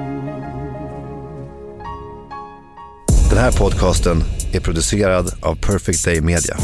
Den 3.30 3.38
här 3.38 3.52
podcasten 3.52 4.24
är 4.52 4.60
producerad 4.60 5.32
av 5.42 5.54
Perfect 5.54 6.04
Day 6.04 6.20
Media. 6.20 6.56